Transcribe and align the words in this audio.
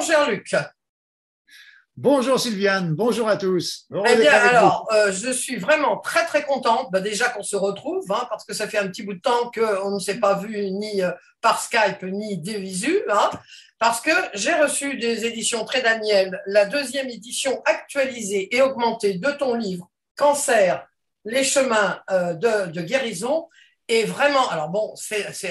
Bonjour, 0.00 0.18
mon 0.18 0.24
cher 0.24 0.30
Luc. 0.30 0.54
Bonjour 1.94 2.40
Sylviane, 2.40 2.94
bonjour 2.94 3.28
à 3.28 3.36
tous. 3.36 3.86
eh 4.06 4.16
bien, 4.16 4.32
alors, 4.32 4.88
euh, 4.94 5.12
je 5.12 5.30
suis 5.30 5.56
vraiment 5.56 5.98
très 5.98 6.24
très 6.24 6.42
contente, 6.42 6.88
bah, 6.90 7.00
déjà 7.00 7.28
qu'on 7.28 7.42
se 7.42 7.56
retrouve, 7.56 8.10
hein, 8.10 8.26
parce 8.30 8.46
que 8.46 8.54
ça 8.54 8.66
fait 8.66 8.78
un 8.78 8.88
petit 8.88 9.02
bout 9.02 9.12
de 9.12 9.20
temps 9.20 9.50
qu'on 9.54 9.90
ne 9.90 9.98
s'est 9.98 10.18
pas 10.18 10.38
vu 10.38 10.70
ni 10.70 11.02
euh, 11.02 11.10
par 11.42 11.60
Skype 11.60 12.02
ni 12.04 12.38
des 12.38 12.58
visu, 12.58 13.02
hein, 13.10 13.28
parce 13.78 14.00
que 14.00 14.10
j'ai 14.32 14.54
reçu 14.54 14.96
des 14.96 15.26
éditions 15.26 15.66
Très 15.66 15.82
Daniel, 15.82 16.40
la 16.46 16.64
deuxième 16.64 17.10
édition 17.10 17.60
actualisée 17.66 18.56
et 18.56 18.62
augmentée 18.62 19.18
de 19.18 19.30
ton 19.32 19.54
livre 19.54 19.90
Cancer, 20.16 20.88
les 21.26 21.44
chemins 21.44 22.00
euh, 22.10 22.32
de, 22.32 22.80
guérison, 22.80 23.48
et 23.92 24.04
vraiment, 24.04 24.48
alors 24.50 24.68
bon, 24.68 24.94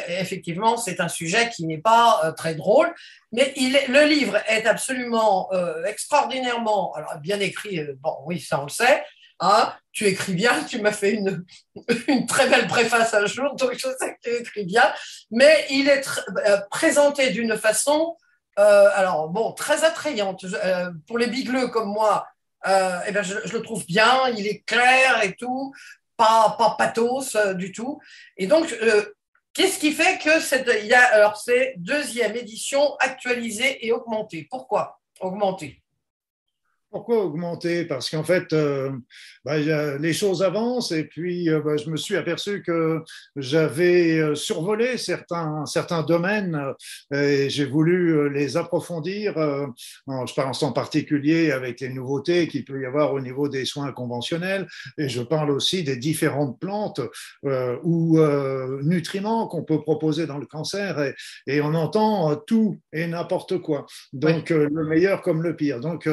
effectivement, 0.08 0.78
c'est 0.78 1.02
un 1.02 1.10
sujet 1.10 1.50
qui 1.50 1.66
n'est 1.66 1.78
pas 1.78 2.22
euh, 2.24 2.32
très 2.32 2.56
drôle, 2.56 2.90
mais 3.34 3.54
le 3.58 4.08
livre 4.08 4.38
est 4.48 4.66
absolument 4.66 5.50
euh, 5.52 5.84
extraordinairement, 5.84 6.94
alors 6.96 7.18
bien 7.18 7.42
écrit, 7.42 7.80
euh, 7.80 7.98
bon, 8.00 8.16
oui, 8.26 8.40
ça 8.40 8.62
on 8.62 8.64
le 8.64 8.70
sait, 8.70 9.04
hein, 9.42 9.74
tu 9.92 10.06
écris 10.06 10.36
bien, 10.36 10.64
tu 10.64 10.82
m'as 10.82 10.94
fait 10.94 11.12
une, 11.12 11.46
très 12.30 12.48
belle 12.48 12.68
préface 12.68 13.14
un 13.14 13.26
jour, 13.26 13.56
donc 13.58 13.74
je 13.74 13.90
sais 14.00 14.16
que 14.24 14.30
tu 14.30 14.36
écris 14.38 14.64
bien, 14.64 14.90
mais 15.32 15.66
il 15.70 15.90
est 15.90 16.06
présenté 16.72 17.32
d'une 17.32 17.58
façon, 17.58 18.16
alors 18.56 19.28
bon, 19.28 19.52
très 19.52 19.84
attrayante. 19.84 20.46
pour 21.08 21.18
les 21.18 21.28
bigleux 21.28 21.68
comme 21.68 21.90
moi, 21.90 22.26
eh 22.66 23.12
ben 23.12 23.22
je, 23.22 23.36
le 23.54 23.62
trouve 23.62 23.86
bien, 23.86 24.30
il 24.38 24.48
est 24.48 24.64
clair 24.66 25.24
et 25.24 25.36
tout 25.36 25.74
pas, 26.20 26.56
pas 26.58 26.76
pathos 26.78 27.36
euh, 27.36 27.54
du 27.54 27.72
tout. 27.72 28.00
Et 28.36 28.46
donc, 28.46 28.72
euh, 28.84 29.06
qu'est-ce 29.54 29.80
qui 29.80 29.94
fait 29.94 30.20
que 30.22 30.42
cette, 30.42 30.70
y 30.86 30.94
c'est 31.38 31.76
deuxième 31.78 32.36
édition 32.36 32.96
actualisée 33.00 33.88
et 33.88 33.94
augmentée. 33.94 34.46
Pourquoi 34.52 35.00
augmentée? 35.22 35.82
Pourquoi 36.92 37.24
augmenter 37.24 37.86
Parce 37.86 38.10
qu'en 38.10 38.24
fait, 38.24 38.52
euh, 38.52 38.92
bah, 39.46 39.58
les 39.58 40.14
choses 40.14 40.44
avancent 40.44 40.92
et 40.92 41.06
puis 41.06 41.50
euh, 41.50 41.62
bah, 41.62 41.78
je 41.78 41.90
me 41.90 41.96
suis 41.96 42.18
aperçu 42.18 42.62
que 42.62 43.02
j'avais 43.38 44.20
euh, 44.20 44.36
survolé 44.36 44.98
certains, 44.98 45.66
certains 45.66 46.04
domaines 46.04 46.62
et 47.14 47.50
j'ai 47.50 47.66
voulu 47.66 48.32
les 48.34 48.58
approfondir. 48.58 49.34
je 49.38 50.34
pense 50.34 50.64
en 50.64 50.74
particulier 50.74 51.52
avec 51.52 51.80
les 51.80 51.90
nouveautés 51.90 52.48
qu'il 52.48 52.66
peut 52.66 52.82
y 52.82 52.86
avoir 52.86 53.14
au 53.14 53.22
niveau 53.22 53.48
des 53.48 53.66
soins 53.66 53.92
conventionnels 53.92 54.68
et 54.98 55.08
je 55.08 55.22
parle 55.22 55.52
aussi 55.52 55.84
des 55.84 55.96
différentes 55.96 56.60
plantes 56.60 57.02
ou 57.84 58.20
nutriments 58.84 59.48
qu'on 59.48 59.64
peut 59.64 59.82
proposer 59.82 60.28
dans 60.28 60.38
le 60.38 60.46
cancer 60.46 61.02
et, 61.02 61.16
et 61.48 61.62
on 61.62 61.74
entend 61.74 62.36
tout 62.36 62.78
et 62.92 63.08
n'importe 63.08 63.60
quoi. 63.60 63.86
Donc 64.14 64.50
le 64.50 64.86
meilleur 64.86 65.22
comme 65.22 65.42
le 65.44 65.56
pire. 65.56 65.80
Donc 65.80 66.10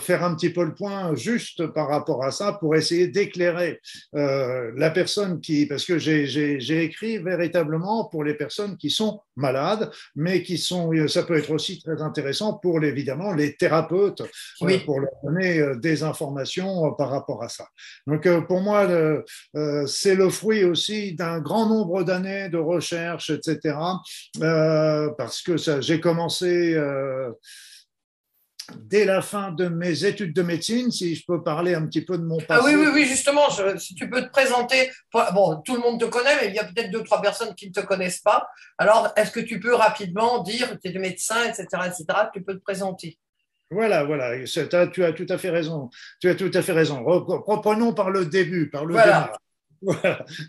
faire 0.00 0.24
un 0.24 0.34
petit 0.34 0.50
peu 0.50 0.64
le 0.64 0.74
point 0.74 1.14
juste 1.14 1.66
par 1.68 1.88
rapport 1.88 2.24
à 2.24 2.30
ça 2.30 2.53
pour 2.58 2.74
essayer 2.76 3.08
d'éclairer 3.08 3.80
euh, 4.14 4.72
la 4.76 4.90
personne 4.90 5.40
qui, 5.40 5.66
parce 5.66 5.84
que 5.84 5.98
j'ai 5.98 6.84
écrit 6.84 7.18
véritablement 7.18 8.06
pour 8.06 8.24
les 8.24 8.34
personnes 8.34 8.76
qui 8.76 8.90
sont 8.90 9.20
malades, 9.36 9.90
mais 10.14 10.42
qui 10.42 10.58
sont, 10.58 10.92
ça 11.08 11.22
peut 11.22 11.36
être 11.36 11.50
aussi 11.50 11.82
très 11.82 12.00
intéressant 12.02 12.54
pour 12.54 12.82
évidemment 12.82 13.32
les 13.34 13.56
thérapeutes, 13.56 14.22
euh, 14.62 14.78
pour 14.84 15.00
leur 15.00 15.12
donner 15.22 15.58
euh, 15.58 15.76
des 15.76 16.02
informations 16.02 16.92
par 16.94 17.10
rapport 17.10 17.42
à 17.42 17.48
ça. 17.48 17.66
Donc 18.06 18.28
pour 18.46 18.60
moi, 18.60 18.88
c'est 19.86 20.14
le 20.14 20.30
fruit 20.30 20.64
aussi 20.64 21.14
d'un 21.14 21.40
grand 21.40 21.68
nombre 21.68 22.02
d'années 22.04 22.48
de 22.48 22.58
recherche, 22.58 23.30
etc. 23.30 23.76
parce 25.16 25.42
que 25.42 25.56
j'ai 25.80 26.00
commencé 26.00 26.76
dès 28.76 29.04
la 29.04 29.22
fin 29.22 29.52
de 29.52 29.68
mes 29.68 30.04
études 30.04 30.34
de 30.34 30.42
médecine, 30.42 30.90
si 30.90 31.14
je 31.14 31.24
peux 31.26 31.42
parler 31.42 31.74
un 31.74 31.86
petit 31.86 32.04
peu 32.04 32.18
de 32.18 32.24
mon 32.24 32.38
passé. 32.38 32.60
Ah 32.62 32.64
oui, 32.64 32.74
oui, 32.74 32.86
oui, 32.92 33.04
justement, 33.06 33.48
si 33.78 33.94
tu 33.94 34.08
peux 34.08 34.22
te 34.22 34.30
présenter. 34.30 34.90
Bon, 35.12 35.60
tout 35.64 35.74
le 35.74 35.80
monde 35.80 36.00
te 36.00 36.06
connaît, 36.06 36.36
mais 36.40 36.48
il 36.48 36.54
y 36.54 36.58
a 36.58 36.64
peut-être 36.64 36.90
deux, 36.90 37.02
trois 37.02 37.20
personnes 37.22 37.54
qui 37.54 37.68
ne 37.68 37.72
te 37.72 37.80
connaissent 37.80 38.20
pas. 38.20 38.48
Alors, 38.78 39.12
est-ce 39.16 39.30
que 39.30 39.40
tu 39.40 39.60
peux 39.60 39.74
rapidement 39.74 40.42
dire, 40.42 40.78
tu 40.82 40.90
es 40.90 40.98
médecin, 40.98 41.44
etc., 41.44 41.66
etc., 41.86 42.04
tu 42.32 42.42
peux 42.42 42.54
te 42.54 42.62
présenter? 42.62 43.18
Voilà, 43.70 44.04
voilà, 44.04 44.44
tu 44.44 44.60
as 44.60 44.86
tout 44.86 45.26
à 45.28 45.38
fait 45.38 45.50
raison. 45.50 45.90
Tu 46.20 46.28
as 46.28 46.34
tout 46.34 46.50
à 46.54 46.62
fait 46.62 46.72
raison. 46.72 47.02
Reprenons 47.04 47.92
par 47.92 48.10
le 48.10 48.26
début, 48.26 48.70
par 48.70 48.84
le 48.84 48.94
voilà. 48.94 49.32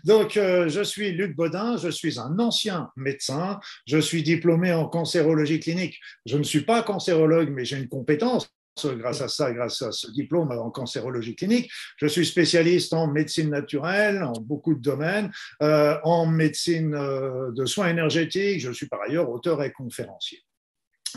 Donc, 0.04 0.36
euh, 0.36 0.68
je 0.68 0.82
suis 0.82 1.12
Luc 1.12 1.36
Baudin, 1.36 1.76
je 1.76 1.88
suis 1.88 2.18
un 2.18 2.38
ancien 2.38 2.90
médecin, 2.96 3.60
je 3.86 3.98
suis 3.98 4.22
diplômé 4.22 4.72
en 4.72 4.88
cancérologie 4.88 5.60
clinique. 5.60 5.98
Je 6.26 6.36
ne 6.36 6.42
suis 6.42 6.62
pas 6.62 6.82
cancérologue, 6.82 7.50
mais 7.50 7.64
j'ai 7.64 7.76
une 7.76 7.88
compétence 7.88 8.50
grâce 8.84 9.22
à 9.22 9.28
ça, 9.28 9.52
grâce 9.52 9.82
à 9.82 9.92
ce 9.92 10.10
diplôme 10.10 10.50
en 10.50 10.70
cancérologie 10.70 11.34
clinique. 11.34 11.70
Je 11.96 12.06
suis 12.06 12.26
spécialiste 12.26 12.92
en 12.92 13.06
médecine 13.10 13.50
naturelle, 13.50 14.22
en 14.22 14.38
beaucoup 14.40 14.74
de 14.74 14.80
domaines, 14.80 15.32
euh, 15.62 15.96
en 16.04 16.26
médecine 16.26 16.94
euh, 16.94 17.50
de 17.52 17.64
soins 17.64 17.88
énergétiques. 17.88 18.60
Je 18.60 18.72
suis 18.72 18.86
par 18.86 19.00
ailleurs 19.02 19.30
auteur 19.30 19.62
et 19.62 19.72
conférencier. 19.72 20.45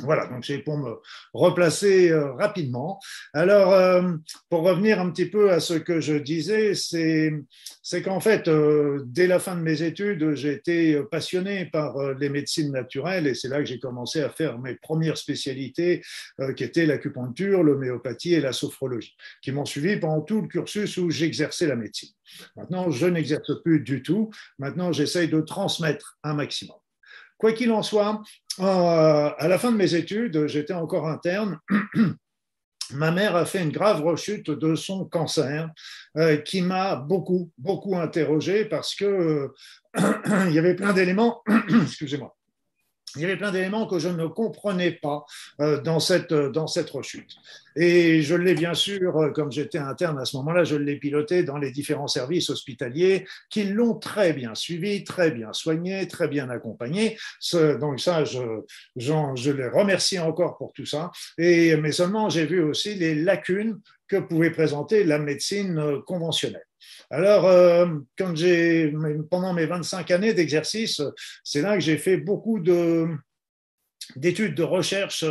Voilà, 0.03 0.27
donc 0.27 0.45
c'est 0.45 0.59
pour 0.59 0.77
me 0.77 0.95
replacer 1.33 2.09
euh, 2.09 2.33
rapidement. 2.33 2.99
Alors, 3.33 3.73
euh, 3.73 4.13
pour 4.49 4.61
revenir 4.61 4.99
un 4.99 5.09
petit 5.11 5.25
peu 5.25 5.51
à 5.51 5.59
ce 5.59 5.73
que 5.73 5.99
je 5.99 6.13
disais, 6.13 6.73
c'est 6.73 8.01
qu'en 8.01 8.19
fait, 8.19 8.47
euh, 8.47 9.03
dès 9.05 9.27
la 9.27 9.39
fin 9.39 9.55
de 9.55 9.61
mes 9.61 9.81
études, 9.81 10.35
j'ai 10.35 10.53
été 10.53 11.01
passionné 11.11 11.65
par 11.65 12.13
les 12.13 12.29
médecines 12.29 12.71
naturelles 12.71 13.27
et 13.27 13.33
c'est 13.33 13.47
là 13.47 13.59
que 13.59 13.65
j'ai 13.65 13.79
commencé 13.79 14.21
à 14.21 14.29
faire 14.29 14.59
mes 14.59 14.75
premières 14.75 15.17
spécialités, 15.17 16.01
qui 16.55 16.63
étaient 16.63 16.85
l'acupuncture, 16.85 17.63
l'homéopathie 17.63 18.33
et 18.33 18.41
la 18.41 18.53
sophrologie, 18.53 19.15
qui 19.41 19.51
m'ont 19.51 19.65
suivi 19.65 19.97
pendant 19.97 20.21
tout 20.21 20.41
le 20.41 20.47
cursus 20.47 20.97
où 20.97 21.09
j'exerçais 21.09 21.67
la 21.67 21.75
médecine. 21.75 22.09
Maintenant, 22.55 22.89
je 22.91 23.07
n'exerce 23.07 23.51
plus 23.63 23.81
du 23.81 24.01
tout. 24.01 24.29
Maintenant, 24.57 24.91
j'essaye 24.91 25.27
de 25.27 25.41
transmettre 25.41 26.17
un 26.23 26.33
maximum. 26.33 26.77
Quoi 27.37 27.53
qu'il 27.53 27.71
en 27.71 27.83
soit, 27.83 28.21
euh, 28.59 29.29
à 29.37 29.47
la 29.47 29.57
fin 29.57 29.71
de 29.71 29.77
mes 29.77 29.95
études, 29.95 30.47
j'étais 30.47 30.73
encore 30.73 31.07
interne. 31.07 31.59
Ma 32.91 33.11
mère 33.11 33.35
a 33.35 33.45
fait 33.45 33.61
une 33.61 33.71
grave 33.71 34.01
rechute 34.01 34.49
de 34.49 34.73
son 34.73 35.05
cancer 35.05 35.69
euh, 36.17 36.37
qui 36.37 36.61
m'a 36.63 36.95
beaucoup, 36.95 37.51
beaucoup 37.57 37.95
interrogé 37.95 38.65
parce 38.65 38.95
que 38.95 39.05
euh, 39.05 39.53
il 40.47 40.53
y 40.53 40.59
avait 40.59 40.75
plein 40.75 40.93
d'éléments, 40.93 41.43
excusez-moi, 41.83 42.35
il 43.15 43.21
y 43.21 43.25
avait 43.25 43.37
plein 43.37 43.51
d'éléments 43.51 43.87
que 43.87 43.99
je 43.99 44.09
ne 44.09 44.27
comprenais 44.27 44.91
pas 44.91 45.25
euh, 45.61 45.81
dans, 45.81 45.99
cette, 45.99 46.33
dans 46.33 46.67
cette 46.67 46.89
rechute. 46.89 47.35
Et 47.75 48.21
je 48.21 48.35
l'ai 48.35 48.53
bien 48.53 48.73
sûr, 48.73 49.17
euh, 49.17 49.31
comme 49.31 49.51
j'étais 49.51 49.77
interne 49.77 50.19
à 50.19 50.25
ce 50.25 50.37
moment-là, 50.37 50.63
je 50.63 50.75
l'ai 50.75 50.97
piloté 50.97 51.43
dans 51.43 51.57
les 51.57 51.71
différents 51.71 52.07
services 52.07 52.49
hospitaliers 52.49 53.25
qui 53.49 53.63
l'ont 53.65 53.95
très 53.95 54.33
bien 54.33 54.55
suivi, 54.55 55.03
très 55.03 55.31
bien 55.31 55.53
soigné, 55.53 56.07
très 56.07 56.27
bien 56.27 56.49
accompagné. 56.49 57.17
Donc 57.53 57.99
ça, 57.99 58.25
je, 58.25 58.41
je 58.95 59.51
les 59.51 59.67
remercie 59.67 60.19
encore 60.19 60.57
pour 60.57 60.73
tout 60.73 60.85
ça. 60.85 61.11
Et, 61.37 61.75
mais 61.77 61.91
seulement, 61.91 62.29
j'ai 62.29 62.45
vu 62.45 62.61
aussi 62.61 62.95
les 62.95 63.15
lacunes 63.15 63.79
que 64.09 64.17
pouvait 64.17 64.51
présenter 64.51 65.03
la 65.03 65.19
médecine 65.19 65.77
euh, 65.77 66.01
conventionnelle. 66.01 66.65
Alors, 67.09 67.45
euh, 67.45 67.87
quand 68.17 68.35
j'ai, 68.35 68.93
pendant 69.29 69.53
mes 69.53 69.65
25 69.65 70.11
années 70.11 70.33
d'exercice, 70.33 71.01
c'est 71.43 71.61
là 71.61 71.75
que 71.75 71.81
j'ai 71.81 71.97
fait 71.97 72.17
beaucoup 72.17 72.59
de, 72.59 73.07
d'études 74.15 74.55
de 74.55 74.63
recherche 74.63 75.25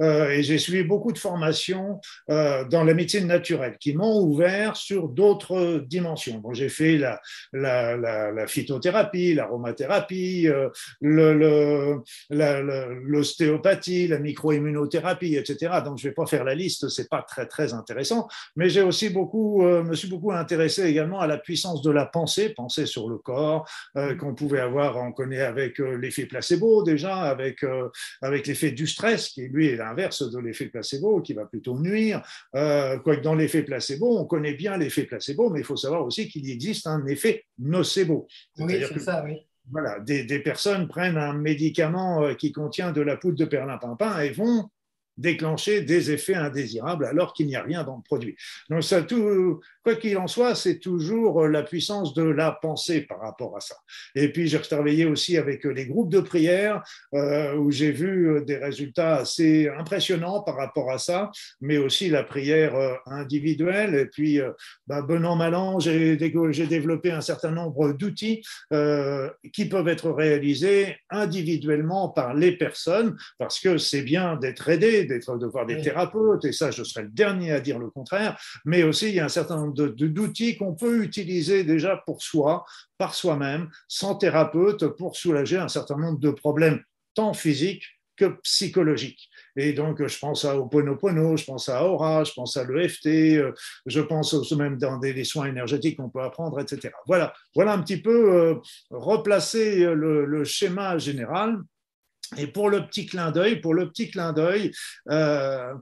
euh, 0.00 0.30
et 0.30 0.42
j'ai 0.42 0.58
suivi 0.58 0.82
beaucoup 0.82 1.12
de 1.12 1.18
formations 1.18 2.00
euh, 2.30 2.64
dans 2.64 2.84
la 2.84 2.94
médecine 2.94 3.26
naturelle 3.26 3.76
qui 3.78 3.94
m'ont 3.94 4.20
ouvert 4.20 4.76
sur 4.76 5.08
d'autres 5.08 5.84
dimensions. 5.86 6.38
Bon, 6.38 6.52
j'ai 6.54 6.68
fait 6.68 6.98
la, 6.98 7.20
la, 7.52 7.96
la, 7.96 8.32
la 8.32 8.46
phytothérapie, 8.46 9.34
l'aromathérapie, 9.34 10.48
euh, 10.48 11.98
l'ostéopathie, 12.30 14.08
la, 14.08 14.18
microimmunothérapie, 14.18 15.36
etc. 15.36 15.80
Donc, 15.84 15.98
je 15.98 16.08
vais 16.08 16.14
pas 16.14 16.26
faire 16.26 16.44
la 16.44 16.54
liste, 16.54 16.88
c'est 16.88 17.08
pas 17.08 17.22
très 17.22 17.46
très 17.46 17.74
intéressant. 17.74 18.28
Mais 18.56 18.68
j'ai 18.68 18.82
aussi 18.82 19.10
beaucoup, 19.10 19.64
euh, 19.64 19.82
me 19.82 19.94
suis 19.94 20.08
beaucoup 20.08 20.32
intéressé 20.32 20.84
également 20.84 21.20
à 21.20 21.26
la 21.26 21.38
puissance 21.38 21.82
de 21.82 21.90
la 21.90 22.06
pensée, 22.06 22.50
penser 22.50 22.86
sur 22.86 23.08
le 23.08 23.18
corps 23.18 23.68
euh, 23.96 24.14
qu'on 24.16 24.34
pouvait 24.34 24.60
avoir, 24.60 24.96
on 24.96 25.12
connaît 25.12 25.40
avec 25.40 25.78
l'effet 25.78 26.26
placebo 26.26 26.82
déjà, 26.82 27.16
avec 27.16 27.64
avec 28.22 28.46
l'effet 28.46 28.70
du 28.70 28.86
stress, 28.86 29.28
qui 29.28 29.42
lui 29.48 29.66
est 29.66 29.76
l'inverse 29.76 30.22
de 30.30 30.38
l'effet 30.38 30.66
placebo, 30.66 31.20
qui 31.20 31.34
va 31.34 31.44
plutôt 31.44 31.78
nuire. 31.78 32.22
Euh, 32.54 32.98
quoique 32.98 33.22
dans 33.22 33.34
l'effet 33.34 33.62
placebo, 33.62 34.18
on 34.18 34.24
connaît 34.24 34.54
bien 34.54 34.76
l'effet 34.78 35.04
placebo, 35.04 35.50
mais 35.50 35.60
il 35.60 35.66
faut 35.66 35.76
savoir 35.76 36.04
aussi 36.04 36.28
qu'il 36.28 36.48
existe 36.48 36.86
un 36.86 37.04
effet 37.06 37.44
nocebo. 37.58 38.26
Oui, 38.58 38.82
c'est 38.88 39.00
ça, 39.00 39.22
oui. 39.24 39.38
Voilà, 39.70 40.00
des, 40.00 40.24
des, 40.24 40.40
personnes 40.40 40.88
prennent 40.88 41.16
un 41.16 41.34
médicament 41.34 42.24
euh, 42.24 42.34
qui 42.34 42.50
contient 42.50 42.90
de 42.90 43.00
la 43.00 43.16
poudre 43.16 43.38
de 43.38 43.44
perlimpinpin 43.44 44.20
et 44.20 44.30
vont 44.30 44.68
déclencher 45.16 45.82
des 45.82 46.10
effets 46.10 46.34
indésirables 46.34 47.04
alors 47.04 47.32
qu'il 47.32 47.46
n'y 47.46 47.56
a 47.56 47.62
rien 47.62 47.84
dans 47.84 47.96
le 47.96 48.02
produit. 48.02 48.36
Donc 48.70 48.82
ça, 48.82 49.02
tout, 49.02 49.60
quoi 49.82 49.96
qu'il 49.96 50.16
en 50.18 50.26
soit, 50.26 50.54
c'est 50.54 50.78
toujours 50.78 51.46
la 51.46 51.62
puissance 51.62 52.14
de 52.14 52.22
la 52.22 52.52
pensée 52.52 53.02
par 53.02 53.20
rapport 53.20 53.56
à 53.56 53.60
ça. 53.60 53.76
Et 54.14 54.30
puis, 54.32 54.48
j'ai 54.48 54.60
travaillé 54.60 55.06
aussi 55.06 55.36
avec 55.36 55.64
les 55.64 55.86
groupes 55.86 56.10
de 56.10 56.20
prière 56.20 56.82
euh, 57.14 57.54
où 57.56 57.70
j'ai 57.70 57.90
vu 57.90 58.42
des 58.44 58.56
résultats 58.56 59.16
assez 59.16 59.68
impressionnants 59.68 60.42
par 60.42 60.56
rapport 60.56 60.90
à 60.90 60.98
ça, 60.98 61.30
mais 61.60 61.78
aussi 61.78 62.08
la 62.08 62.22
prière 62.22 62.74
euh, 62.74 62.94
individuelle. 63.06 63.94
Et 63.94 64.06
puis, 64.06 64.40
euh, 64.40 64.50
bah, 64.86 65.02
bon 65.02 65.24
an, 65.24 65.36
mal 65.36 65.54
an, 65.54 65.78
j'ai 65.80 66.16
développé 66.16 67.10
un 67.10 67.20
certain 67.20 67.50
nombre 67.50 67.92
d'outils 67.92 68.42
euh, 68.72 69.30
qui 69.52 69.66
peuvent 69.66 69.88
être 69.88 70.10
réalisés 70.10 70.96
individuellement 71.10 72.08
par 72.08 72.34
les 72.34 72.52
personnes, 72.52 73.16
parce 73.38 73.60
que 73.60 73.78
c'est 73.78 74.02
bien 74.02 74.36
d'être 74.36 74.68
aidé, 74.68 75.04
d'être 75.04 75.36
de 75.38 75.46
voir 75.46 75.66
des 75.66 75.80
thérapeutes, 75.80 76.44
et 76.44 76.52
ça, 76.52 76.70
je 76.70 76.84
serais 76.84 77.02
le 77.02 77.10
dernier 77.10 77.52
à 77.52 77.60
dire 77.60 77.78
le 77.78 77.90
contraire, 77.90 78.38
mais 78.64 78.82
aussi 78.82 79.08
il 79.08 79.14
y 79.14 79.20
a 79.20 79.24
un 79.24 79.28
certain 79.28 79.56
nombre 79.56 79.71
d'outils 79.72 80.56
qu'on 80.56 80.74
peut 80.74 81.02
utiliser 81.02 81.64
déjà 81.64 81.96
pour 81.96 82.22
soi, 82.22 82.64
par 82.98 83.14
soi-même, 83.14 83.70
sans 83.88 84.14
thérapeute, 84.14 84.86
pour 84.96 85.16
soulager 85.16 85.56
un 85.56 85.68
certain 85.68 85.96
nombre 85.96 86.18
de 86.18 86.30
problèmes, 86.30 86.82
tant 87.14 87.34
physiques 87.34 87.84
que 88.16 88.26
psychologiques. 88.42 89.30
Et 89.56 89.72
donc, 89.72 90.06
je 90.06 90.18
pense 90.18 90.44
à 90.44 90.56
Oponopono, 90.56 91.36
je 91.36 91.44
pense 91.44 91.68
à 91.68 91.84
Aura, 91.84 92.24
je 92.24 92.32
pense 92.32 92.56
à 92.56 92.64
l'EFT, 92.64 93.06
euh, 93.06 93.52
je 93.86 94.00
pense 94.00 94.34
aussi 94.34 94.56
même 94.56 94.78
dans 94.78 94.98
des, 94.98 95.24
soins 95.24 95.46
énergétiques 95.46 95.96
qu'on 95.96 96.10
peut 96.10 96.22
apprendre, 96.22 96.60
etc. 96.60 96.90
Voilà, 97.06 97.32
voilà 97.54 97.72
un 97.72 97.82
petit 97.82 98.00
peu 98.00 98.34
euh, 98.34 98.54
replacer 98.90 99.84
le, 99.94 100.24
le, 100.24 100.44
schéma 100.44 100.98
général. 100.98 101.58
Et 102.38 102.46
pour 102.46 102.70
le 102.70 102.86
petit 102.86 103.06
clin 103.06 103.30
d'œil, 103.30 103.60
pour 103.60 103.74
le 103.74 103.90
petit 103.90 104.10
clin 104.10 104.32
d'œil, 104.32 104.72
euh, 105.10 105.74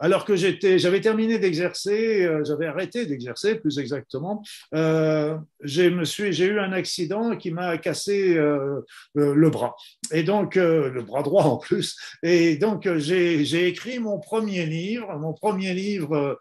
alors 0.00 0.24
que 0.24 0.34
j'étais, 0.34 0.78
j'avais 0.78 1.00
terminé 1.00 1.38
d'exercer, 1.38 2.24
euh, 2.24 2.42
j'avais 2.44 2.66
arrêté 2.66 3.06
d'exercer 3.06 3.54
plus 3.54 3.78
exactement, 3.78 4.42
euh, 4.74 5.38
j'ai, 5.62 5.86
eu 5.86 6.58
un 6.58 6.72
accident 6.72 7.36
qui 7.36 7.50
m'a 7.50 7.78
cassé 7.78 8.36
euh, 8.36 8.80
le 9.14 9.50
bras, 9.50 9.76
et 10.12 10.22
donc 10.22 10.56
le 10.56 11.02
bras 11.02 11.22
droit 11.22 11.44
en 11.44 11.58
plus, 11.58 11.96
et 12.22 12.56
donc 12.56 12.88
j'ai, 12.96 13.68
écrit 13.68 13.98
mon 13.98 14.18
premier 14.18 14.66
livre, 14.66 15.16
mon 15.18 15.32
premier 15.32 15.74
livre 15.74 16.38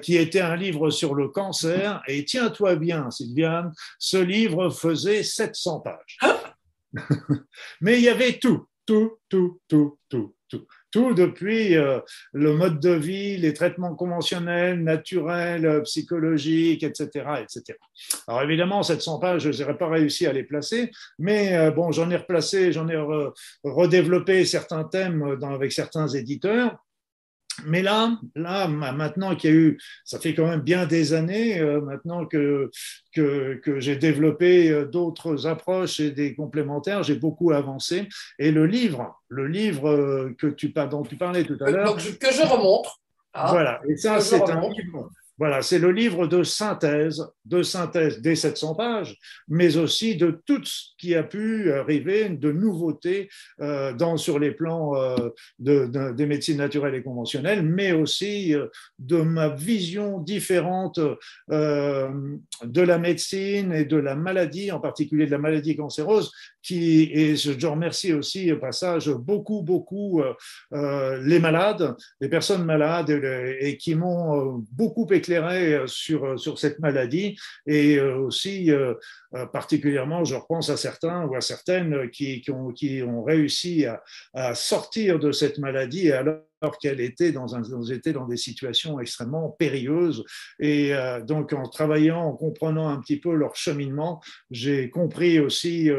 qui 0.00 0.16
était 0.16 0.40
un 0.40 0.56
livre 0.56 0.90
sur 0.90 1.14
le 1.14 1.28
cancer, 1.28 2.02
et 2.06 2.24
tiens-toi 2.24 2.76
bien 2.76 3.10
Sylviane, 3.10 3.72
ce 3.98 4.16
livre 4.16 4.70
faisait 4.70 5.22
700 5.22 5.80
pages. 5.80 6.18
Mais 7.80 7.98
il 7.98 8.04
y 8.04 8.08
avait 8.08 8.38
tout, 8.38 8.66
tout, 8.86 9.18
tout, 9.28 9.60
tout, 9.68 9.98
tout, 10.08 10.34
tout 10.48 10.66
tout 10.92 11.14
depuis 11.14 11.76
euh, 11.76 11.98
le 12.32 12.54
mode 12.54 12.78
de 12.78 12.90
vie, 12.90 13.36
les 13.38 13.54
traitements 13.54 13.94
conventionnels, 13.94 14.82
naturels, 14.84 15.66
euh, 15.66 15.80
psychologiques, 15.80 16.84
etc., 16.84 17.08
etc. 17.42 17.78
Alors 18.28 18.42
évidemment, 18.42 18.82
700 18.82 19.18
pages, 19.18 19.50
je 19.50 19.62
n'aurais 19.62 19.78
pas 19.78 19.88
réussi 19.88 20.26
à 20.26 20.32
les 20.32 20.44
placer, 20.44 20.92
mais 21.18 21.56
euh, 21.56 21.70
bon, 21.70 21.90
j'en 21.90 22.10
ai 22.10 22.16
replacé, 22.16 22.72
j'en 22.72 22.88
ai 22.88 22.96
redéveloppé 23.64 24.44
certains 24.44 24.84
thèmes 24.84 25.38
avec 25.42 25.72
certains 25.72 26.06
éditeurs. 26.08 26.76
Mais 27.66 27.82
là, 27.82 28.18
là, 28.34 28.68
maintenant 28.68 29.34
qu'il 29.36 29.50
y 29.50 29.52
a 29.52 29.56
eu, 29.56 29.78
ça 30.04 30.18
fait 30.18 30.34
quand 30.34 30.46
même 30.46 30.60
bien 30.60 30.86
des 30.86 31.12
années 31.12 31.60
euh, 31.60 31.80
maintenant 31.80 32.26
que, 32.26 32.70
que, 33.14 33.54
que 33.62 33.80
j'ai 33.80 33.96
développé 33.96 34.70
euh, 34.70 34.86
d'autres 34.86 35.46
approches 35.46 36.00
et 36.00 36.10
des 36.10 36.34
complémentaires, 36.34 37.02
j'ai 37.02 37.16
beaucoup 37.16 37.52
avancé. 37.52 38.08
Et 38.38 38.50
le 38.50 38.66
livre, 38.66 39.20
le 39.28 39.46
livre 39.46 39.90
euh, 39.90 40.34
que 40.38 40.46
tu, 40.46 40.72
dont 40.90 41.02
tu 41.02 41.16
parlais 41.16 41.44
tout 41.44 41.58
à 41.60 41.70
l'heure. 41.70 41.96
Que 41.96 42.32
je 42.32 42.46
remontre. 42.46 43.00
Hein, 43.34 43.46
voilà, 43.50 43.80
et 43.88 43.96
ça, 43.96 44.20
c'est 44.20 44.42
un 44.42 44.60
livre 44.60 45.10
voilà, 45.38 45.62
c'est 45.62 45.78
le 45.78 45.90
livre 45.90 46.26
de 46.26 46.42
synthèse, 46.42 47.26
de 47.46 47.62
synthèse 47.62 48.20
des 48.20 48.36
700 48.36 48.74
pages, 48.74 49.18
mais 49.48 49.76
aussi 49.76 50.16
de 50.16 50.42
tout 50.44 50.62
ce 50.64 50.90
qui 50.98 51.14
a 51.14 51.22
pu 51.22 51.72
arriver 51.72 52.28
de 52.28 52.52
nouveautés 52.52 53.28
euh, 53.60 53.92
sur 54.16 54.38
les 54.38 54.50
plans 54.50 54.94
euh, 54.94 55.16
de, 55.58 56.12
des 56.12 56.26
médecines 56.26 56.58
naturelles 56.58 56.94
et 56.94 57.02
conventionnelles, 57.02 57.62
mais 57.62 57.92
aussi 57.92 58.54
euh, 58.54 58.66
de 58.98 59.22
ma 59.22 59.48
vision 59.48 60.18
différente 60.18 61.00
de 61.48 62.80
la 62.80 62.98
médecine 62.98 63.72
et 63.72 63.84
de 63.84 63.96
la 63.96 64.14
maladie, 64.14 64.70
en 64.70 64.80
particulier 64.80 65.26
de 65.26 65.30
la 65.30 65.38
maladie 65.38 65.76
cancéreuse, 65.76 66.30
qui, 66.62 67.10
et 67.12 67.36
je 67.36 67.66
remercie 67.66 68.12
aussi 68.12 68.52
au 68.52 68.58
passage 68.58 69.10
beaucoup, 69.10 69.62
beaucoup 69.62 70.22
les 70.72 71.38
malades, 71.38 71.94
les 72.20 72.28
personnes 72.28 72.64
malades 72.64 73.10
et 73.10 73.76
qui 73.76 73.94
m'ont 73.94 74.62
beaucoup 74.72 75.06
éclairé 75.12 75.74
euh, 75.74 75.86
sur, 75.86 76.24
euh, 76.24 76.36
sur 76.36 76.58
cette 76.58 76.78
maladie. 76.78 77.36
Et 77.66 77.96
euh, 77.96 78.16
aussi 78.18 78.70
particulièrement, 79.52 80.24
je 80.24 80.34
repense 80.34 80.68
à 80.68 80.76
certains 80.76 81.24
ou 81.24 81.34
à 81.34 81.40
certaines 81.40 82.10
qui, 82.10 82.42
qui, 82.42 82.50
ont, 82.50 82.70
qui 82.70 83.02
ont, 83.02 83.22
réussi 83.22 83.86
à, 83.86 84.02
à, 84.34 84.54
sortir 84.54 85.18
de 85.18 85.32
cette 85.32 85.58
maladie 85.58 86.10
qu'elle 86.78 87.00
était 87.00 87.32
dans, 87.32 87.54
un, 87.54 87.60
dans 87.60 88.26
des 88.26 88.36
situations 88.36 89.00
extrêmement 89.00 89.50
périlleuses. 89.50 90.24
Et 90.58 90.92
donc, 91.24 91.52
en 91.52 91.68
travaillant, 91.68 92.20
en 92.20 92.32
comprenant 92.32 92.88
un 92.88 93.00
petit 93.00 93.18
peu 93.18 93.34
leur 93.34 93.56
cheminement, 93.56 94.22
j'ai 94.50 94.90
compris 94.90 95.40
aussi 95.40 95.90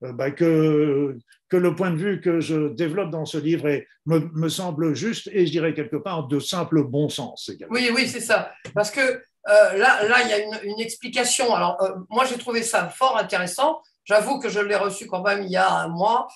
bah, 0.00 0.30
que 0.30 1.16
que 1.52 1.58
le 1.58 1.76
point 1.76 1.90
de 1.90 1.96
vue 1.96 2.22
que 2.22 2.40
je 2.40 2.68
développe 2.68 3.10
dans 3.10 3.26
ce 3.26 3.36
livre 3.36 3.68
est, 3.68 3.86
me, 4.06 4.48
semble 4.48 4.94
juste 4.94 5.28
et 5.34 5.46
je 5.46 5.50
dirais 5.52 5.74
quelque 5.74 5.96
part 5.96 6.26
de 6.26 6.40
simple 6.40 6.82
bon 6.82 7.10
sens 7.10 7.50
également. 7.50 7.74
Oui, 7.74 7.90
oui, 7.94 8.08
c'est 8.08 8.22
ça. 8.22 8.52
Parce 8.74 8.90
que 8.90 9.00
euh, 9.00 9.76
là, 9.76 10.02
là, 10.08 10.22
il 10.22 10.28
y 10.30 10.32
a 10.32 10.62
une, 10.64 10.80
explication. 10.80 11.54
Alors, 11.54 11.82
euh, 11.82 11.90
moi, 12.08 12.24
j'ai 12.24 12.38
trouvé 12.38 12.62
ça 12.62 12.88
fort 12.88 13.18
intéressant. 13.18 13.82
J'avoue 14.04 14.38
que 14.38 14.48
je 14.48 14.60
l'ai 14.60 14.76
reçu 14.76 15.06
quand 15.06 15.22
même 15.22 15.42
il 15.42 15.50
y 15.50 15.56
a 15.58 15.70
un 15.70 15.88
mois. 15.88 16.26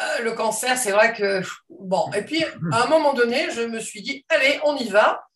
Euh, 0.00 0.22
le 0.22 0.32
cancer, 0.32 0.76
c'est 0.76 0.92
vrai 0.92 1.12
que 1.12 1.42
bon. 1.70 2.10
Et 2.12 2.22
puis, 2.22 2.44
à 2.72 2.84
un 2.84 2.86
moment 2.86 3.14
donné, 3.14 3.50
je 3.50 3.62
me 3.62 3.80
suis 3.80 4.02
dit, 4.02 4.24
allez, 4.28 4.60
on 4.64 4.76
y 4.76 4.88
va 4.88 5.26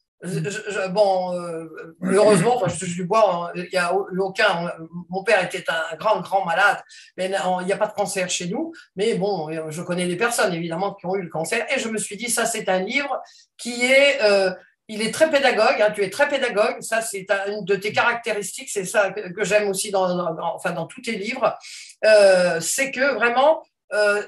bon, 0.90 1.34
euh, 1.34 1.96
heureusement, 2.02 2.60
je, 2.66 2.84
je 2.84 3.02
bois, 3.02 3.52
il 3.54 3.68
n'y 3.72 3.78
a 3.78 3.94
aucun. 3.94 4.70
Mon 5.08 5.24
père 5.24 5.42
était 5.44 5.64
un 5.68 5.96
grand, 5.96 6.20
grand 6.20 6.44
malade, 6.44 6.82
mais 7.16 7.26
il 7.60 7.66
n'y 7.66 7.72
a 7.72 7.76
pas 7.76 7.86
de 7.86 7.94
cancer 7.94 8.28
chez 8.28 8.46
nous. 8.48 8.72
Mais 8.96 9.14
bon, 9.14 9.48
je 9.70 9.82
connais 9.82 10.06
des 10.06 10.16
personnes 10.16 10.52
évidemment 10.52 10.94
qui 10.94 11.06
ont 11.06 11.16
eu 11.16 11.22
le 11.22 11.30
cancer, 11.30 11.64
et 11.74 11.78
je 11.78 11.88
me 11.88 11.98
suis 11.98 12.16
dit, 12.16 12.28
ça, 12.28 12.44
c'est 12.44 12.68
un 12.68 12.80
livre 12.80 13.20
qui 13.56 13.84
est. 13.84 14.22
Euh, 14.22 14.50
il 14.92 15.02
est 15.02 15.14
très 15.14 15.30
pédagogue, 15.30 15.80
hein, 15.80 15.92
tu 15.94 16.02
es 16.02 16.10
très 16.10 16.28
pédagogue, 16.28 16.80
ça 16.80 17.00
c'est 17.00 17.24
une 17.46 17.64
de 17.64 17.76
tes 17.76 17.92
caractéristiques, 17.92 18.68
c'est 18.68 18.84
ça 18.84 19.12
que, 19.12 19.44
j'aime 19.44 19.68
aussi 19.68 19.92
dans, 19.92 20.36
enfin, 20.56 20.72
dans 20.72 20.86
tous 20.86 21.00
tes 21.00 21.14
livres, 21.14 21.56
c'est 22.60 22.90
que 22.90 23.14
vraiment, 23.14 23.62
euh, 23.92 24.22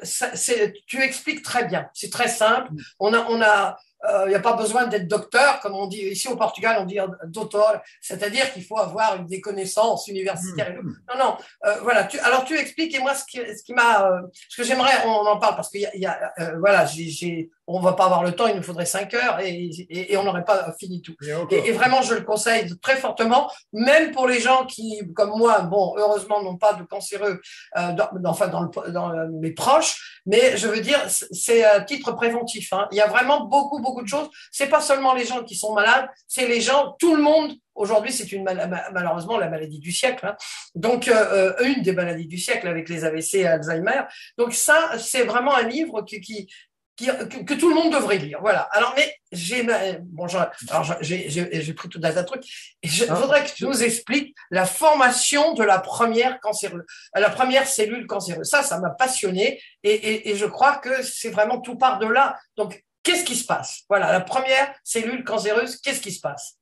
tu 0.87 1.03
expliques 1.03 1.43
très 1.43 1.65
bien, 1.65 1.89
c'est 1.95 2.11
très 2.11 2.29
simple. 2.29 2.71
On 2.99 3.13
a, 3.15 3.27
on 3.29 3.41
a, 3.41 3.77
il 4.05 4.11
euh, 4.11 4.29
n'y 4.29 4.35
a 4.35 4.41
pas 4.41 4.55
besoin 4.55 4.87
d'être 4.87 5.07
docteur, 5.07 5.61
comme 5.61 5.75
on 5.75 5.87
dit 5.87 6.01
ici 6.01 6.27
au 6.27 6.37
Portugal, 6.37 6.79
on 6.81 6.85
dit 6.85 6.99
docteur, 7.27 7.81
c'est-à-dire 8.01 8.53
qu'il 8.53 8.65
faut 8.65 8.79
avoir 8.79 9.21
des 9.25 9.41
connaissances 9.41 10.09
universitaires. 10.09 10.83
Mmh. 10.83 10.97
Non, 11.09 11.25
non, 11.25 11.37
euh, 11.67 11.77
voilà. 11.83 12.05
Tu, 12.05 12.19
alors 12.19 12.45
tu 12.45 12.59
expliques 12.59 12.95
et 12.95 12.99
moi 12.99 13.15
ce 13.15 13.25
qui, 13.25 13.39
ce 13.39 13.63
qui 13.63 13.73
m'a, 13.73 14.09
euh, 14.09 14.23
ce 14.49 14.61
que 14.61 14.67
j'aimerais, 14.67 15.07
on 15.07 15.27
en 15.27 15.39
parle 15.39 15.55
parce 15.55 15.71
qu'il 15.71 15.83
y 15.83 15.87
a, 15.87 15.97
y 15.97 16.07
a 16.07 16.33
voilà, 16.59 16.85
j'ai, 16.85 17.51
on 17.67 17.81
va 17.81 17.93
pas 17.93 18.07
avoir 18.07 18.25
le 18.25 18.33
temps, 18.33 18.47
il 18.47 18.57
nous 18.57 18.63
faudrait 18.63 18.87
cinq 18.87 19.15
heures 19.15 19.39
et, 19.41 19.71
et, 19.89 20.17
on 20.17 20.25
n'aurait 20.25 20.45
pas 20.45 20.75
fini 20.79 21.01
tout. 21.01 21.15
Et, 21.51 21.69
et, 21.69 21.73
vraiment, 21.73 22.03
je 22.03 22.15
le 22.15 22.23
conseille 22.23 22.69
très 22.81 22.97
fortement, 22.97 23.51
même 23.73 24.11
pour 24.11 24.27
les 24.27 24.41
gens 24.41 24.67
qui, 24.67 25.01
comme 25.15 25.37
moi, 25.37 25.61
bon, 25.63 25.95
heureusement, 25.97 26.43
n'ont 26.43 26.57
pas 26.57 26.75
de 26.75 26.83
cancéreux, 26.83 27.41
dans, 27.77 28.09
enfin 28.25 28.49
dans, 28.49 28.63
le, 28.63 28.93
dans 28.93 29.13
mes 29.41 29.53
proches, 29.53 30.21
mais 30.27 30.57
je 30.57 30.67
veux 30.67 30.81
dire, 30.81 31.01
c'est 31.09 31.65
à 31.65 31.81
titre 31.81 32.13
préventif. 32.13 32.73
Hein. 32.73 32.89
Il 32.91 32.97
y 32.97 33.01
a 33.01 33.07
vraiment 33.07 33.45
beaucoup, 33.45 33.81
beaucoup 33.81 34.03
de 34.03 34.09
choses. 34.09 34.29
C'est 34.51 34.69
pas 34.69 34.81
seulement 34.81 35.15
les 35.15 35.25
gens 35.25 35.43
qui 35.43 35.55
sont 35.55 35.75
malades, 35.75 36.09
c'est 36.27 36.47
les 36.47 36.61
gens, 36.61 36.97
tout 36.99 37.15
le 37.15 37.23
monde. 37.23 37.53
Aujourd'hui, 37.75 38.13
c'est 38.13 38.31
une 38.33 38.45
malheureusement 38.45 39.39
la 39.39 39.49
maladie 39.49 39.79
du 39.79 39.93
siècle. 39.93 40.27
Hein. 40.27 40.37
Donc, 40.75 41.09
euh, 41.09 41.55
euh, 41.59 41.65
une 41.65 41.83
des 41.83 41.93
maladies 41.93 42.27
du 42.27 42.37
siècle 42.37 42.69
avec 42.69 42.89
les 42.89 43.05
AVC 43.05 43.35
et 43.37 43.47
Alzheimer. 43.47 44.03
Donc 44.37 44.53
ça, 44.53 44.99
c'est 44.99 45.25
vraiment 45.25 45.55
un 45.55 45.63
livre 45.63 46.03
qui, 46.03 46.21
qui, 46.21 46.49
que, 46.97 47.55
tout 47.55 47.69
le 47.69 47.75
monde 47.75 47.93
devrait 47.93 48.19
lire. 48.19 48.39
Voilà. 48.41 48.61
Alors, 48.73 48.93
mais 48.97 49.15
j'ai 49.33 49.67
bon, 50.03 50.27
j'ai 50.29 51.75
pris 51.75 51.89
tout 51.89 52.01
un 52.03 52.13
tas 52.13 52.23
de 52.23 52.27
trucs. 52.27 52.45
Et 52.83 52.89
je 52.89 53.05
ah. 53.09 53.15
voudrais 53.15 53.45
que 53.45 53.51
tu 53.51 53.65
nous 53.65 53.83
expliques 53.83 54.35
la 54.51 54.67
formation 54.67 55.55
de 55.55 55.63
la 55.63 55.79
première 55.79 56.41
cancéreuse, 56.41 56.85
la 57.15 57.31
première 57.31 57.67
cellule 57.67 58.07
cancéreuse. 58.07 58.49
Ça, 58.49 58.63
ça 58.63 58.79
m'a 58.79 58.91
passionné 58.91 59.61
et, 59.83 59.93
et, 59.93 60.31
et, 60.31 60.37
je 60.37 60.47
crois 60.47 60.77
que 60.77 61.03
c'est 61.03 61.31
vraiment 61.31 61.61
tout 61.61 61.77
part 61.77 61.99
de 61.99 62.07
là. 62.07 62.39
Donc, 62.57 62.83
qu'est-ce 63.03 63.25
qui 63.25 63.37
se 63.37 63.47
passe? 63.47 63.83
Voilà, 63.89 64.13
la 64.13 64.21
première 64.21 64.75
cellule 64.85 65.25
cancéreuse, 65.25 65.77
qu'est-ce 65.77 66.01
qui 66.01 66.13
se 66.13 66.21
passe? 66.21 66.59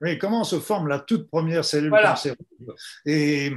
Oui, 0.00 0.18
comment 0.18 0.44
se 0.44 0.58
forme 0.58 0.88
la 0.88 0.98
toute 0.98 1.28
première 1.30 1.64
cellule 1.64 1.90
cancéreuse 1.90 2.36
et, 3.06 3.52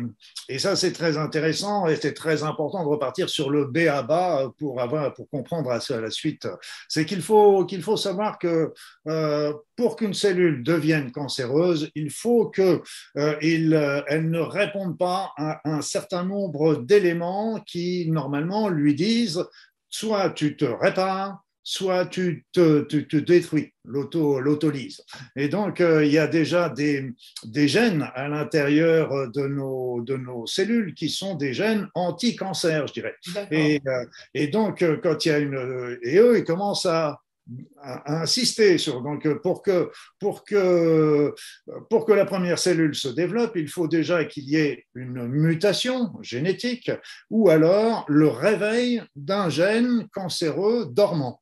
et, 0.50 0.60
ça, 0.60 0.76
c'est 0.76 0.92
très 0.92 1.18
intéressant 1.18 1.88
et 1.88 1.96
c'est 1.96 2.14
très 2.14 2.44
important 2.44 2.84
de 2.84 2.90
repartir 2.90 3.30
sur 3.30 3.50
le 3.50 3.66
B 3.66 3.88
à 3.90 4.04
bas 4.04 4.52
pour, 4.58 4.82
avoir, 4.82 5.14
pour 5.14 5.30
comprendre 5.30 5.72
à, 5.72 5.80
la 6.00 6.12
suite. 6.12 6.48
C'est 6.88 7.06
qu'il 7.06 7.22
faut, 7.22 7.66
qu'il 7.66 7.82
faut 7.82 7.98
savoir 7.98 8.38
que 8.38 8.74
euh, 9.08 9.54
pour 9.76 9.96
qu'une 9.96 10.14
cellule 10.14 10.64
devienne 10.64 11.12
cancéreuse, 11.12 11.92
il 11.96 12.12
faut 12.12 12.50
qu'elle 12.50 12.82
euh, 13.18 13.36
euh, 13.44 14.02
elle 14.08 14.30
ne 14.30 14.40
réponde 14.40 14.98
pas 14.98 15.32
à 15.38 15.62
un 15.66 15.82
certain 15.82 16.24
nombre 16.24 16.76
d'éléments 16.76 17.60
qui, 17.66 18.10
normalement, 18.10 18.70
lui 18.70 18.96
disent 18.96 19.44
soit 19.90 20.30
tu 20.32 20.58
te 20.58 20.66
répares, 20.66 21.44
soit 21.68 22.06
tu 22.06 22.46
te, 22.54 22.84
tu 22.84 23.22
détruis, 23.24 23.74
l'autolyse. 23.84 25.04
Et 25.36 25.50
donc, 25.50 25.82
euh, 25.82 26.06
il 26.06 26.14
y 26.14 26.18
a 26.18 26.26
déjà 26.26 26.70
des, 26.70 27.12
des 27.44 27.68
gènes 27.68 28.10
à 28.16 28.30
l'intérieur 28.30 29.30
de 29.30 29.48
nos, 29.48 30.00
de 30.00 30.16
nos 30.16 30.48
cellules 30.48 30.94
qui 30.94 31.10
sont 31.10 31.36
des 31.36 31.54
gènes 31.54 31.90
anti-cancer, 31.94 32.88
je 32.88 32.94
dirais. 32.94 33.16
Et, 33.52 33.82
euh, 33.86 34.06
et, 34.34 34.48
donc, 34.48 34.82
euh, 34.82 34.96
quand 35.04 35.26
il 35.26 35.28
y 35.28 35.32
a 35.34 35.40
une... 35.40 35.98
Et 36.04 36.20
eux, 36.20 36.38
ils 36.38 36.46
commencent 36.46 36.86
à, 36.86 37.20
à, 37.82 38.22
insister 38.22 38.78
sur 38.78 39.02
donc 39.02 39.28
pour 39.42 39.62
que 39.62 39.92
pour 40.20 40.46
que 40.46 41.34
pour 41.90 42.06
que 42.06 42.14
la 42.14 42.26
première 42.26 42.60
cellule 42.60 42.96
se 42.96 43.10
développe, 43.10 43.56
il 43.56 43.68
faut 43.70 43.88
déjà 43.88 44.24
qu'il 44.26 44.50
y 44.50 44.56
ait 44.56 44.86
une 44.96 45.28
mutation 45.28 46.14
génétique 46.22 46.92
ou 47.30 47.50
alors 47.50 48.06
le 48.08 48.28
réveil 48.28 49.02
d'un 49.16 49.50
gène 49.50 50.08
cancéreux 50.12 50.88
dormant. 50.90 51.42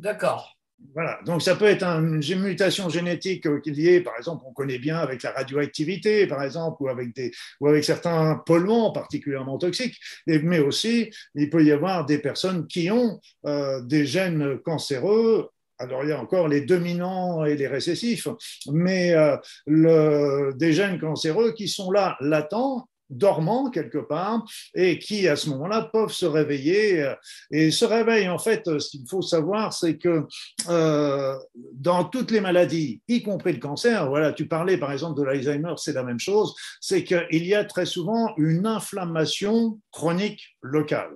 D'accord. 0.00 0.56
Voilà, 0.94 1.20
donc 1.26 1.42
ça 1.42 1.56
peut 1.56 1.66
être 1.66 1.84
une 1.84 2.40
mutation 2.40 2.88
génétique 2.88 3.46
y 3.66 3.88
ait, 3.88 4.00
par 4.00 4.16
exemple, 4.16 4.44
on 4.46 4.52
connaît 4.54 4.78
bien 4.78 4.96
avec 4.96 5.22
la 5.22 5.30
radioactivité, 5.32 6.26
par 6.26 6.42
exemple, 6.42 6.82
ou 6.82 6.88
avec, 6.88 7.14
des, 7.14 7.30
ou 7.60 7.68
avec 7.68 7.84
certains 7.84 8.42
polluants 8.46 8.90
particulièrement 8.90 9.58
toxiques, 9.58 10.00
mais 10.26 10.58
aussi 10.58 11.10
il 11.34 11.50
peut 11.50 11.62
y 11.62 11.70
avoir 11.70 12.06
des 12.06 12.18
personnes 12.18 12.66
qui 12.66 12.90
ont 12.90 13.20
euh, 13.44 13.82
des 13.82 14.06
gènes 14.06 14.58
cancéreux. 14.60 15.50
Alors 15.78 16.02
il 16.02 16.08
y 16.08 16.12
a 16.12 16.20
encore 16.20 16.48
les 16.48 16.62
dominants 16.62 17.44
et 17.44 17.56
les 17.56 17.68
récessifs, 17.68 18.28
mais 18.72 19.12
euh, 19.12 20.52
des 20.54 20.72
gènes 20.72 20.98
cancéreux 20.98 21.52
qui 21.52 21.68
sont 21.68 21.90
là 21.90 22.16
latents 22.20 22.88
dormants 23.10 23.70
quelque 23.70 23.98
part 23.98 24.44
et 24.74 24.98
qui 24.98 25.28
à 25.28 25.36
ce 25.36 25.50
moment-là 25.50 25.90
peuvent 25.92 26.12
se 26.12 26.26
réveiller. 26.26 27.12
Et 27.50 27.70
ce 27.70 27.84
réveil, 27.84 28.28
en 28.28 28.38
fait, 28.38 28.62
ce 28.78 28.90
qu'il 28.90 29.08
faut 29.08 29.22
savoir, 29.22 29.72
c'est 29.72 29.98
que 29.98 30.26
euh, 30.68 31.36
dans 31.72 32.04
toutes 32.04 32.30
les 32.30 32.40
maladies, 32.40 33.00
y 33.08 33.22
compris 33.22 33.52
le 33.52 33.58
cancer, 33.58 34.08
voilà, 34.08 34.32
tu 34.32 34.46
parlais 34.46 34.78
par 34.78 34.92
exemple 34.92 35.18
de 35.18 35.24
l'Alzheimer, 35.24 35.74
c'est 35.76 35.92
la 35.92 36.04
même 36.04 36.20
chose, 36.20 36.54
c'est 36.80 37.04
qu'il 37.04 37.46
y 37.46 37.54
a 37.54 37.64
très 37.64 37.86
souvent 37.86 38.34
une 38.36 38.66
inflammation 38.66 39.78
chronique 39.90 40.56
locale. 40.62 41.10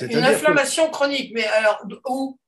Une 0.00 0.18
inflammation 0.18 0.90
chronique, 0.90 1.32
mais 1.34 1.46
alors 1.46 1.84
où? 2.08 2.38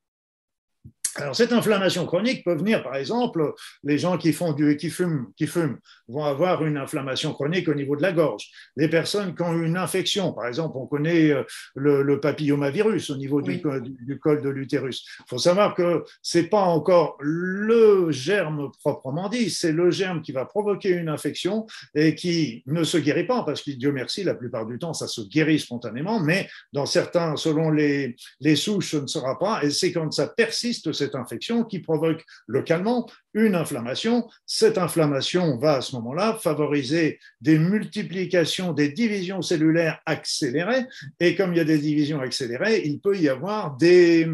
Alors, 1.16 1.36
cette 1.36 1.52
inflammation 1.52 2.06
chronique 2.06 2.42
peut 2.42 2.54
venir, 2.54 2.82
par 2.82 2.96
exemple, 2.96 3.52
les 3.84 3.98
gens 3.98 4.16
qui, 4.16 4.32
font 4.32 4.52
du, 4.52 4.76
qui, 4.76 4.88
fument, 4.88 5.26
qui 5.36 5.46
fument 5.46 5.78
vont 6.08 6.24
avoir 6.24 6.64
une 6.64 6.78
inflammation 6.78 7.34
chronique 7.34 7.68
au 7.68 7.74
niveau 7.74 7.96
de 7.96 8.02
la 8.02 8.12
gorge. 8.12 8.48
Les 8.76 8.88
personnes 8.88 9.34
qui 9.34 9.42
ont 9.42 9.52
une 9.52 9.76
infection, 9.76 10.32
par 10.32 10.46
exemple, 10.46 10.76
on 10.78 10.86
connaît 10.86 11.30
euh, 11.30 11.44
le, 11.74 12.20
papillomavirus 12.20 13.10
au 13.10 13.16
niveau 13.16 13.42
du, 13.42 13.60
du, 13.60 14.18
col 14.18 14.42
de 14.42 14.48
l'utérus. 14.48 15.04
Il 15.20 15.28
faut 15.28 15.38
savoir 15.38 15.74
que 15.74 16.04
c'est 16.22 16.44
pas 16.44 16.62
encore 16.62 17.16
le 17.20 18.10
germe 18.10 18.70
proprement 18.80 19.28
dit, 19.28 19.50
c'est 19.50 19.72
le 19.72 19.90
germe 19.90 20.22
qui 20.22 20.32
va 20.32 20.46
provoquer 20.46 20.90
une 20.90 21.08
infection 21.08 21.66
et 21.94 22.14
qui 22.14 22.62
ne 22.66 22.84
se 22.84 22.96
guérit 22.96 23.26
pas, 23.26 23.42
parce 23.42 23.62
que 23.62 23.72
Dieu 23.72 23.92
merci, 23.92 24.24
la 24.24 24.34
plupart 24.34 24.66
du 24.66 24.78
temps, 24.78 24.94
ça 24.94 25.08
se 25.08 25.20
guérit 25.22 25.58
spontanément, 25.58 26.20
mais 26.20 26.48
dans 26.72 26.86
certains, 26.86 27.36
selon 27.36 27.70
les, 27.70 28.16
les 28.40 28.56
souches, 28.56 28.92
ce 28.92 28.96
ne 28.98 29.06
sera 29.06 29.38
pas, 29.38 29.62
et 29.62 29.70
c'est 29.70 29.92
quand 29.92 30.10
ça 30.12 30.28
persiste, 30.28 30.92
cette 31.02 31.14
infection 31.16 31.64
qui 31.64 31.80
provoque 31.80 32.24
localement 32.46 33.06
une 33.34 33.54
inflammation. 33.54 34.28
Cette 34.46 34.78
inflammation 34.78 35.58
va 35.58 35.76
à 35.76 35.80
ce 35.80 35.94
moment-là 35.96 36.38
favoriser 36.40 37.18
des 37.40 37.58
multiplications, 37.58 38.72
des 38.72 38.90
divisions 38.90 39.42
cellulaires 39.42 40.00
accélérées. 40.06 40.86
Et 41.20 41.34
comme 41.34 41.52
il 41.52 41.58
y 41.58 41.60
a 41.60 41.64
des 41.64 41.78
divisions 41.78 42.20
accélérées, 42.20 42.82
il 42.84 43.00
peut 43.00 43.16
y 43.16 43.28
avoir 43.28 43.76
des, 43.76 44.28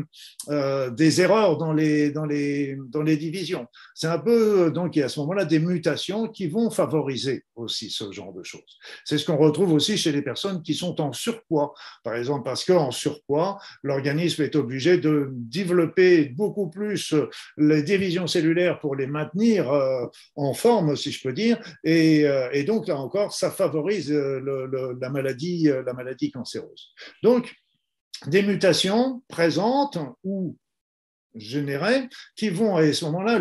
euh, 0.49 0.91
des 0.91 1.21
erreurs 1.21 1.59
dans 1.59 1.73
les, 1.73 2.11
dans, 2.11 2.27
les, 2.27 2.77
dans 2.89 3.03
les 3.03 3.17
divisions. 3.17 3.67
C'est 3.95 4.09
un 4.09 4.19
peu, 4.19 4.71
donc, 4.71 4.97
il 4.97 5.01
y 5.01 5.03
a 5.03 5.07
à 5.07 5.09
ce 5.09 5.21
moment-là 5.21 5.45
des 5.45 5.59
mutations 5.59 6.29
qui 6.29 6.49
vont 6.49 6.71
favoriser 6.71 7.45
aussi 7.57 7.91
ce 7.91 8.11
genre 8.13 8.33
de 8.33 8.43
choses. 8.43 8.79
C'est 9.05 9.19
ce 9.19 9.25
qu'on 9.25 9.37
retrouve 9.37 9.73
aussi 9.73 9.97
chez 9.97 10.13
les 10.13 10.23
personnes 10.23 10.63
qui 10.63 10.75
sont 10.75 11.01
en 11.01 11.13
surpoids, 11.13 11.75
par 12.05 12.15
exemple, 12.15 12.45
parce 12.45 12.65
qu'en 12.65 12.91
surpoids, 12.91 13.59
l'organisme 13.83 14.43
est 14.43 14.57
obligé 14.57 14.99
de 14.99 15.29
développer 15.33 16.27
beaucoup 16.27 16.69
plus 16.69 17.15
les 17.57 17.83
divisions 17.83 18.27
cellulaires 18.27 18.79
pour 18.81 18.88
les 18.95 19.07
maintenir 19.07 19.73
euh, 19.73 20.07
en 20.37 20.55
forme, 20.55 20.97
si 20.97 21.13
je 21.13 21.23
peux 21.23 21.33
dire. 21.33 21.59
Et, 21.85 22.25
euh, 22.27 22.65
donc, 22.65 22.89
là 22.89 22.97
encore, 22.97 23.33
ça 23.33 23.51
favorise 23.51 24.11
la, 24.11 25.11
maladie, 25.11 25.65
la 25.65 25.93
maladie 25.93 26.31
cancéreuse. 26.31 26.89
Donc, 27.23 27.55
des 28.27 28.43
mutations 28.43 29.23
présentes 29.29 29.99
ou 30.25 30.57
générées 31.35 32.09
qui 32.37 32.51
vont, 32.51 32.77
à 32.77 32.93
ce 32.93 33.05
moment-là, 33.07 33.41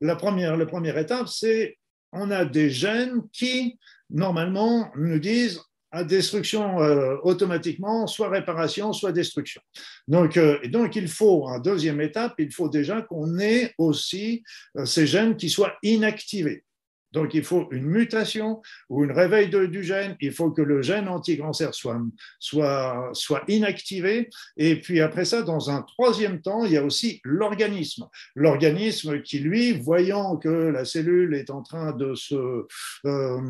la, 0.00 0.16
première, 0.16 0.56
la 0.56 0.66
première 0.66 0.98
étape, 0.98 1.28
c'est 1.28 1.76
on 2.12 2.30
a 2.30 2.44
des 2.44 2.70
gènes 2.70 3.22
qui, 3.32 3.78
normalement, 4.10 4.90
nous 4.96 5.18
disent 5.18 5.60
à 5.90 6.04
destruction 6.04 6.82
euh, 6.82 7.16
automatiquement, 7.22 8.06
soit 8.06 8.28
réparation, 8.28 8.92
soit 8.92 9.12
destruction. 9.12 9.62
Donc, 10.08 10.36
euh, 10.36 10.58
donc, 10.68 10.96
il 10.96 11.08
faut, 11.08 11.46
en 11.46 11.58
deuxième 11.58 12.00
étape, 12.00 12.34
il 12.38 12.52
faut 12.52 12.68
déjà 12.68 13.02
qu'on 13.02 13.38
ait 13.38 13.72
aussi 13.78 14.42
euh, 14.76 14.84
ces 14.84 15.06
gènes 15.06 15.36
qui 15.36 15.48
soient 15.48 15.74
inactivés. 15.82 16.65
Donc, 17.12 17.34
il 17.34 17.44
faut 17.44 17.68
une 17.70 17.86
mutation 17.86 18.60
ou 18.88 19.04
une 19.04 19.12
réveil 19.12 19.48
du 19.48 19.82
gène. 19.82 20.16
Il 20.20 20.32
faut 20.32 20.50
que 20.50 20.62
le 20.62 20.82
gène 20.82 21.08
anti-cancer 21.08 21.74
soit, 21.74 23.10
soit, 23.12 23.42
inactivé. 23.48 24.28
Et 24.56 24.80
puis 24.80 25.00
après 25.00 25.24
ça, 25.24 25.42
dans 25.42 25.70
un 25.70 25.82
troisième 25.82 26.40
temps, 26.40 26.64
il 26.64 26.72
y 26.72 26.76
a 26.76 26.84
aussi 26.84 27.20
l'organisme. 27.24 28.06
L'organisme 28.34 29.22
qui, 29.22 29.38
lui, 29.38 29.72
voyant 29.72 30.36
que 30.36 30.48
la 30.48 30.84
cellule 30.84 31.34
est 31.34 31.50
en 31.50 31.62
train 31.62 31.92
de 31.92 32.14
se, 32.14 32.34
euh, 33.04 33.40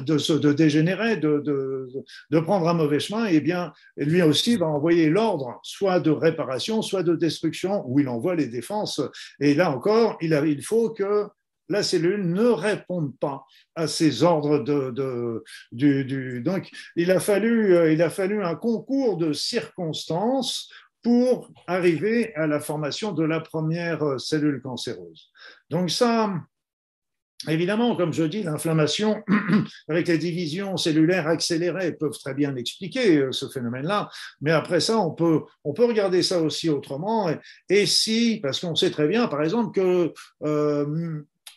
de, 0.00 0.52
dégénérer, 0.52 1.16
de, 1.16 2.40
prendre 2.40 2.68
un 2.68 2.74
mauvais 2.74 3.00
chemin, 3.00 3.26
eh 3.26 3.40
bien, 3.40 3.72
lui 3.96 4.22
aussi 4.22 4.56
va 4.56 4.66
envoyer 4.66 5.08
l'ordre, 5.08 5.58
soit 5.62 6.00
de 6.00 6.10
réparation, 6.10 6.82
soit 6.82 7.02
de 7.02 7.14
destruction, 7.16 7.82
où 7.86 7.98
il 8.00 8.08
envoie 8.08 8.34
les 8.34 8.46
défenses. 8.46 9.00
Et 9.40 9.54
là 9.54 9.70
encore, 9.70 10.18
il 10.20 10.62
faut 10.62 10.90
que 10.90 11.28
la 11.68 11.82
cellule 11.82 12.28
ne 12.28 12.46
répond 12.46 13.12
pas 13.20 13.44
à 13.74 13.86
ces 13.86 14.22
ordres 14.22 14.58
de, 14.58 15.42
du, 15.72 16.42
donc 16.42 16.70
il 16.96 17.10
a 17.10 17.20
fallu 17.20 17.74
euh, 17.74 17.92
il 17.92 18.02
a 18.02 18.10
fallu 18.10 18.42
un 18.42 18.54
concours 18.54 19.16
de 19.16 19.32
circonstances 19.32 20.70
pour 21.02 21.50
arriver 21.66 22.34
à 22.34 22.46
la 22.46 22.60
formation 22.60 23.12
de 23.12 23.24
la 23.24 23.40
première 23.40 24.02
euh, 24.02 24.18
cellule 24.18 24.60
cancéreuse. 24.60 25.30
Donc 25.70 25.90
ça, 25.90 26.32
Évidemment, 27.48 27.94
comme 27.96 28.14
je 28.14 28.24
dis, 28.24 28.42
l'inflammation 28.42 29.22
avec 29.88 30.08
les 30.08 30.16
divisions 30.16 30.78
cellulaires 30.78 31.28
accélérées 31.28 31.92
peuvent 31.92 32.18
très 32.18 32.32
bien 32.32 32.56
expliquer 32.56 33.18
euh, 33.18 33.30
ce 33.30 33.46
phénomène-là, 33.46 34.08
mais 34.40 34.52
après 34.52 34.80
ça, 34.80 34.98
on 34.98 35.10
peut, 35.10 35.42
on 35.62 35.74
peut 35.74 35.84
regarder 35.84 36.22
ça 36.22 36.40
aussi 36.40 36.70
autrement. 36.70 37.30
Et, 37.68 37.84
si, 37.84 38.40
parce 38.42 38.60
qu'on 38.60 38.74
sait 38.74 38.90
très 38.90 39.06
bien, 39.06 39.28
par 39.28 39.42
exemple, 39.42 39.78
que 39.78 40.14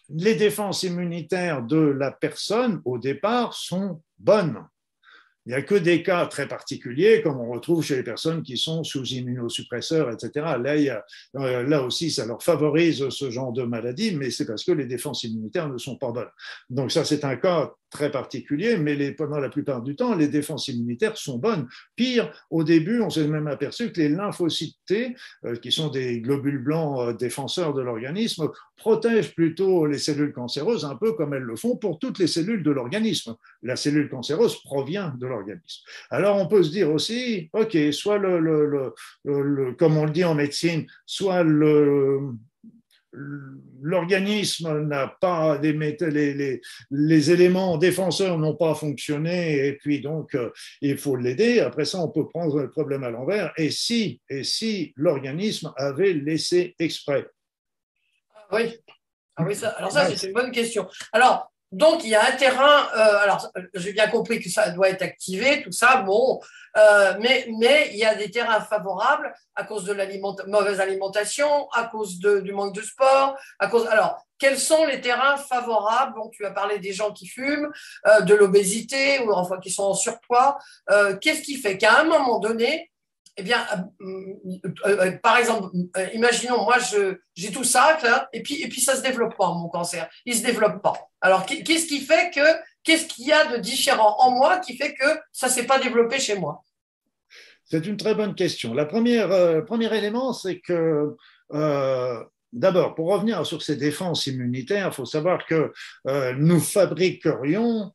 les 0.09 0.35
défenses 0.35 0.83
immunitaires 0.83 1.63
de 1.63 1.77
la 1.77 2.11
personne, 2.11 2.81
au 2.85 2.97
départ, 2.97 3.53
sont 3.53 4.01
bonnes. 4.17 4.65
Il 5.45 5.53
n'y 5.53 5.55
a 5.55 5.61
que 5.61 5.75
des 5.75 6.03
cas 6.03 6.27
très 6.27 6.47
particuliers, 6.47 7.21
comme 7.23 7.39
on 7.39 7.49
retrouve 7.49 7.83
chez 7.83 7.95
les 7.95 8.03
personnes 8.03 8.43
qui 8.43 8.57
sont 8.57 8.83
sous 8.83 9.03
immunosuppresseurs, 9.03 10.11
etc. 10.11 10.31
Là, 10.61 11.03
euh, 11.35 11.63
là 11.63 11.81
aussi, 11.81 12.11
ça 12.11 12.25
leur 12.25 12.43
favorise 12.43 13.09
ce 13.09 13.31
genre 13.31 13.51
de 13.51 13.63
maladie, 13.63 14.15
mais 14.15 14.29
c'est 14.29 14.45
parce 14.45 14.63
que 14.63 14.73
les 14.73 14.85
défenses 14.85 15.23
immunitaires 15.23 15.69
ne 15.69 15.77
sont 15.77 15.95
pas 15.95 16.11
bonnes. 16.11 16.29
Donc 16.69 16.91
ça, 16.91 17.03
c'est 17.03 17.23
un 17.23 17.35
cas 17.35 17.71
très 17.89 18.11
particulier, 18.11 18.77
mais 18.77 18.95
les, 18.95 19.11
pendant 19.11 19.39
la 19.39 19.49
plupart 19.49 19.81
du 19.81 19.95
temps, 19.95 20.15
les 20.15 20.27
défenses 20.27 20.67
immunitaires 20.67 21.17
sont 21.17 21.37
bonnes. 21.37 21.67
Pire, 21.95 22.31
au 22.49 22.63
début, 22.63 23.01
on 23.01 23.09
s'est 23.09 23.27
même 23.27 23.47
aperçu 23.47 23.91
que 23.91 23.99
les 23.99 24.09
lymphocytes 24.09 24.77
T, 24.85 25.15
euh, 25.45 25.55
qui 25.55 25.71
sont 25.71 25.89
des 25.89 26.21
globules 26.21 26.63
blancs 26.63 26.99
euh, 26.99 27.13
défenseurs 27.13 27.73
de 27.73 27.81
l'organisme, 27.81 28.49
protègent 28.77 29.35
plutôt 29.35 29.85
les 29.85 29.97
cellules 29.97 30.33
cancéreuses, 30.33 30.85
un 30.85 30.95
peu 30.95 31.13
comme 31.13 31.33
elles 31.33 31.43
le 31.43 31.55
font 31.55 31.75
pour 31.75 31.99
toutes 31.99 32.19
les 32.19 32.27
cellules 32.27 32.63
de 32.63 32.71
l'organisme. 32.71 33.35
La 33.63 33.75
cellule 33.75 34.09
cancéreuse 34.09 34.61
provient 34.63 35.13
de 35.19 35.27
l'organisme. 35.27 35.83
Alors, 36.09 36.37
on 36.37 36.47
peut 36.47 36.63
se 36.63 36.71
dire 36.71 36.91
aussi, 36.91 37.49
OK, 37.53 37.77
soit 37.91 38.17
le, 38.17 38.39
le, 38.39 38.65
le, 39.25 39.41
le 39.41 39.73
comme 39.73 39.97
on 39.97 40.05
le 40.05 40.11
dit 40.11 40.23
en 40.23 40.35
médecine, 40.35 40.85
soit 41.05 41.43
le 41.43 42.19
l'organisme 43.81 44.81
n'a 44.81 45.07
pas 45.19 45.57
les, 45.57 45.73
les, 45.73 46.61
les, 46.91 47.31
éléments 47.31 47.77
défenseurs 47.77 48.37
n'ont 48.37 48.55
pas 48.55 48.75
fonctionné 48.75 49.65
et 49.65 49.73
puis 49.73 50.01
donc 50.01 50.35
euh, 50.35 50.51
il 50.81 50.97
faut 50.97 51.15
l'aider. 51.15 51.59
Après 51.59 51.85
ça, 51.85 51.99
on 51.99 52.09
peut 52.09 52.27
prendre 52.27 52.59
le 52.59 52.69
problème 52.69 53.03
à 53.03 53.09
l'envers. 53.09 53.51
Et 53.57 53.71
si, 53.71 54.21
et 54.29 54.43
si 54.43 54.93
l'organisme 54.95 55.73
avait 55.75 56.13
laissé 56.13 56.75
exprès? 56.79 57.27
Ah 58.35 58.47
Oui. 58.51 58.77
Ah 59.35 59.43
oui, 59.45 59.55
ça, 59.55 59.69
alors 59.69 59.91
ça, 59.91 60.13
c'est 60.15 60.27
une 60.27 60.33
bonne 60.33 60.51
question. 60.51 60.87
Alors, 61.13 61.49
donc, 61.71 62.03
il 62.03 62.09
y 62.09 62.15
a 62.15 62.25
un 62.25 62.31
terrain, 62.31 62.87
euh, 62.95 63.17
alors 63.19 63.51
j'ai 63.75 63.93
bien 63.93 64.07
compris 64.07 64.39
que 64.39 64.49
ça 64.49 64.71
doit 64.71 64.89
être 64.89 65.03
activé, 65.03 65.61
tout 65.61 65.71
ça, 65.71 65.97
bon, 65.97 66.39
euh, 66.77 67.13
mais, 67.19 67.47
mais 67.59 67.89
il 67.91 67.99
y 67.99 68.05
a 68.05 68.15
des 68.15 68.31
terrains 68.31 68.61
favorables 68.61 69.31
à 69.55 69.65
cause 69.65 69.83
de 69.83 69.93
la 69.93 70.05
mauvaise 70.47 70.79
alimentation, 70.79 71.69
à 71.71 71.85
cause 71.85 72.19
de, 72.19 72.39
du 72.39 72.53
manque 72.53 72.73
de 72.73 72.81
sport, 72.81 73.37
à 73.59 73.67
cause. 73.67 73.85
Alors, 73.87 74.25
quels 74.39 74.57
sont 74.57 74.85
les 74.85 74.99
terrains 74.99 75.37
favorables? 75.37 76.15
Bon, 76.15 76.29
tu 76.29 76.43
as 76.43 76.51
parlé 76.51 76.79
des 76.79 76.93
gens 76.93 77.11
qui 77.11 77.27
fument, 77.27 77.69
euh, 78.07 78.21
de 78.21 78.33
l'obésité 78.33 79.19
ou 79.19 79.31
enfin 79.31 79.59
qui 79.59 79.69
sont 79.69 79.83
en 79.83 79.93
surpoids. 79.93 80.57
Qu'est-ce 81.21 81.41
qui 81.43 81.57
fait 81.57 81.77
qu'à 81.77 81.99
un 81.99 82.05
moment 82.05 82.39
donné, 82.39 82.89
eh 83.39 83.43
bien, 83.43 83.65
euh, 84.01 84.05
euh, 84.65 84.71
euh, 84.85 85.11
par 85.23 85.37
exemple, 85.37 85.69
imaginons, 86.13 86.63
moi, 86.63 86.75
j'ai 87.35 87.51
tout 87.51 87.63
ça, 87.63 87.97
et 88.33 88.43
puis, 88.43 88.61
et 88.61 88.67
puis 88.67 88.81
ça 88.81 88.93
ne 88.93 88.97
se 88.97 89.03
développe 89.03 89.37
pas, 89.37 89.47
mon 89.53 89.69
cancer. 89.69 90.09
Il 90.25 90.33
ne 90.33 90.39
se 90.39 90.45
développe 90.45 90.81
pas. 90.81 90.93
Alors, 91.21 91.45
qu'est-ce 91.45 91.87
qui 91.87 92.01
fait 92.01 92.31
que, 92.35 92.41
qu'est-ce 92.83 93.05
qu'il 93.05 93.27
y 93.27 93.31
a 93.31 93.45
de 93.53 93.57
différent 93.57 94.17
en 94.19 94.31
moi 94.31 94.59
qui 94.59 94.75
fait 94.75 94.93
que 94.93 95.05
ça 95.31 95.47
ne 95.47 95.51
s'est 95.53 95.65
pas 95.65 95.79
développé 95.79 96.19
chez 96.19 96.37
moi? 96.37 96.63
C'est 97.63 97.85
une 97.85 97.97
très 97.97 98.13
bonne 98.13 98.35
question. 98.35 98.73
La 98.73 98.85
première, 98.85 99.63
premier 99.65 99.95
élément, 99.95 100.33
c'est 100.33 100.59
que, 100.59 101.15
d'abord, 102.51 102.95
pour 102.95 103.07
revenir 103.07 103.45
sur 103.45 103.61
ces 103.61 103.77
défenses 103.77 104.27
immunitaires, 104.27 104.89
il 104.91 104.93
faut 104.93 105.05
savoir 105.05 105.45
que 105.45 105.71
nous 106.33 106.59
fabriquerions 106.59 107.93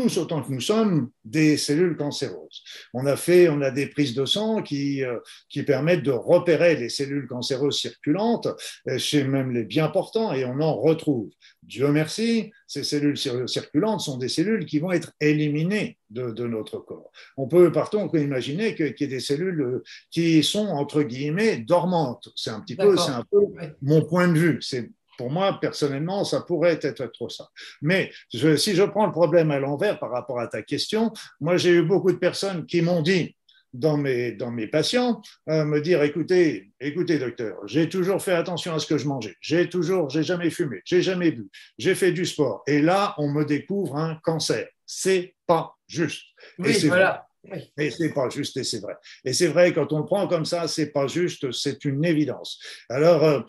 tous 0.00 0.16
autant 0.16 0.42
que 0.42 0.50
nous 0.50 0.60
sommes 0.60 1.10
des 1.24 1.58
cellules 1.58 1.96
cancéreuses. 1.96 2.62
On 2.94 3.04
a 3.04 3.16
fait, 3.16 3.48
on 3.48 3.60
a 3.60 3.70
des 3.70 3.86
prises 3.86 4.14
de 4.14 4.24
sang 4.24 4.62
qui, 4.62 5.04
euh, 5.04 5.18
qui 5.50 5.62
permettent 5.62 6.02
de 6.02 6.10
repérer 6.10 6.74
les 6.74 6.88
cellules 6.88 7.26
cancéreuses 7.26 7.78
circulantes 7.78 8.48
euh, 8.88 8.96
chez 8.96 9.24
même 9.24 9.52
les 9.52 9.64
bien 9.64 9.88
portants 9.88 10.32
et 10.32 10.44
on 10.46 10.60
en 10.60 10.74
retrouve. 10.74 11.30
Dieu 11.62 11.88
merci, 11.88 12.50
ces 12.66 12.82
cellules 12.82 13.18
circulantes 13.46 14.00
sont 14.00 14.16
des 14.16 14.28
cellules 14.28 14.64
qui 14.64 14.78
vont 14.78 14.90
être 14.90 15.12
éliminées 15.20 15.98
de, 16.08 16.30
de 16.30 16.46
notre 16.46 16.78
corps. 16.78 17.12
On 17.36 17.46
peut 17.46 17.70
par 17.70 17.90
contre 17.90 18.16
imaginer 18.16 18.74
qu'il 18.74 18.94
y 18.98 19.04
ait 19.04 19.06
des 19.06 19.20
cellules 19.20 19.60
euh, 19.60 19.82
qui 20.10 20.42
sont 20.42 20.66
entre 20.68 21.02
guillemets 21.02 21.58
dormantes. 21.58 22.30
C'est 22.36 22.50
un 22.50 22.60
petit 22.60 22.76
peu, 22.76 22.96
c'est 22.96 23.12
un 23.12 23.24
peu 23.30 23.40
mon 23.82 24.02
point 24.04 24.28
de 24.28 24.38
vue. 24.38 24.62
C'est 24.62 24.90
pour 25.20 25.30
moi, 25.30 25.58
personnellement, 25.60 26.24
ça 26.24 26.40
pourrait 26.40 26.78
être 26.80 27.04
trop 27.12 27.28
ça. 27.28 27.50
Mais 27.82 28.10
si 28.32 28.74
je 28.74 28.82
prends 28.84 29.04
le 29.04 29.12
problème 29.12 29.50
à 29.50 29.60
l'envers 29.60 29.98
par 29.98 30.10
rapport 30.10 30.40
à 30.40 30.46
ta 30.46 30.62
question, 30.62 31.12
moi, 31.40 31.58
j'ai 31.58 31.72
eu 31.72 31.82
beaucoup 31.82 32.10
de 32.10 32.16
personnes 32.16 32.64
qui 32.64 32.80
m'ont 32.80 33.02
dit, 33.02 33.36
dans 33.74 33.98
mes, 33.98 34.32
dans 34.32 34.50
mes 34.50 34.66
patients, 34.66 35.20
euh, 35.50 35.66
me 35.66 35.82
dire 35.82 36.02
écoutez, 36.02 36.72
écoutez, 36.80 37.18
docteur, 37.18 37.58
j'ai 37.66 37.90
toujours 37.90 38.22
fait 38.22 38.32
attention 38.32 38.72
à 38.74 38.78
ce 38.78 38.86
que 38.86 38.96
je 38.96 39.06
mangeais, 39.06 39.36
j'ai 39.42 39.68
toujours, 39.68 40.08
j'ai 40.08 40.22
jamais 40.22 40.48
fumé, 40.48 40.80
j'ai 40.86 41.02
jamais 41.02 41.32
bu, 41.32 41.50
j'ai 41.76 41.94
fait 41.94 42.12
du 42.12 42.24
sport, 42.24 42.62
et 42.66 42.80
là, 42.80 43.14
on 43.18 43.30
me 43.30 43.44
découvre 43.44 43.96
un 43.96 44.14
cancer. 44.24 44.68
C'est 44.86 45.34
pas 45.46 45.76
juste. 45.86 46.22
Oui, 46.58 46.70
et 46.70 46.88
voilà. 46.88 47.28
Oui. 47.44 47.58
Et 47.78 47.90
c'est 47.90 48.12
pas 48.12 48.28
juste 48.28 48.56
et 48.56 48.64
c'est 48.64 48.80
vrai. 48.80 48.96
Et 49.24 49.32
c'est 49.34 49.48
vrai, 49.48 49.72
quand 49.72 49.92
on 49.92 49.98
le 49.98 50.04
prend 50.04 50.26
comme 50.28 50.44
ça, 50.44 50.66
c'est 50.66 50.90
pas 50.90 51.06
juste, 51.06 51.52
c'est 51.52 51.84
une 51.84 52.04
évidence. 52.04 52.58
Alors, 52.88 53.24
euh, 53.24 53.40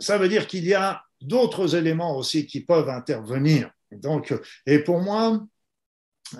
ça 0.00 0.18
veut 0.18 0.28
dire 0.28 0.46
qu'il 0.46 0.64
y 0.64 0.74
a 0.74 1.02
d'autres 1.20 1.76
éléments 1.76 2.16
aussi 2.16 2.46
qui 2.46 2.60
peuvent 2.60 2.88
intervenir. 2.88 3.70
Donc, 3.92 4.34
et 4.66 4.78
pour 4.80 5.00
moi, 5.00 5.40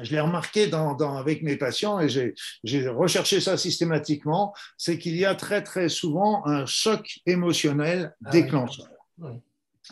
je 0.01 0.11
l'ai 0.13 0.21
remarqué 0.21 0.69
dans, 0.69 0.97
avec 1.17 1.43
mes 1.43 1.57
patients 1.57 2.01
et 2.01 2.09
j'ai 2.09 2.89
recherché 2.89 3.41
ça 3.41 3.57
systématiquement, 3.57 4.55
c'est 4.77 4.99
qu'il 4.99 5.17
y 5.17 5.25
a 5.25 5.35
très 5.35 5.63
très 5.63 5.89
souvent 5.89 6.47
un 6.47 6.65
choc 6.67 7.21
émotionnel 7.27 8.15
ah 8.25 8.31
déclencheur. 8.31 8.89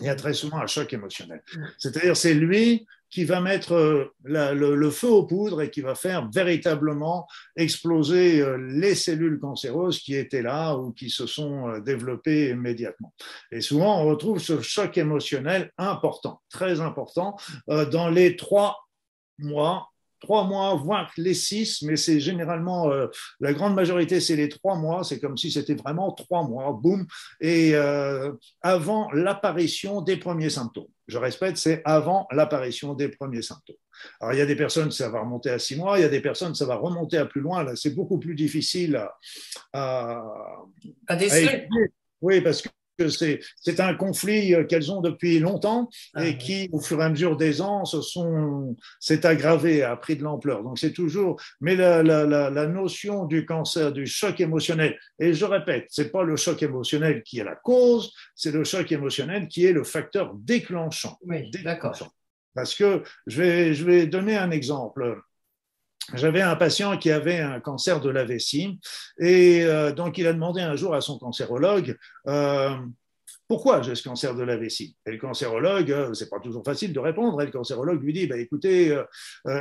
Il 0.00 0.06
y 0.06 0.08
a 0.08 0.14
très 0.14 0.34
souvent 0.34 0.58
un 0.58 0.66
choc 0.66 0.92
émotionnel. 0.92 1.42
C'est-à-dire, 1.78 2.16
c'est 2.16 2.34
lui 2.34 2.86
qui 3.10 3.24
va 3.24 3.40
mettre 3.40 3.72
euh, 3.72 4.14
le, 4.24 4.90
feu 4.90 5.08
aux 5.08 5.26
poudres 5.26 5.62
et 5.62 5.70
qui 5.70 5.80
va 5.80 5.94
faire 5.94 6.28
véritablement 6.30 7.26
exploser 7.56 8.40
euh, 8.40 8.56
les 8.56 8.94
cellules 8.94 9.38
cancéreuses 9.38 10.00
qui 10.00 10.14
étaient 10.14 10.42
là 10.42 10.74
ou 10.74 10.92
qui 10.92 11.10
se 11.10 11.26
sont 11.26 11.68
euh, 11.68 11.80
développées 11.80 12.50
immédiatement. 12.50 13.14
Et 13.50 13.60
souvent, 13.60 14.02
on 14.02 14.06
retrouve 14.08 14.38
ce 14.38 14.60
choc 14.60 14.98
émotionnel 14.98 15.72
important, 15.78 16.40
très 16.50 16.80
important, 16.80 17.36
dans 17.66 18.08
les 18.08 18.36
trois 18.36 18.76
mois 19.38 19.88
trois 20.20 20.44
mois, 20.44 20.74
voire 20.74 21.10
les 21.16 21.34
six, 21.34 21.82
mais 21.82 21.96
c'est 21.96 22.20
généralement, 22.20 22.90
euh, 22.90 23.06
la 23.40 23.52
grande 23.52 23.74
majorité, 23.74 24.20
c'est 24.20 24.36
les 24.36 24.48
trois 24.48 24.76
mois, 24.76 25.04
c'est 25.04 25.20
comme 25.20 25.36
si 25.36 25.50
c'était 25.50 25.74
vraiment 25.74 26.12
trois 26.12 26.46
mois, 26.46 26.72
boum, 26.72 27.06
et 27.40 27.74
euh, 27.74 28.32
avant 28.62 29.10
l'apparition 29.12 30.00
des 30.02 30.16
premiers 30.16 30.50
symptômes. 30.50 30.88
Je 31.06 31.18
répète, 31.18 31.56
c'est 31.56 31.80
avant 31.84 32.26
l'apparition 32.32 32.94
des 32.94 33.08
premiers 33.08 33.42
symptômes. 33.42 33.76
Alors, 34.20 34.34
il 34.34 34.38
y 34.38 34.42
a 34.42 34.46
des 34.46 34.56
personnes, 34.56 34.90
ça 34.90 35.08
va 35.08 35.20
remonter 35.20 35.50
à 35.50 35.58
six 35.58 35.76
mois, 35.76 35.98
il 35.98 36.02
y 36.02 36.04
a 36.04 36.08
des 36.08 36.20
personnes, 36.20 36.54
ça 36.54 36.66
va 36.66 36.76
remonter 36.76 37.16
à 37.16 37.26
plus 37.26 37.40
loin, 37.40 37.64
là, 37.64 37.74
c'est 37.74 37.94
beaucoup 37.94 38.18
plus 38.18 38.34
difficile 38.34 38.96
à, 38.96 39.16
à, 39.72 40.22
à 41.06 41.16
déceler. 41.16 41.68
Oui, 42.20 42.40
parce 42.40 42.62
que 42.62 42.68
c'est 43.08 43.80
un 43.80 43.94
conflit 43.94 44.54
euh, 44.54 44.64
qu'elles 44.64 44.90
ont 44.90 45.00
depuis 45.00 45.38
longtemps 45.38 45.88
ah 46.14 46.26
et 46.26 46.38
qui, 46.38 46.68
au 46.72 46.80
fur 46.80 47.00
et 47.00 47.04
à 47.04 47.08
mesure 47.08 47.36
des 47.36 47.60
ans, 47.60 47.84
s'est 49.00 49.26
aggravé, 49.26 49.82
a 49.82 49.96
pris 49.96 50.16
de 50.16 50.22
l'ampleur. 50.22 50.62
Donc 50.62 50.78
c'est 50.78 50.92
toujours, 50.92 51.40
mais 51.60 51.76
la, 51.76 52.02
la, 52.02 52.66
notion 52.66 53.24
du 53.24 53.46
cancer, 53.46 53.92
du 53.92 54.06
choc 54.06 54.40
émotionnel, 54.40 54.98
et 55.18 55.32
je 55.32 55.44
répète, 55.44 55.86
c'est 55.90 56.10
pas 56.10 56.22
le 56.22 56.36
choc 56.36 56.62
émotionnel 56.62 57.22
qui 57.22 57.38
est 57.38 57.44
la 57.44 57.56
cause, 57.56 58.12
c'est 58.34 58.52
le 58.52 58.64
choc 58.64 58.90
émotionnel 58.92 59.48
qui 59.48 59.64
est 59.64 59.72
le 59.72 59.84
facteur 59.84 60.34
déclenchant. 60.34 61.18
Oui, 61.22 61.50
d'accord. 61.64 61.96
Parce 62.54 62.74
que 62.74 63.02
je 63.26 63.42
vais, 63.42 63.74
je 63.74 63.84
vais 63.84 64.06
donner 64.06 64.36
un 64.36 64.50
exemple 64.50 65.20
j'avais 66.14 66.40
un 66.40 66.56
patient 66.56 66.96
qui 66.96 67.10
avait 67.10 67.40
un 67.40 67.60
cancer 67.60 68.00
de 68.00 68.10
la 68.10 68.24
vessie 68.24 68.78
et 69.18 69.62
euh, 69.64 69.92
donc 69.92 70.18
il 70.18 70.26
a 70.26 70.32
demandé 70.32 70.60
un 70.60 70.76
jour 70.76 70.94
à 70.94 71.00
son 71.00 71.18
cancérologue 71.18 71.96
euh, 72.26 72.76
pourquoi 73.46 73.80
j'ai 73.80 73.94
ce 73.94 74.02
cancer 74.02 74.34
de 74.34 74.42
la 74.42 74.58
vessie? 74.58 74.94
Et 75.06 75.10
le 75.12 75.16
cancérologue, 75.16 75.90
euh, 75.90 76.12
c'est 76.12 76.28
pas 76.28 76.38
toujours 76.38 76.62
facile 76.62 76.92
de 76.92 76.98
répondre. 76.98 77.40
Et 77.40 77.46
le 77.46 77.50
cancérologue 77.50 78.02
lui 78.02 78.12
dit 78.12 78.26
bah, 78.26 78.36
écoutez, 78.36 78.94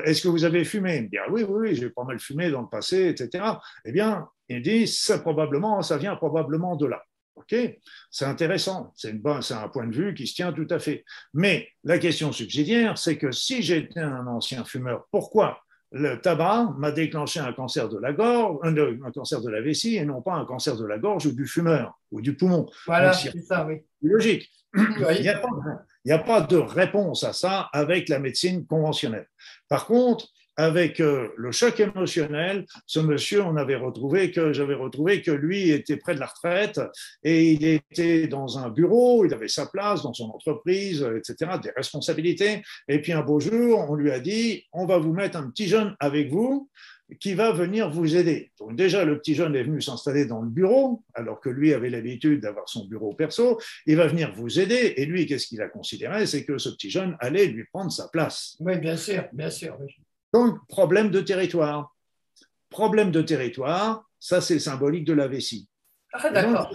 est-ce 0.03 0.21
que 0.21 0.27
vous 0.27 0.43
avez 0.43 0.65
fumé? 0.65 0.97
Il 0.97 1.03
me 1.03 1.07
dit 1.07 1.17
ah 1.17 1.31
oui, 1.31 1.43
oui, 1.43 1.69
oui, 1.69 1.75
j'ai 1.75 1.89
pas 1.89 2.03
mal 2.03 2.19
fumé 2.19 2.51
dans 2.51 2.61
le 2.61 2.67
passé, 2.67 3.07
etc. 3.07 3.45
Eh 3.85 3.93
bien, 3.93 4.27
il 4.49 4.61
dit 4.61 4.87
ça 4.87 5.19
probablement, 5.19 5.81
ça 5.81 5.97
vient 5.97 6.17
probablement 6.17 6.75
de 6.75 6.85
là. 6.85 7.01
OK, 7.37 7.55
c'est 8.09 8.25
intéressant, 8.25 8.91
c'est 8.95 9.13
un 9.13 9.69
point 9.69 9.85
de 9.85 9.95
vue 9.95 10.15
qui 10.15 10.25
se 10.25 10.33
tient 10.33 10.51
tout 10.51 10.67
à 10.71 10.79
fait. 10.79 11.05
Mais 11.35 11.69
la 11.83 11.99
question 11.99 12.31
subsidiaire, 12.31 12.97
c'est 12.97 13.17
que 13.17 13.31
si 13.31 13.61
j'étais 13.61 13.99
un 13.99 14.25
ancien 14.25 14.65
fumeur, 14.65 15.05
pourquoi 15.11 15.61
le 15.91 16.19
tabac 16.19 16.73
m'a 16.77 16.91
déclenché 16.91 17.39
un 17.39 17.53
cancer 17.53 17.87
de 17.89 17.97
la 17.97 18.13
gorge, 18.13 18.59
un, 18.63 19.11
cancer 19.11 19.41
de 19.41 19.49
la 19.49 19.61
vessie 19.61 19.95
et 19.95 20.05
non 20.05 20.21
pas 20.21 20.33
un 20.33 20.45
cancer 20.45 20.75
de 20.75 20.85
la 20.85 20.97
gorge 20.97 21.25
ou 21.25 21.31
du 21.31 21.47
fumeur 21.47 21.99
ou 22.11 22.21
du 22.21 22.35
poumon. 22.35 22.67
Voilà, 22.85 23.13
c'est 23.13 23.39
ça, 23.41 23.65
oui. 23.65 23.81
Logique. 24.01 24.49
Il 24.75 25.21
n'y 26.05 26.11
a, 26.11 26.19
pas 26.19 26.41
de 26.41 26.57
réponse 26.57 27.23
à 27.23 27.33
ça 27.33 27.69
avec 27.73 28.09
la 28.09 28.19
médecine 28.19 28.65
conventionnelle. 28.65 29.27
Par 29.69 29.85
contre, 29.85 30.27
avec 30.57 30.99
euh, 30.99 31.29
le 31.37 31.51
choc 31.51 31.79
émotionnel, 31.79 32.65
ce 32.85 32.99
monsieur, 32.99 33.43
on 33.43 33.55
avait 33.55 33.75
retrouvé 33.75 34.31
que 34.31 34.53
j'avais 34.53 34.73
retrouvé 34.73 35.21
que 35.21 35.31
lui 35.31 35.69
était 35.69 35.97
près 35.97 36.15
de 36.15 36.19
la 36.19 36.25
retraite 36.25 36.81
et 37.23 37.51
il 37.53 37.63
était 37.63 38.27
dans 38.27 38.57
un 38.57 38.69
bureau, 38.69 39.23
il 39.25 39.33
avait 39.33 39.47
sa 39.47 39.67
place 39.67 40.01
dans 40.03 40.13
son 40.13 40.29
entreprise, 40.31 41.07
etc., 41.17 41.51
des 41.61 41.71
responsabilités. 41.71 42.63
Et 42.87 43.01
puis 43.01 43.13
un 43.13 43.21
beau 43.21 43.39
jour, 43.39 43.85
on 43.89 43.95
lui 43.95 44.11
a 44.11 44.19
dit, 44.19 44.65
on 44.73 44.85
va 44.85 44.97
vous 44.97 45.13
mettre 45.13 45.37
un 45.37 45.49
petit 45.49 45.67
jeune 45.67 45.95
avec 45.99 46.29
vous 46.29 46.69
qui 47.19 47.33
va 47.33 47.51
venir 47.51 47.89
vous 47.89 48.15
aider. 48.15 48.51
Donc 48.59 48.75
déjà, 48.75 49.05
le 49.05 49.17
petit 49.17 49.33
jeune 49.33 49.55
est 49.55 49.63
venu 49.63 49.81
s'installer 49.81 50.25
dans 50.25 50.41
le 50.41 50.49
bureau, 50.49 51.03
alors 51.13 51.39
que 51.39 51.49
lui 51.49 51.73
avait 51.73 51.89
l'habitude 51.89 52.41
d'avoir 52.41 52.67
son 52.67 52.85
bureau 52.85 53.13
perso. 53.13 53.59
Il 53.85 53.95
va 53.95 54.07
venir 54.07 54.33
vous 54.35 54.59
aider. 54.59 54.93
Et 54.97 55.05
lui, 55.05 55.25
qu'est-ce 55.25 55.47
qu'il 55.47 55.61
a 55.61 55.69
considéré? 55.69 56.25
C'est 56.25 56.43
que 56.43 56.57
ce 56.57 56.69
petit 56.69 56.89
jeune 56.89 57.15
allait 57.19 57.45
lui 57.45 57.63
prendre 57.65 57.91
sa 57.91 58.09
place. 58.09 58.57
Oui, 58.59 58.77
bien 58.77 58.97
sûr, 58.97 59.23
bien 59.31 59.49
sûr. 59.49 59.77
Donc, 60.37 60.67
problème 60.67 61.09
de 61.09 61.21
territoire. 61.21 61.95
Problème 62.69 63.11
de 63.11 63.21
territoire, 63.21 64.03
ça 64.19 64.41
c'est 64.41 64.59
symbolique 64.59 65.05
de 65.05 65.13
la 65.13 65.27
vessie. 65.27 65.69
Ah, 66.13 66.29
d'accord. 66.29 66.71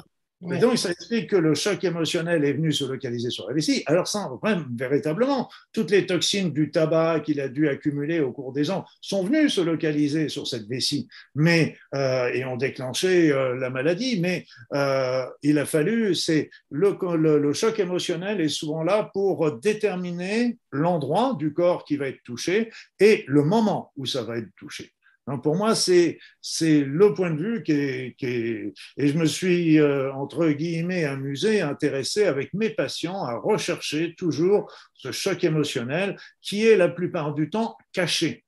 Et 0.50 0.58
donc, 0.58 0.76
ça 0.76 0.90
explique 0.90 1.30
que 1.30 1.36
le 1.36 1.54
choc 1.54 1.84
émotionnel 1.84 2.44
est 2.44 2.52
venu 2.54 2.72
se 2.72 2.84
localiser 2.84 3.30
sur 3.30 3.46
la 3.46 3.54
vessie. 3.54 3.82
Alors, 3.86 4.08
ça, 4.08 4.28
même, 4.42 4.66
véritablement, 4.76 5.48
toutes 5.72 5.90
les 5.90 6.04
toxines 6.04 6.52
du 6.52 6.70
tabac 6.70 7.20
qu'il 7.20 7.40
a 7.40 7.48
dû 7.48 7.68
accumuler 7.68 8.20
au 8.20 8.32
cours 8.32 8.52
des 8.52 8.70
ans 8.70 8.84
sont 9.00 9.24
venues 9.24 9.48
se 9.48 9.60
localiser 9.60 10.28
sur 10.28 10.48
cette 10.48 10.66
vessie 10.66 11.06
mais, 11.34 11.76
euh, 11.94 12.28
et 12.32 12.44
ont 12.44 12.56
déclenché 12.56 13.30
euh, 13.30 13.54
la 13.56 13.70
maladie. 13.70 14.20
Mais 14.20 14.44
euh, 14.72 15.24
il 15.42 15.58
a 15.58 15.66
fallu, 15.66 16.14
c'est 16.14 16.50
le, 16.70 16.96
le, 17.16 17.38
le 17.38 17.52
choc 17.52 17.78
émotionnel 17.78 18.40
est 18.40 18.48
souvent 18.48 18.82
là 18.82 19.10
pour 19.12 19.60
déterminer 19.60 20.58
l'endroit 20.72 21.36
du 21.38 21.52
corps 21.52 21.84
qui 21.84 21.96
va 21.96 22.08
être 22.08 22.22
touché 22.24 22.70
et 22.98 23.24
le 23.28 23.44
moment 23.44 23.92
où 23.96 24.06
ça 24.06 24.22
va 24.22 24.38
être 24.38 24.50
touché. 24.56 24.92
Donc 25.28 25.42
pour 25.42 25.54
moi, 25.54 25.74
c'est 25.74 26.18
le 26.62 27.14
point 27.14 27.30
de 27.30 27.40
vue 27.40 27.62
qui 27.62 27.72
est, 27.72 28.16
qui 28.18 28.26
est, 28.26 28.74
et 28.96 29.08
je 29.08 29.16
me 29.16 29.26
suis 29.26 29.78
euh, 29.78 30.12
entre 30.14 30.48
guillemets 30.48 31.04
amusé, 31.04 31.60
intéressé 31.60 32.24
avec 32.24 32.52
mes 32.54 32.70
patients 32.70 33.22
à 33.24 33.36
rechercher 33.36 34.14
toujours 34.16 34.72
ce 34.94 35.12
choc 35.12 35.44
émotionnel 35.44 36.16
qui 36.40 36.66
est 36.66 36.76
la 36.76 36.88
plupart 36.88 37.34
du 37.34 37.50
temps 37.50 37.76
caché, 37.92 38.44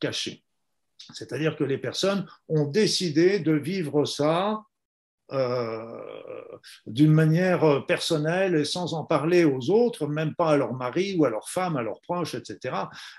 caché. 0.00 0.42
C'est-à-dire 1.12 1.54
que 1.56 1.64
les 1.64 1.78
personnes 1.78 2.26
ont 2.48 2.64
décidé 2.64 3.38
de 3.38 3.52
vivre 3.52 4.06
ça 4.06 4.62
euh, 5.32 5.82
d'une 6.86 7.12
manière 7.12 7.84
personnelle 7.86 8.54
et 8.54 8.64
sans 8.64 8.94
en 8.94 9.04
parler 9.04 9.44
aux 9.44 9.70
autres, 9.70 10.06
même 10.06 10.34
pas 10.34 10.50
à 10.50 10.56
leur 10.56 10.72
mari 10.72 11.16
ou 11.18 11.24
à 11.24 11.30
leur 11.30 11.48
femme, 11.48 11.76
à 11.76 11.82
leurs 11.82 12.00
proches, 12.00 12.34
etc. 12.34 12.74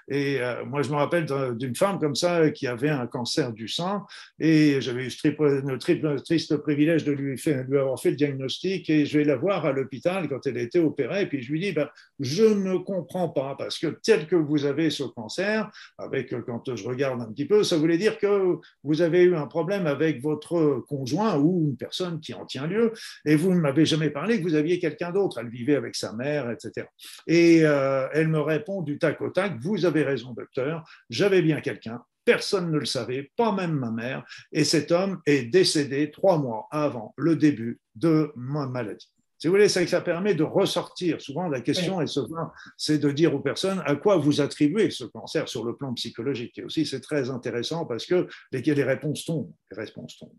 Et 0.07 0.41
euh, 0.41 0.65
moi, 0.65 0.81
je 0.83 0.89
me 0.89 0.95
rappelle 0.95 1.25
d'une 1.57 1.75
femme 1.75 1.99
comme 1.99 2.15
ça 2.15 2.49
qui 2.51 2.65
avait 2.65 2.89
un 2.89 3.07
cancer 3.07 3.51
du 3.51 3.67
sein 3.67 4.05
et 4.39 4.79
j'avais 4.79 5.07
eu 5.07 5.11
le 5.35 6.19
triste 6.21 6.57
privilège 6.57 7.03
de 7.03 7.11
lui, 7.11 7.39
avoir 7.77 7.99
fait 7.99 8.11
le 8.11 8.15
diagnostic 8.15 8.89
et 8.89 9.05
je 9.05 9.17
vais 9.17 9.25
la 9.25 9.35
voir 9.35 9.65
à 9.65 9.73
l'hôpital 9.73 10.29
quand 10.29 10.47
elle 10.47 10.57
a 10.57 10.61
été 10.61 10.79
opérée 10.79 11.23
et 11.23 11.25
puis 11.25 11.41
je 11.41 11.51
lui 11.51 11.59
dis, 11.59 11.73
ben, 11.73 11.89
je 12.19 12.43
ne 12.43 12.77
comprends 12.77 13.29
pas 13.29 13.55
parce 13.57 13.77
que 13.77 13.87
tel 13.87 14.27
que 14.27 14.35
vous 14.35 14.65
avez 14.65 14.89
ce 14.89 15.03
cancer, 15.03 15.69
avec 15.97 16.33
quand 16.45 16.73
je 16.75 16.87
regarde 16.87 17.21
un 17.21 17.31
petit 17.31 17.45
peu, 17.45 17.63
ça 17.63 17.77
voulait 17.77 17.97
dire 17.97 18.17
que 18.17 18.57
vous 18.83 19.01
avez 19.01 19.23
eu 19.23 19.35
un 19.35 19.47
problème 19.47 19.87
avec 19.87 20.21
votre 20.21 20.85
conjoint 20.87 21.37
ou 21.37 21.67
une 21.67 21.75
personne 21.75 21.96
qui 22.21 22.33
en 22.33 22.45
tient 22.45 22.67
lieu, 22.67 22.93
et 23.25 23.35
vous 23.35 23.53
ne 23.53 23.59
m'avez 23.59 23.85
jamais 23.85 24.09
parlé 24.09 24.37
que 24.37 24.43
vous 24.43 24.55
aviez 24.55 24.79
quelqu'un 24.79 25.11
d'autre. 25.11 25.39
Elle 25.39 25.49
vivait 25.49 25.75
avec 25.75 25.95
sa 25.95 26.13
mère, 26.13 26.49
etc. 26.51 26.87
Et 27.27 27.65
euh, 27.65 28.07
elle 28.13 28.27
me 28.27 28.39
répond 28.39 28.81
du 28.81 28.97
tac 28.97 29.21
au 29.21 29.29
tac, 29.29 29.57
vous 29.59 29.85
avez 29.85 30.03
raison, 30.03 30.33
docteur, 30.33 30.87
j'avais 31.09 31.41
bien 31.41 31.61
quelqu'un, 31.61 32.01
personne 32.25 32.71
ne 32.71 32.77
le 32.77 32.85
savait, 32.85 33.31
pas 33.37 33.53
même 33.53 33.73
ma 33.73 33.91
mère, 33.91 34.25
et 34.51 34.63
cet 34.63 34.91
homme 34.91 35.21
est 35.25 35.43
décédé 35.43 36.11
trois 36.11 36.37
mois 36.37 36.67
avant 36.71 37.13
le 37.17 37.35
début 37.35 37.79
de 37.95 38.31
ma 38.35 38.67
maladie. 38.67 39.09
Si 39.39 39.47
vous 39.47 39.53
voulez, 39.53 39.69
c'est 39.69 39.83
que 39.83 39.89
ça 39.89 40.01
permet 40.01 40.33
de 40.33 40.43
ressortir. 40.43 41.21
Souvent, 41.21 41.47
la 41.47 41.61
question 41.61 42.01
est 42.01 42.07
souvent, 42.07 42.51
c'est 42.75 42.97
de 42.97 43.11
dire 43.11 43.35
aux 43.35 43.39
personnes 43.39 43.83
à 43.85 43.95
quoi 43.95 44.17
vous 44.17 44.41
attribuez 44.41 44.89
ce 44.89 45.03
cancer 45.03 45.47
sur 45.47 45.63
le 45.63 45.75
plan 45.75 45.93
psychologique. 45.93 46.57
Et 46.57 46.63
aussi, 46.63 46.87
c'est 46.87 47.01
très 47.01 47.29
intéressant 47.29 47.85
parce 47.85 48.07
que 48.07 48.27
les, 48.51 48.61
les 48.61 48.83
réponses 48.83 49.25
tombent. 49.25 49.53
Les 49.71 49.83
réponses 49.83 50.17
tombent. 50.17 50.31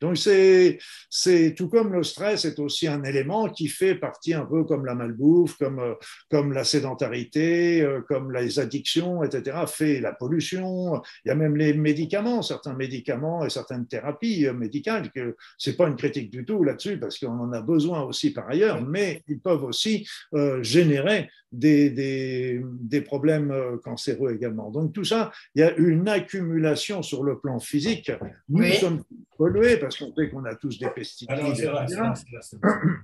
Donc, 0.00 0.16
c'est, 0.16 0.78
c'est 1.10 1.54
tout 1.54 1.68
comme 1.68 1.92
le 1.92 2.02
stress 2.02 2.44
est 2.44 2.58
aussi 2.58 2.86
un 2.86 3.02
élément 3.02 3.48
qui 3.48 3.68
fait 3.68 3.96
partie 3.96 4.34
un 4.34 4.44
peu 4.44 4.64
comme 4.64 4.86
la 4.86 4.94
malbouffe, 4.94 5.56
comme, 5.56 5.96
comme 6.30 6.52
la 6.52 6.64
sédentarité, 6.64 7.82
euh, 7.82 8.00
comme 8.02 8.32
les 8.32 8.60
addictions, 8.60 9.24
etc. 9.24 9.56
Fait 9.66 10.00
la 10.00 10.12
pollution. 10.12 11.02
Il 11.24 11.28
y 11.28 11.30
a 11.30 11.34
même 11.34 11.56
les 11.56 11.74
médicaments, 11.74 12.42
certains 12.42 12.74
médicaments 12.74 13.44
et 13.44 13.50
certaines 13.50 13.86
thérapies 13.86 14.46
médicales. 14.54 15.10
Que 15.10 15.36
c'est 15.58 15.76
pas 15.76 15.88
une 15.88 15.96
critique 15.96 16.30
du 16.30 16.44
tout 16.44 16.62
là-dessus 16.62 16.98
parce 16.98 17.18
qu'on 17.18 17.38
en 17.38 17.52
a 17.52 17.60
besoin 17.60 18.02
aussi 18.02 18.32
par 18.32 18.48
ailleurs, 18.48 18.82
mais 18.82 19.22
ils 19.28 19.40
peuvent 19.40 19.64
aussi 19.64 20.06
euh, 20.34 20.62
générer 20.62 21.28
des, 21.56 21.90
des, 21.90 22.62
des, 22.64 23.00
problèmes 23.00 23.50
euh, 23.50 23.78
cancéreux 23.78 24.32
également. 24.32 24.70
Donc 24.70 24.92
tout 24.92 25.04
ça, 25.04 25.32
il 25.54 25.60
y 25.60 25.64
a 25.64 25.74
une 25.76 26.08
accumulation 26.08 27.02
sur 27.02 27.22
le 27.22 27.38
plan 27.38 27.58
physique. 27.58 28.12
Nous 28.48 28.64
sommes 28.74 29.02
pollués 29.38 29.78
parce 29.78 29.96
qu'on 29.98 30.14
sait 30.14 30.28
qu'on 30.28 30.44
a 30.44 30.54
tous 30.54 30.78
des 30.78 30.88
pesticides. 30.90 31.30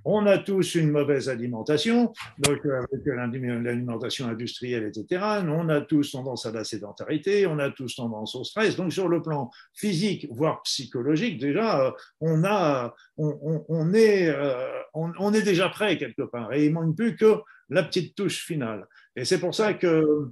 on 0.05 0.27
a 0.27 0.39
tous 0.39 0.75
une 0.75 0.91
mauvaise 0.91 1.29
alimentation, 1.29 2.13
donc 2.39 2.65
euh, 2.67 2.83
avec 2.93 3.07
l'alimentation 3.07 4.29
industrielle, 4.29 4.85
etc. 4.85 5.23
On 5.49 5.69
a 5.69 5.81
tous 5.81 6.13
tendance 6.13 6.45
à 6.47 6.53
la 6.53 6.65
sédentarité, 6.65 7.47
on 7.47 7.59
a 7.59 7.71
tous 7.71 7.97
tendance 7.97 8.35
au 8.35 8.45
stress. 8.45 8.77
Donc 8.77 8.93
sur 8.93 9.09
le 9.09 9.23
plan 9.23 9.51
physique, 9.73 10.27
voire 10.31 10.63
psychologique, 10.63 11.41
déjà, 11.41 11.95
on 12.21 12.45
a, 12.45 12.95
on, 13.17 13.65
on, 13.69 13.95
est, 13.95 14.35
on, 14.95 15.13
on 15.19 15.33
est 15.33 15.43
déjà 15.43 15.69
prêt 15.69 15.97
quelque 15.97 16.23
part. 16.23 16.53
Et 16.53 16.67
il 16.67 16.73
manque 16.73 16.97
plus 16.97 17.17
que 17.17 17.37
la 17.73 17.83
petite 17.83 18.15
touche 18.15 18.45
finale. 18.45 18.87
Et 19.17 19.25
c'est 19.25 19.41
pour 19.41 19.55
ça 19.55 19.75
que, 19.75 20.31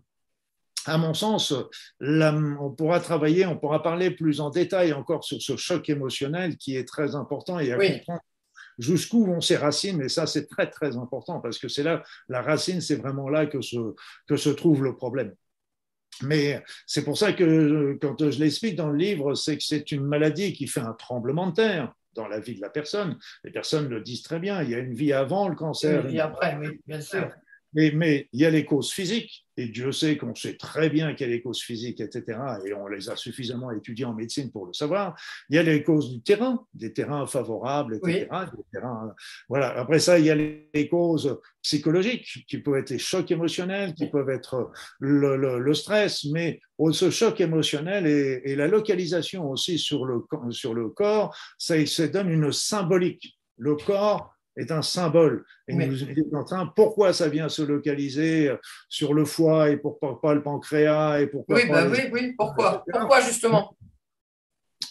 à 0.87 0.99
mon 0.99 1.15
sens, 1.15 1.55
on 2.01 2.71
pourra 2.71 3.01
travailler, 3.01 3.47
on 3.47 3.59
pourra 3.59 3.83
parler 3.83 4.11
plus 4.11 4.41
en 4.41 4.51
détail 4.51 4.93
encore 4.93 5.25
sur 5.25 5.41
ce 5.41 5.57
choc 5.57 5.89
émotionnel 5.89 6.57
qui 6.57 6.77
est 6.77 6.87
très 6.87 7.15
important 7.15 7.59
et 7.59 7.73
à 7.73 7.77
comprendre 7.77 8.21
jusqu'où 8.79 9.27
vont 9.27 9.41
ces 9.41 9.57
racines. 9.57 10.01
Et 10.03 10.09
ça, 10.09 10.27
c'est 10.27 10.47
très, 10.47 10.71
très 10.71 10.97
important 10.97 11.41
parce 11.41 11.59
que 11.59 11.69
c'est 11.69 11.83
là, 11.83 12.03
la 12.29 12.43
racine, 12.43 12.81
c'est 12.81 12.97
vraiment 12.97 13.29
là 13.29 13.47
que 13.47 13.61
se, 13.61 13.95
que 14.27 14.37
se 14.37 14.51
trouve 14.51 14.83
le 14.85 14.97
problème. 14.97 15.35
Mais 16.23 16.63
c'est 16.87 17.05
pour 17.05 17.17
ça 17.17 17.33
que 17.33 17.99
quand 18.01 18.31
je 18.31 18.39
l'explique 18.39 18.77
dans 18.77 18.91
le 18.91 18.97
livre, 18.97 19.35
c'est 19.35 19.57
que 19.57 19.63
c'est 19.63 19.93
une 19.93 20.05
maladie 20.05 20.53
qui 20.53 20.67
fait 20.67 20.81
un 20.81 20.93
tremblement 20.93 21.49
de 21.49 21.55
terre 21.55 21.95
dans 22.15 22.29
la 22.29 22.41
vie 22.41 22.55
de 22.55 22.61
la 22.61 22.71
personne. 22.71 23.19
Les 23.45 23.51
personnes 23.51 23.89
le 23.89 24.01
disent 24.01 24.23
très 24.23 24.39
bien, 24.39 24.63
il 24.63 24.71
y 24.71 24.75
a 24.75 24.79
une 24.79 24.95
vie 24.95 25.13
avant 25.13 25.49
le 25.49 25.55
cancer. 25.55 26.05
Une 26.05 26.11
vie 26.11 26.21
après, 26.21 26.57
oui, 26.57 26.81
bien 26.87 27.01
sûr. 27.01 27.31
Mais, 27.73 27.93
mais, 27.93 28.29
il 28.33 28.41
y 28.41 28.47
a 28.47 28.51
les 28.51 28.65
causes 28.65 28.93
physiques, 28.93 29.47
et 29.61 29.69
Dieu 29.69 29.93
sait 29.93 30.17
qu'on 30.17 30.35
sait 30.35 30.57
très 30.57 30.89
bien 30.89 31.15
qu'il 31.15 31.27
y 31.27 31.31
a 31.31 31.35
les 31.35 31.43
causes 31.43 31.61
physiques, 31.61 32.01
etc., 32.01 32.39
et 32.65 32.73
on 32.73 32.87
les 32.87 33.11
a 33.11 33.17
suffisamment 33.17 33.71
étudiées 33.71 34.07
en 34.07 34.15
médecine 34.15 34.51
pour 34.51 34.67
le 34.67 34.73
savoir. 34.73 35.15
Il 35.51 35.57
y 35.57 35.59
a 35.59 35.63
les 35.63 35.83
causes 35.83 36.11
du 36.11 36.23
terrain, 36.23 36.65
des 36.73 36.93
terrains 36.95 37.27
favorables, 37.27 37.97
etc. 37.97 38.27
voilà. 39.49 39.79
Après 39.79 39.99
ça, 39.99 40.19
il 40.19 40.25
y 40.25 40.31
a 40.31 40.35
les 40.35 40.89
causes 40.89 41.39
psychologiques, 41.63 42.47
qui 42.49 42.59
peuvent 42.59 42.77
être 42.77 42.91
les 42.91 42.99
chocs 42.99 43.31
émotionnels, 43.31 43.93
qui 43.95 44.09
peuvent 44.09 44.31
être 44.31 44.71
le, 44.99 45.37
le, 45.37 45.75
stress, 45.75 46.25
mais 46.25 46.61
ce 46.93 47.11
choc 47.11 47.41
émotionnel 47.41 48.07
et, 48.07 48.41
et, 48.45 48.57
la 48.57 48.67
localisation 48.67 49.51
aussi 49.51 49.79
sur 49.79 50.07
le, 50.07 50.25
sur 50.51 50.73
le 50.73 50.89
corps, 50.89 51.37
ça, 51.59 51.85
ça 51.85 52.09
donne 52.09 52.31
une 52.31 52.51
symbolique. 52.51 53.39
Le 53.59 53.77
corps 53.77 54.35
est 54.61 54.71
un 54.71 54.83
symbole. 54.83 55.45
Et 55.69 55.75
nous 55.75 56.35
en 56.35 56.45
train, 56.45 56.67
pourquoi 56.67 57.13
ça 57.13 57.29
vient 57.29 57.49
se 57.49 57.63
localiser 57.63 58.49
euh, 58.49 58.57
sur 58.89 59.15
le 59.15 59.25
foie 59.25 59.71
et 59.71 59.77
pourquoi 59.77 60.21
pas 60.21 60.35
le 60.35 60.43
pancréas 60.43 61.21
et 61.21 61.27
pourquoi 61.27 61.57
Oui, 61.57 61.69
bah 61.69 61.87
oui, 61.89 61.99
oui, 62.13 62.35
pourquoi? 62.37 62.85
Pourquoi 62.91 63.21
justement? 63.21 63.77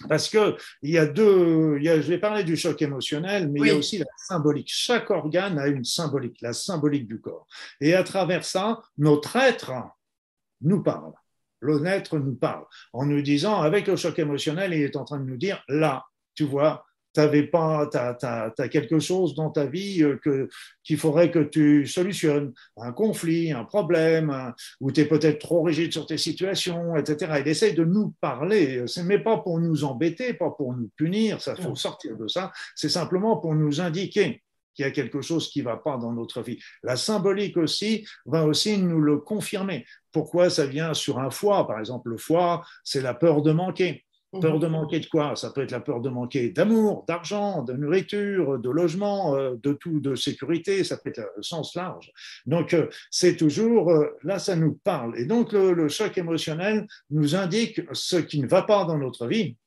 Parce 0.07 0.29
que 0.29 0.55
il 0.81 0.91
y 0.91 0.97
a 0.97 1.05
deux, 1.05 1.77
il 1.77 1.83
y 1.83 1.89
a, 1.89 1.99
je 1.99 2.07
vais 2.07 2.19
parler 2.19 2.43
du 2.43 2.55
choc 2.55 2.81
émotionnel, 2.81 3.49
mais 3.49 3.59
il 3.59 3.67
y 3.67 3.71
a 3.71 3.75
aussi 3.75 3.97
la 3.97 4.05
symbolique. 4.17 4.69
Chaque 4.71 5.09
organe 5.09 5.59
a 5.59 5.67
une 5.67 5.83
symbolique, 5.83 6.37
la 6.41 6.53
symbolique 6.53 7.07
du 7.07 7.19
corps. 7.19 7.47
Et 7.81 7.95
à 7.95 8.03
travers 8.03 8.45
ça, 8.45 8.81
notre 8.97 9.35
être 9.35 9.73
nous 10.61 10.81
parle. 10.81 11.13
L'être 11.61 12.17
nous 12.17 12.35
parle. 12.35 12.65
En 12.93 13.05
nous 13.05 13.21
disant, 13.21 13.61
avec 13.61 13.87
le 13.87 13.97
choc 13.97 14.17
émotionnel, 14.17 14.73
il 14.73 14.81
est 14.81 14.95
en 14.95 15.03
train 15.03 15.19
de 15.19 15.25
nous 15.25 15.35
dire, 15.35 15.61
là, 15.67 16.05
tu 16.33 16.45
vois, 16.45 16.85
tu 17.13 17.47
pas, 17.47 17.89
as, 17.93 18.67
quelque 18.69 18.99
chose 18.99 19.35
dans 19.35 19.49
ta 19.49 19.65
vie 19.65 20.03
euh, 20.03 20.17
que, 20.17 20.47
qu'il 20.83 20.97
faudrait 20.97 21.31
que 21.31 21.39
tu 21.39 21.87
solutionnes, 21.87 22.53
un 22.77 22.91
conflit, 22.91 23.51
un 23.51 23.63
problème, 23.63 24.53
ou 24.79 24.91
tu 24.91 25.01
es 25.01 25.05
peut-être 25.05 25.39
trop 25.39 25.63
rigide 25.63 25.91
sur 25.91 26.05
tes 26.05 26.17
situations, 26.17 26.95
etc. 26.95 27.33
Il 27.39 27.47
essaye 27.47 27.73
de 27.73 27.83
nous 27.83 28.13
parler, 28.21 28.83
mais 29.03 29.19
pas 29.19 29.37
pour 29.37 29.59
nous 29.59 29.83
embêter, 29.83 30.33
pas 30.33 30.51
pour 30.51 30.73
nous 30.73 30.89
punir, 30.95 31.41
ça 31.41 31.55
faut 31.55 31.75
sortir 31.75 32.17
de 32.17 32.27
ça, 32.27 32.51
c'est 32.75 32.89
simplement 32.89 33.37
pour 33.37 33.55
nous 33.55 33.81
indiquer 33.81 34.41
qu'il 34.73 34.85
y 34.85 34.87
a 34.87 34.91
quelque 34.91 35.21
chose 35.21 35.49
qui 35.49 35.59
ne 35.59 35.65
va 35.65 35.77
pas 35.77 35.97
dans 35.97 36.13
notre 36.13 36.41
vie. 36.41 36.59
La 36.83 36.95
symbolique 36.95 37.57
aussi 37.57 38.07
va 38.25 38.45
aussi 38.45 38.77
nous 38.77 39.01
le 39.01 39.17
confirmer. 39.17 39.85
Pourquoi 40.11 40.49
ça 40.49 40.65
vient 40.65 40.93
sur 40.93 41.19
un 41.19 41.31
foie? 41.31 41.67
Par 41.67 41.79
exemple, 41.79 42.09
le 42.09 42.17
foie, 42.17 42.63
c'est 42.83 43.01
la 43.01 43.13
peur 43.13 43.41
de 43.41 43.51
manquer. 43.51 44.05
Peur 44.31 44.55
mhm. 44.55 44.59
de 44.59 44.67
manquer 44.67 44.99
de 44.99 45.07
quoi? 45.07 45.35
Ça 45.35 45.49
peut 45.49 45.61
être 45.61 45.71
la 45.71 45.79
peur 45.79 46.01
de 46.01 46.09
manquer 46.09 46.51
d'amour, 46.51 47.03
d'argent, 47.07 47.63
de 47.63 47.73
nourriture, 47.73 48.59
de 48.59 48.69
logement, 48.69 49.35
euh, 49.35 49.55
de 49.63 49.73
tout, 49.73 49.99
de 49.99 50.13
sécurité, 50.13 50.83
ça 50.83 50.97
peut 50.97 51.09
être 51.09 51.21
le 51.35 51.41
sens 51.41 51.73
large. 51.75 52.11
Donc, 52.45 52.75
euh, 52.75 52.87
c'est 53.09 53.35
toujours, 53.35 53.89
euh, 53.89 54.17
là, 54.23 54.37
ça 54.37 54.55
nous 54.55 54.79
parle. 54.83 55.17
Et 55.17 55.25
donc, 55.25 55.53
le, 55.53 55.89
choc 55.89 56.15
émotionnel 56.19 56.85
nous 57.09 57.35
indique 57.35 57.81
ce 57.91 58.17
qui 58.17 58.39
ne 58.39 58.47
va 58.47 58.61
pas 58.61 58.85
dans 58.85 58.99
notre 58.99 59.25
vie, 59.25 59.57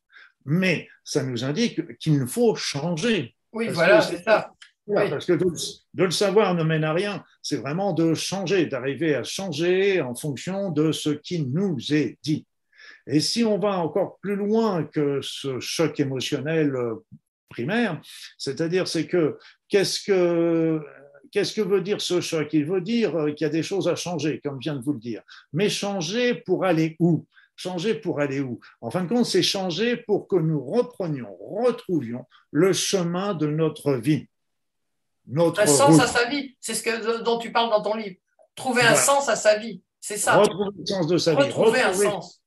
mais 0.45 0.89
ça 1.03 1.25
nous 1.25 1.43
indique 1.43 1.99
qu'il 1.99 2.25
faut 2.29 2.55
changer. 2.55 3.35
Oui, 3.53 3.69
voilà, 3.69 4.01
c'est 4.01 4.23
ça. 4.23 4.53
Parce 4.87 5.27
que 5.27 5.33
de, 5.33 5.47
de, 5.95 6.05
le 6.05 6.11
savoir 6.11 6.55
ne 6.55 6.63
mène 6.63 6.85
à 6.85 6.93
rien, 6.93 7.25
c'est 7.41 7.57
vraiment 7.57 7.93
de 7.93 8.15
changer, 8.15 8.67
d'arriver 8.67 9.15
à 9.17 9.25
changer 9.25 10.01
en 10.01 10.15
fonction 10.15 10.71
de 10.71 10.93
ce 10.93 11.11
qui 11.11 11.45
nous 11.45 11.79
est 11.93 12.19
dit. 12.23 12.47
Et 13.07 13.21
si 13.21 13.45
on 13.45 13.59
va 13.59 13.79
encore 13.79 14.19
plus 14.19 14.37
loin 14.37 14.85
que 14.85 15.21
ce 15.23 15.61
choc 15.61 15.99
émotionnel 16.01 16.75
euh, 16.77 17.05
primaire. 17.53 18.01
C'est-à-dire, 18.39 18.89
c'est 18.89 19.07
que 19.07 19.39
qu'est-ce 19.69 20.01
que 20.01 20.81
qu'est-ce 21.31 21.55
que 21.55 21.61
veut 21.61 21.81
dire 21.81 22.01
ce 22.01 22.21
choc? 22.21 22.49
Il 22.53 22.67
veut 22.67 22.81
dire 22.81 23.13
qu'il 23.37 23.45
y 23.47 23.49
a 23.49 23.53
des 23.53 23.63
choses 23.63 23.89
à 23.89 23.95
changer, 23.95 24.41
comme 24.43 24.59
vient 24.59 24.75
de 24.75 24.83
vous 24.83 24.93
le 24.93 24.99
dire. 24.99 25.23
Mais 25.53 25.69
changer 25.69 26.35
pour 26.35 26.65
aller 26.65 26.97
où? 26.99 27.27
Changer 27.55 27.95
pour 27.95 28.21
aller 28.21 28.41
où? 28.41 28.59
En 28.81 28.91
fin 28.91 29.05
de 29.05 29.09
compte, 29.09 29.27
c'est 29.27 29.43
changer 29.43 29.97
pour 29.97 30.27
que 30.27 30.37
nous 30.37 30.63
reprenions, 30.65 31.37
retrouvions 31.41 32.27
le 32.51 32.73
chemin 32.73 33.35
de 33.35 33.47
notre 33.47 33.93
vie. 33.95 34.27
Notre 35.27 35.61
un 35.61 35.67
sens 35.67 36.01
à 36.01 36.07
sa 36.07 36.29
vie, 36.29 36.57
c'est 36.61 36.75
ce 36.75 36.83
que, 36.83 37.23
dont 37.23 37.39
tu 37.39 37.53
parles 37.53 37.71
dans 37.71 37.83
ton 37.83 37.95
livre. 37.95 38.17
Trouver 38.57 38.83
un 38.83 38.97
sens 38.97 39.29
à 39.29 39.37
sa 39.37 39.57
vie, 39.57 39.81
c'est 40.01 40.17
ça. 40.17 40.37
Retrouver 40.37 40.71
le 40.77 40.87
sens 40.87 41.07
de 41.07 41.17
sa 41.17 41.35
vie. 41.35 41.43
Retrouver 41.43 41.81
un 41.81 41.95
sens 41.95 42.42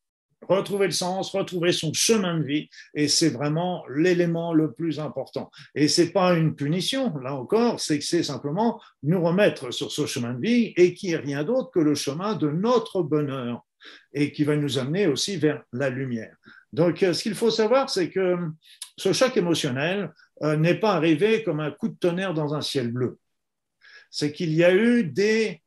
retrouver 0.48 0.88
le 0.88 0.92
sens, 0.92 1.32
retrouver 1.32 1.72
son 1.72 1.94
chemin 1.94 2.40
de 2.40 2.44
vie, 2.44 2.70
et 2.94 3.08
c'est 3.08 3.30
vraiment 3.30 3.84
l'élément 3.90 4.54
le 4.54 4.72
plus 4.72 5.00
important. 5.00 5.50
Et 5.74 5.88
c'est 5.88 6.12
pas 6.12 6.34
une 6.34 6.56
punition, 6.56 7.16
là 7.18 7.36
encore, 7.36 7.80
c'est 7.80 8.00
que 8.00 8.06
c'est 8.06 8.24
simplement 8.24 8.82
nous 9.04 9.22
remettre 9.22 9.72
sur 9.72 9.92
ce 9.92 10.06
chemin 10.06 10.34
de 10.34 10.42
vie 10.42 10.74
et 10.78 10.94
qui 10.94 11.12
est 11.12 11.18
rien 11.18 11.44
d'autre 11.44 11.72
que 11.72 11.80
le 11.80 11.96
chemin 11.96 12.36
de 12.36 12.50
notre 12.50 13.02
bonheur 13.02 13.66
et 14.14 14.32
qui 14.32 14.44
va 14.44 14.56
nous 14.56 14.78
amener 14.78 15.08
aussi 15.08 15.38
vers 15.38 15.64
la 15.74 15.90
lumière. 15.90 16.36
Donc, 16.74 17.00
ce 17.00 17.22
qu'il 17.22 17.36
faut 17.36 17.52
savoir, 17.52 17.90
c'est 17.90 18.10
que 18.10 18.38
ce 18.98 19.14
choc 19.14 19.38
émotionnel 19.38 20.12
euh, 20.44 20.58
n'est 20.58 20.80
pas 20.80 20.94
arrivé 20.94 21.44
comme 21.44 21.60
un 21.60 21.72
coup 21.72 21.88
de 21.88 21.96
tonnerre 21.96 22.34
dans 22.34 22.54
un 22.54 22.62
ciel 22.62 22.92
bleu. 22.92 23.18
C'est 24.10 24.32
qu'il 24.32 24.54
y 24.54 24.64
a 24.64 24.74
eu 24.74 25.06
des 25.06 25.62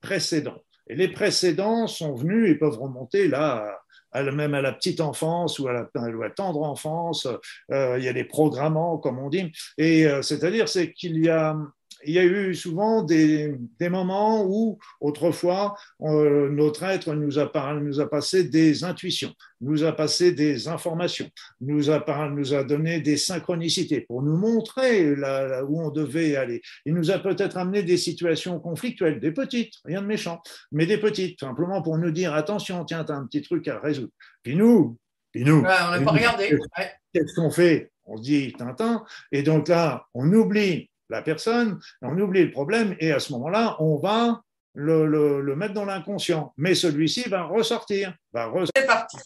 précédents. 0.00 0.62
Et 0.88 0.96
les 0.96 1.08
précédents 1.08 1.86
sont 1.86 2.14
venus 2.14 2.50
et 2.50 2.56
peuvent 2.56 2.78
remonter 2.78 3.28
là 3.28 3.80
même 4.14 4.54
à 4.54 4.60
la 4.60 4.72
petite 4.72 5.00
enfance 5.00 5.58
ou 5.58 5.68
à 5.68 5.72
la, 5.72 6.30
tendre 6.30 6.62
enfance. 6.62 7.26
Euh, 7.70 7.96
il 7.98 8.04
y 8.04 8.08
a 8.08 8.12
des 8.12 8.24
programmants, 8.24 8.98
comme 8.98 9.18
on 9.18 9.28
dit. 9.28 9.52
Et 9.78 10.06
euh, 10.06 10.22
c'est-à-dire, 10.22 10.68
c'est 10.68 10.92
qu'il 10.92 11.18
y 11.18 11.28
a 11.28 11.56
il 12.04 12.14
y 12.14 12.18
a 12.18 12.24
eu 12.24 12.54
souvent 12.54 13.02
des, 13.02 13.56
moments 13.80 14.44
où, 14.46 14.78
autrefois, 15.00 15.76
euh, 16.02 16.48
notre 16.50 16.82
être 16.84 17.14
nous 17.14 17.38
a, 17.38 17.74
nous 17.80 18.00
a 18.00 18.08
passé 18.08 18.44
des 18.44 18.84
intuitions, 18.84 19.32
nous 19.60 19.84
a 19.84 19.92
passé 19.92 20.32
des 20.32 20.68
informations, 20.68 21.28
nous 21.60 21.90
a, 21.90 22.28
nous 22.30 22.54
a 22.54 22.64
donné 22.64 23.00
des 23.00 23.16
synchronicités 23.16 24.00
pour 24.02 24.22
nous 24.22 24.36
montrer 24.36 25.14
là, 25.16 25.64
où 25.64 25.80
on 25.80 25.90
devait 25.90 26.36
aller. 26.36 26.62
Il 26.86 26.94
nous 26.94 27.10
a 27.10 27.18
peut-être 27.18 27.56
amené 27.56 27.82
des 27.82 27.96
situations 27.96 28.58
conflictuelles, 28.60 29.20
des 29.20 29.32
petites, 29.32 29.74
rien 29.84 30.02
de 30.02 30.06
méchant, 30.06 30.40
mais 30.72 30.86
des 30.86 30.98
petites, 30.98 31.40
simplement 31.40 31.82
pour 31.82 31.98
nous 31.98 32.10
dire 32.10 32.34
attention, 32.34 32.84
tiens, 32.84 33.04
tu 33.04 33.12
as 33.12 33.16
un 33.16 33.26
petit 33.26 33.42
truc 33.42 33.68
à 33.68 33.78
résoudre. 33.78 34.12
Puis 34.42 34.56
nous, 34.56 34.96
puis 35.32 35.44
nous, 35.44 35.58
on 35.58 35.62
n'a 35.62 36.00
pas 36.00 36.10
regardé. 36.10 36.58
Qu'est-ce 37.12 37.34
qu'on 37.34 37.50
fait? 37.50 37.90
On 38.04 38.16
se 38.16 38.22
dit 38.22 38.52
Tintin, 38.58 39.04
et 39.30 39.42
donc 39.42 39.68
là, 39.68 40.06
on 40.14 40.32
oublie 40.32 40.89
la 41.10 41.22
personne, 41.22 41.78
on 42.00 42.18
oublie 42.18 42.44
le 42.44 42.50
problème 42.50 42.96
et 43.00 43.12
à 43.12 43.18
ce 43.18 43.32
moment-là, 43.32 43.76
on 43.80 43.96
va 43.96 44.40
le, 44.74 45.54
mettre 45.56 45.74
dans 45.74 45.84
l'inconscient. 45.84 46.54
Mais 46.56 46.74
celui-ci 46.74 47.28
va 47.28 47.42
ressortir. 47.42 48.14
Va 48.32 48.50
C'est 48.74 48.86
parti. 48.86 49.18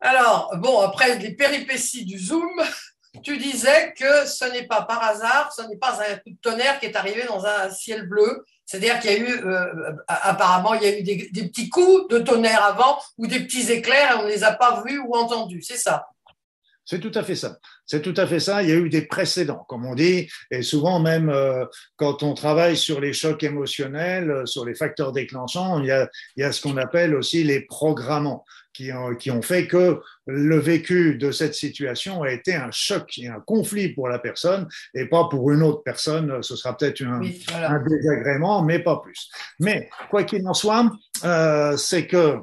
Alors, 0.00 0.52
bon, 0.58 0.80
après 0.80 1.18
les 1.18 1.34
péripéties 1.34 2.04
du 2.04 2.18
Zoom, 2.18 2.52
tu 3.22 3.38
disais 3.38 3.94
que 3.96 4.26
ce 4.26 4.44
n'est 4.52 4.66
pas 4.66 4.82
par 4.82 5.02
hasard, 5.02 5.52
ce 5.56 5.62
n'est 5.62 5.78
pas 5.78 5.98
un 6.02 6.16
coup 6.16 6.30
de 6.30 6.38
tonnerre 6.42 6.78
qui 6.78 6.86
est 6.86 6.96
arrivé 6.96 7.24
dans 7.24 7.44
un 7.46 7.70
ciel 7.70 8.06
bleu. 8.08 8.44
C'est-à-dire 8.66 8.98
qu'il 8.98 9.12
y 9.12 9.14
a 9.14 9.18
eu, 9.18 9.46
euh, 9.46 9.92
apparemment, 10.08 10.74
il 10.74 10.82
y 10.82 10.86
a 10.86 10.98
eu 10.98 11.02
des, 11.04 11.30
des, 11.30 11.48
petits 11.48 11.68
coups 11.68 12.08
de 12.08 12.18
tonnerre 12.18 12.64
avant 12.64 12.98
ou 13.16 13.28
des 13.28 13.40
petits 13.40 13.70
éclairs 13.70 14.10
et 14.10 14.14
on 14.16 14.24
ne 14.24 14.28
les 14.28 14.42
a 14.42 14.52
pas 14.52 14.82
vus 14.84 14.98
ou 14.98 15.14
entendus. 15.14 15.62
C'est 15.62 15.76
ça. 15.76 16.08
C'est 16.86 17.00
tout 17.00 17.12
à 17.14 17.24
fait 17.24 17.34
ça. 17.34 17.58
C'est 17.84 18.00
tout 18.00 18.14
à 18.16 18.26
fait 18.26 18.38
ça. 18.38 18.62
Il 18.62 18.68
y 18.68 18.72
a 18.72 18.76
eu 18.76 18.88
des 18.88 19.02
précédents, 19.02 19.66
comme 19.68 19.84
on 19.84 19.96
dit, 19.96 20.28
et 20.52 20.62
souvent 20.62 21.00
même 21.00 21.28
euh, 21.28 21.64
quand 21.96 22.22
on 22.22 22.32
travaille 22.32 22.76
sur 22.76 23.00
les 23.00 23.12
chocs 23.12 23.42
émotionnels, 23.42 24.30
euh, 24.30 24.46
sur 24.46 24.64
les 24.64 24.74
facteurs 24.74 25.12
déclenchants, 25.12 25.80
il 25.80 25.86
y 25.86 25.90
a, 25.90 26.08
il 26.36 26.42
y 26.42 26.44
a 26.44 26.52
ce 26.52 26.62
qu'on 26.62 26.76
appelle 26.76 27.16
aussi 27.16 27.42
les 27.42 27.60
programmants 27.60 28.44
qui 28.72 28.92
ont, 28.92 29.14
qui 29.14 29.30
ont 29.30 29.42
fait 29.42 29.66
que 29.66 30.00
le 30.26 30.58
vécu 30.58 31.16
de 31.16 31.32
cette 31.32 31.54
situation 31.54 32.22
a 32.22 32.30
été 32.30 32.54
un 32.54 32.70
choc 32.70 33.18
et 33.18 33.26
un 33.26 33.40
conflit 33.40 33.88
pour 33.88 34.08
la 34.08 34.18
personne 34.18 34.68
et 34.94 35.06
pas 35.06 35.28
pour 35.28 35.50
une 35.50 35.62
autre 35.62 35.82
personne. 35.82 36.42
Ce 36.42 36.54
sera 36.54 36.76
peut-être 36.76 37.02
un, 37.02 37.20
un, 37.20 37.84
désagrément, 37.84 38.62
mais 38.62 38.78
pas 38.78 39.00
plus. 39.02 39.28
Mais 39.58 39.88
quoi 40.10 40.24
qu'il 40.24 40.46
en 40.46 40.54
soit, 40.54 40.90
euh, 41.24 41.76
c'est 41.76 42.06
que 42.06 42.36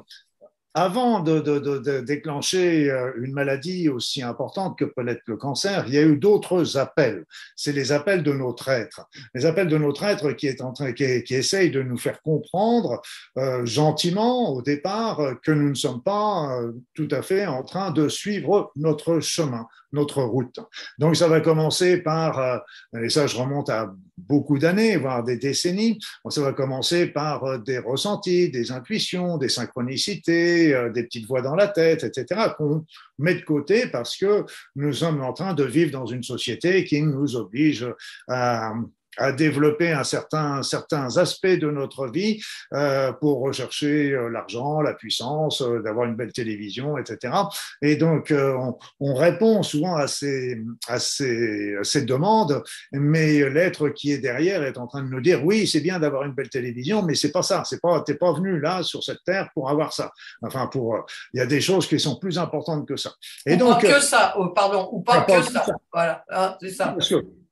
avant 0.74 1.20
de, 1.20 2.00
déclencher 2.00 2.90
euh, 2.90 3.12
une 3.18 3.32
maladie 3.32 3.88
aussi 3.88 4.22
importante 4.22 4.76
que 4.76 4.84
peut 4.84 5.06
être 5.06 5.22
le 5.26 5.36
cancer, 5.36 5.84
il 5.86 5.94
y 5.94 5.98
a 5.98 6.02
eu 6.02 6.16
d'autres 6.16 6.76
appels. 6.76 7.24
C'est 7.54 7.72
les 7.72 7.92
appels 7.92 8.24
de 8.24 8.32
notre 8.32 8.68
être. 8.68 9.08
Les 9.34 9.46
appels 9.46 9.68
de 9.68 9.78
notre 9.78 10.02
être 10.02 10.32
qui, 10.32 10.48
est 10.48 10.60
en 10.60 10.72
train, 10.72 10.92
qui, 10.92 11.22
qui 11.22 11.34
essayent 11.34 11.70
de 11.70 11.82
nous 11.82 11.96
faire 11.96 12.20
comprendre 12.22 13.00
euh, 13.38 13.64
gentiment 13.64 14.52
au 14.52 14.62
départ 14.62 15.20
que 15.42 15.52
nous 15.52 15.70
ne 15.70 15.74
sommes 15.74 16.02
pas 16.02 16.58
euh, 16.60 16.72
tout 16.94 17.08
à 17.12 17.22
fait 17.22 17.46
en 17.46 17.62
train 17.62 17.92
de 17.92 18.08
suivre 18.08 18.72
notre 18.74 19.20
chemin, 19.20 19.66
notre 19.94 20.22
route. 20.22 20.58
Donc 20.98 21.16
ça 21.16 21.28
va 21.28 21.40
commencer 21.40 21.98
par, 21.98 22.62
et 23.00 23.08
ça 23.08 23.26
je 23.26 23.36
remonte 23.36 23.70
à 23.70 23.94
beaucoup 24.16 24.58
d'années, 24.58 24.96
voire 24.96 25.24
des 25.24 25.36
décennies, 25.36 25.98
ça 26.28 26.40
va 26.40 26.52
commencer 26.52 27.06
par 27.06 27.58
des 27.60 27.78
ressentis, 27.78 28.50
des 28.50 28.70
intuitions, 28.72 29.38
des 29.38 29.48
synchronicités, 29.48 30.74
euh, 30.74 30.90
des 30.90 31.04
petites 31.04 31.26
voix 31.26 31.42
dans 31.42 31.54
la 31.54 31.68
tête, 31.68 32.04
etc., 32.04 32.52
qu'on 32.56 32.84
met 33.18 33.34
de 33.34 33.44
côté 33.44 33.86
parce 33.86 34.16
que 34.16 34.44
nous 34.76 34.92
sommes 34.92 35.22
en 35.22 35.32
train 35.32 35.54
de 35.54 35.64
vivre 35.64 35.90
dans 35.90 36.06
une 36.06 36.22
société 36.22 36.84
qui 36.84 37.02
nous 37.02 37.36
oblige 37.36 37.86
à 38.28 38.72
à 39.16 39.32
développer 39.32 39.92
un 39.92 40.04
certain, 40.04 40.62
certains 40.62 41.16
aspects 41.16 41.46
de 41.46 41.70
notre 41.70 42.08
vie 42.08 42.42
euh, 42.72 43.12
pour 43.12 43.40
rechercher 43.40 44.12
euh, 44.12 44.28
l'argent, 44.28 44.80
la 44.80 44.94
puissance, 44.94 45.62
euh, 45.62 45.80
d'avoir 45.80 46.06
une 46.06 46.16
belle 46.16 46.32
télévision, 46.32 46.98
etc. 46.98 47.34
Et 47.82 47.96
donc, 47.96 48.30
euh, 48.30 48.54
on, 48.56 48.78
on, 49.00 49.14
répond 49.14 49.62
souvent 49.62 49.94
à 49.96 50.06
ces, 50.06 50.60
à, 50.88 50.98
ces, 50.98 51.76
ces 51.82 52.02
demandes, 52.02 52.62
mais 52.92 53.48
l'être 53.50 53.88
qui 53.90 54.12
est 54.12 54.18
derrière 54.18 54.62
est 54.62 54.78
en 54.78 54.86
train 54.86 55.02
de 55.02 55.08
nous 55.08 55.20
dire 55.20 55.44
oui, 55.44 55.66
c'est 55.66 55.80
bien 55.80 55.98
d'avoir 55.98 56.24
une 56.24 56.32
belle 56.32 56.48
télévision, 56.48 57.02
mais 57.02 57.14
c'est 57.14 57.32
pas 57.32 57.42
ça. 57.42 57.62
C'est 57.64 57.80
pas, 57.80 58.00
t'es 58.00 58.14
pas 58.14 58.32
venu 58.32 58.60
là 58.60 58.82
sur 58.82 59.02
cette 59.02 59.22
terre 59.24 59.48
pour 59.54 59.70
avoir 59.70 59.92
ça. 59.92 60.10
Enfin, 60.42 60.66
pour, 60.66 61.04
il 61.32 61.38
y 61.38 61.40
a 61.40 61.46
des 61.46 61.60
choses 61.60 61.86
qui 61.86 61.98
sont 62.00 62.16
plus 62.16 62.38
importantes 62.38 62.86
que 62.86 62.96
ça. 62.96 63.12
Et 63.46 63.54
ou 63.54 63.58
donc, 63.58 63.82
pas 63.82 63.94
que 63.94 64.00
ça, 64.00 64.34
oh, 64.38 64.48
pardon, 64.48 64.88
ou 64.92 65.00
pas, 65.00 65.22
que, 65.22 65.42
ça. 65.42 65.64
Voilà, 65.92 66.24
hein, 66.30 66.56
c'est 66.60 66.70
ça 66.70 66.96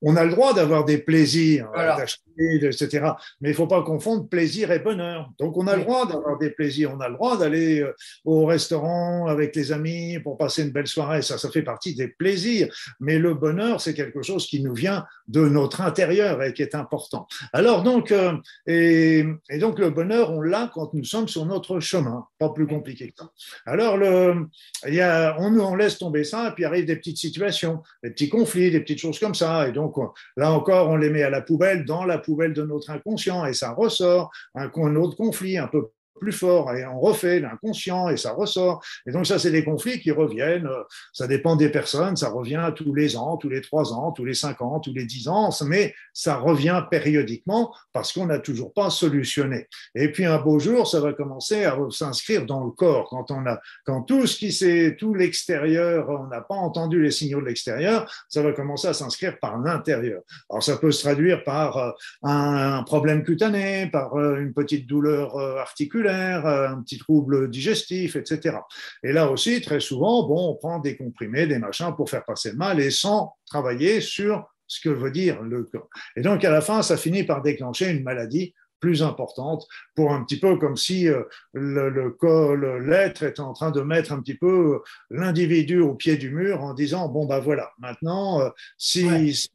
on 0.03 0.17
a 0.17 0.25
le 0.25 0.31
droit 0.31 0.53
d'avoir 0.53 0.85
des 0.85 0.99
plaisirs, 0.99 1.71
d'acheter, 1.75 2.23
etc. 2.37 3.13
Mais 3.41 3.51
il 3.51 3.55
faut 3.55 3.67
pas 3.67 3.83
confondre 3.83 4.29
plaisir 4.29 4.71
et 4.73 4.81
bonheur. 4.81 5.31
Donc, 5.39 5.57
on 5.57 5.67
a 5.67 5.77
le 5.77 5.83
droit 5.83 6.07
d'avoir 6.07 6.39
des 6.39 6.51
plaisirs. 6.51 6.93
On 6.95 7.01
a 7.01 7.09
le 7.09 7.15
droit 7.15 7.39
d'aller 7.39 7.81
euh, 7.81 7.95
au 8.25 8.47
restaurant 8.47 9.27
avec 9.27 9.55
les 9.55 9.73
amis 9.73 10.19
pour 10.19 10.37
passer 10.37 10.63
une 10.63 10.71
belle 10.71 10.87
soirée. 10.87 11.23
Ça, 11.23 11.39
ça 11.39 11.51
fait 11.51 11.63
partie 11.63 11.95
des 11.95 12.09
plaisirs. 12.09 12.69
Mais 13.01 13.19
le 13.19 13.35
bonheur, 13.35 13.81
c'est 13.81 13.95
quelque 13.95 14.23
chose 14.23 14.47
qui 14.47 14.63
nous 14.63 14.75
vient 14.75 15.07
de 15.29 15.49
notre 15.49 15.81
intérieur 15.81 16.43
et 16.43 16.53
qui 16.53 16.63
est 16.63 16.75
important. 16.75 17.27
Alors, 17.53 17.83
donc, 17.83 18.11
euh, 18.11 18.33
et, 18.67 19.25
donc, 19.59 19.79
le 19.79 19.91
bonheur, 19.91 20.33
on 20.33 20.41
l'a 20.41 20.71
quand 20.73 20.95
nous 20.95 21.05
sommes 21.05 21.29
sur 21.29 21.47
notre 21.47 21.81
chemin. 21.81 22.27
Pas 22.39 22.51
plus 22.51 22.67
compliqué 22.67 23.09
que 23.09 23.15
ça. 23.19 23.31
Alors, 23.67 23.97
le, 23.97 24.49
il 24.89 24.95
y 24.95 25.01
a, 25.01 25.37
on, 25.39 25.57
on 25.59 25.75
laisse 25.77 25.99
tomber 25.99 26.25
ça 26.25 26.49
et 26.49 26.53
puis 26.53 26.65
arrivent 26.65 26.87
des 26.87 26.97
petites 26.97 27.19
situations, 27.19 27.83
des 28.03 28.11
petits 28.11 28.29
conflits, 28.29 28.71
des 28.71 28.81
petites 28.81 29.01
choses 29.01 29.19
comme 29.19 29.35
ça. 29.35 29.69
Et 29.69 29.73
donc, 29.73 29.92
là 30.37 30.53
encore, 30.53 30.89
on 30.89 30.97
les 30.97 31.11
met 31.11 31.23
à 31.23 31.31
la 31.31 31.41
poubelle, 31.41 31.85
dans 31.85 32.05
la 32.05 32.19
poubelle 32.19 32.53
de 32.53 32.63
notre 32.63 32.91
inconscient, 32.91 33.45
et 33.47 33.53
ça 33.53 33.73
ressort 33.73 34.31
un, 34.55 34.69
autre 34.97 35.17
conflit 35.17 35.59
un 35.59 35.69
peu 35.69 35.89
plus 36.21 36.33
fort 36.33 36.73
et 36.73 36.87
on 36.87 37.01
refait 37.01 37.41
l'inconscient 37.41 38.09
et 38.09 38.17
ça 38.17 38.33
ressort. 38.33 38.83
Et 39.07 39.13
donc 39.13 39.27
ça, 39.27 39.39
c'est 39.39 39.51
des 39.51 39.65
conflits 39.65 40.01
qui 40.01 40.11
reviennent. 40.11 40.69
Ça 41.13 41.27
dépend 41.27 41.57
des 41.57 41.69
personnes. 41.69 42.17
Ça 42.17 42.31
revient 42.31 42.73
tous 42.75 42.95
les 42.95 43.17
ans, 43.17 43.37
tous 43.37 43.49
les 43.49 43.61
trois 43.61 43.93
ans, 43.93 44.13
tous 44.13 44.25
les 44.25 44.35
cinq 44.35 44.61
ans, 44.63 44.81
tous 44.81 44.93
les 44.95 45.05
dix 45.05 45.29
ans, 45.29 45.51
mais 45.67 45.95
ça 46.13 46.37
revient 46.37 46.83
périodiquement 46.91 47.75
parce 47.93 48.13
qu'on 48.13 48.27
n'a 48.27 48.39
toujours 48.39 48.73
pas 48.73 48.91
solutionné. 48.91 49.69
Et 49.95 50.11
puis 50.11 50.25
un 50.25 50.39
beau 50.39 50.59
jour, 50.59 50.87
ça 50.87 51.01
va 51.01 51.13
commencer 51.13 51.65
à 51.65 51.77
s'inscrire 51.91 52.47
dans 52.47 52.65
le 52.65 52.71
corps. 52.71 53.09
Quand 53.09 53.31
on 53.31 53.47
a, 53.47 53.61
quand 53.85 54.03
tout 54.03 54.27
ce 54.27 54.37
qui 54.37 54.53
c'est, 54.53 54.97
tout 54.99 55.15
l'extérieur, 55.15 56.09
on 56.09 56.27
n'a 56.27 56.41
pas 56.41 56.55
entendu 56.55 57.03
les 57.03 57.11
signaux 57.11 57.41
de 57.41 57.47
l'extérieur, 57.47 58.11
ça 58.29 58.43
va 58.43 58.53
commencer 58.53 58.89
à 58.89 58.95
s'inscrire 58.95 59.39
par 59.39 59.59
l'intérieur. 59.59 60.23
Alors 60.51 60.63
ça 60.63 60.77
peut 60.77 60.93
se 60.93 61.03
traduire 61.03 61.45
par 61.45 61.77
euh, 61.77 61.91
un 62.23 62.83
problème 62.85 63.25
cutané, 63.25 63.89
par 63.89 64.17
euh, 64.17 64.37
une 64.37 64.53
petite 64.53 64.87
douleur 64.87 65.37
euh, 65.37 65.57
articulaire 65.59 66.02
euh, 66.07 66.69
un 66.69 66.83
petit 66.83 66.99
trouble 66.99 67.51
digestif, 67.51 68.17
etc. 68.17 68.57
Et 69.03 69.13
là 69.13 69.31
aussi, 69.31 69.61
très 69.61 69.81
souvent, 69.81 70.27
bon, 70.27 70.51
on 70.51 70.55
prend 70.55 70.79
des 70.79 70.97
comprimés, 70.97 71.47
des 71.47 71.59
machins 71.59 71.95
pour 71.97 72.11
faire 72.11 72.25
passer 72.25 72.51
le 72.51 72.57
mal 72.57 72.81
et 72.81 72.91
sans 72.91 73.35
travailler 73.47 74.01
sur 74.01 74.47
ce 74.67 74.81
que 74.81 74.89
veut 74.89 75.11
dire 75.11 75.43
le 75.43 75.65
corps. 75.65 75.89
Et 76.17 76.23
donc, 76.23 76.45
à 76.45 76.51
la 76.51 76.61
fin, 76.61 76.83
ça 76.83 76.97
finit 76.97 77.25
par 77.25 77.43
déclencher 77.43 77.91
une 77.91 78.03
maladie 78.03 78.55
plus 78.83 79.03
importante 79.03 79.67
pour 79.95 80.13
un 80.13 80.23
petit 80.25 80.39
peu 80.39 80.59
comme 80.59 80.77
si 80.77 81.09
euh, 81.09 81.23
le, 81.55 81.89
le, 81.89 82.79
l'être 82.81 83.23
était 83.23 83.41
en 83.41 83.55
train 83.55 83.71
de 83.71 83.81
mettre 83.81 84.13
un 84.13 84.21
petit 84.21 84.35
peu 84.35 84.83
l'individu 85.09 85.81
au 85.81 85.95
pied 85.95 86.17
du 86.17 86.31
mur 86.31 86.63
en 86.63 86.75
disant 86.75 87.09
bon 87.09 87.25
ben 87.25 87.39
voilà 87.39 87.71
maintenant 87.79 88.41
euh, 88.41 88.51
si, 88.77 89.33
si, 89.33 89.49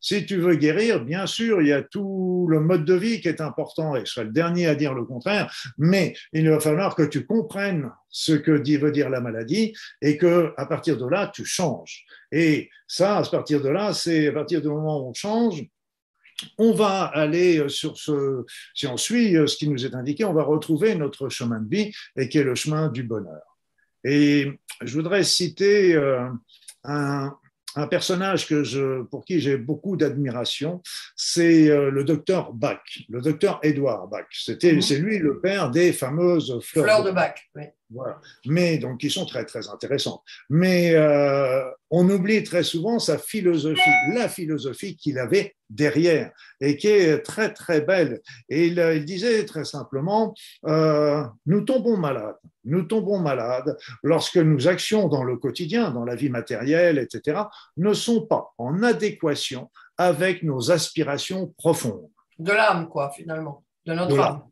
si 0.00 0.26
tu 0.26 0.36
veux 0.36 0.54
guérir 0.54 1.02
bien 1.02 1.26
sûr 1.26 1.62
il 1.62 1.68
y 1.68 1.72
a 1.72 1.82
tout 1.82 2.46
le 2.50 2.60
mode 2.60 2.84
de 2.84 2.94
vie 2.94 3.20
qui 3.22 3.28
est 3.28 3.40
important 3.40 3.96
et 3.96 4.00
je 4.00 4.12
serai 4.12 4.26
le 4.26 4.32
dernier 4.32 4.66
à 4.66 4.74
dire 4.74 4.92
le 4.92 5.04
contraire 5.04 5.52
mais 5.78 6.14
il 6.34 6.48
va 6.48 6.60
falloir 6.60 6.94
que 6.94 7.02
tu 7.02 7.26
comprennes 7.26 7.90
ce 8.10 8.32
que 8.32 8.56
dit, 8.56 8.76
veut 8.76 8.92
dire 8.92 9.10
la 9.10 9.20
maladie 9.20 9.74
et 10.00 10.16
que 10.16 10.52
à 10.56 10.66
partir 10.66 10.96
de 10.96 11.06
là 11.06 11.30
tu 11.34 11.44
changes. 11.44 12.04
Et 12.30 12.70
ça 12.86 13.16
à 13.18 13.22
partir 13.24 13.60
de 13.60 13.68
là 13.68 13.92
c'est 13.92 14.28
à 14.28 14.32
partir 14.32 14.62
du 14.62 14.68
moment 14.68 15.00
où 15.00 15.08
on 15.10 15.14
change 15.14 15.64
on 16.58 16.72
va 16.72 17.04
aller 17.04 17.68
sur 17.68 17.96
ce, 17.96 18.44
si 18.74 18.86
on 18.86 18.96
suit 18.96 19.34
ce 19.34 19.56
qui 19.56 19.68
nous 19.68 19.84
est 19.84 19.94
indiqué, 19.94 20.24
on 20.24 20.34
va 20.34 20.42
retrouver 20.42 20.94
notre 20.94 21.28
chemin 21.28 21.60
de 21.60 21.68
vie 21.68 21.92
et 22.16 22.28
qui 22.28 22.38
est 22.38 22.44
le 22.44 22.54
chemin 22.54 22.88
du 22.88 23.02
bonheur. 23.02 23.42
Et 24.04 24.52
je 24.82 24.94
voudrais 24.94 25.24
citer 25.24 25.94
euh, 25.94 26.28
un, 26.84 27.34
un 27.76 27.86
personnage 27.86 28.46
que 28.46 28.62
je, 28.62 29.02
pour 29.02 29.24
qui 29.24 29.40
j'ai 29.40 29.56
beaucoup 29.56 29.96
d'admiration, 29.96 30.82
c'est 31.16 31.68
euh, 31.70 31.90
le 31.90 32.04
docteur 32.04 32.52
Bach, 32.52 32.82
le 33.08 33.20
docteur 33.20 33.58
Édouard 33.62 34.08
Bach. 34.08 34.26
C'était, 34.30 34.74
mhm. 34.74 34.82
C'est 34.82 34.98
lui 34.98 35.18
le 35.18 35.40
père 35.40 35.70
des 35.70 35.92
fameuses 35.92 36.60
fleurs, 36.62 37.02
de, 37.02 37.10
Bach. 37.10 37.34
Oui. 37.54 37.64
Voilà. 37.94 38.18
Mais 38.46 38.78
donc, 38.78 38.98
qui 38.98 39.10
sont 39.10 39.24
très, 39.24 39.44
très 39.44 39.68
intéressantes. 39.68 40.22
Mais 40.50 40.94
euh, 40.94 41.62
on 41.90 42.08
oublie 42.10 42.42
très 42.42 42.64
souvent 42.64 42.98
sa 42.98 43.18
philosophie, 43.18 43.90
la 44.12 44.28
philosophie 44.28 44.96
qu'il 44.96 45.18
avait 45.18 45.54
derrière 45.70 46.32
et 46.60 46.76
qui 46.76 46.88
est 46.88 47.20
très, 47.20 47.52
très 47.52 47.80
belle. 47.80 48.20
Et 48.48 48.66
il, 48.66 48.78
il 48.96 49.04
disait 49.04 49.44
très 49.44 49.64
simplement, 49.64 50.34
euh, 50.66 51.24
nous 51.46 51.60
tombons 51.62 51.96
malades. 51.96 52.36
Nous 52.64 52.82
tombons 52.82 53.18
malades 53.18 53.76
lorsque 54.02 54.38
nos 54.38 54.66
actions 54.66 55.08
dans 55.08 55.22
le 55.22 55.36
quotidien, 55.36 55.90
dans 55.90 56.04
la 56.04 56.16
vie 56.16 56.30
matérielle, 56.30 56.98
etc., 56.98 57.42
ne 57.76 57.92
sont 57.92 58.26
pas 58.26 58.52
en 58.58 58.82
adéquation 58.82 59.70
avec 59.98 60.42
nos 60.42 60.72
aspirations 60.72 61.54
profondes. 61.58 62.08
De 62.38 62.52
l'âme, 62.52 62.88
quoi, 62.88 63.10
finalement, 63.10 63.62
de 63.86 63.92
notre 63.94 64.18
âme 64.18 64.42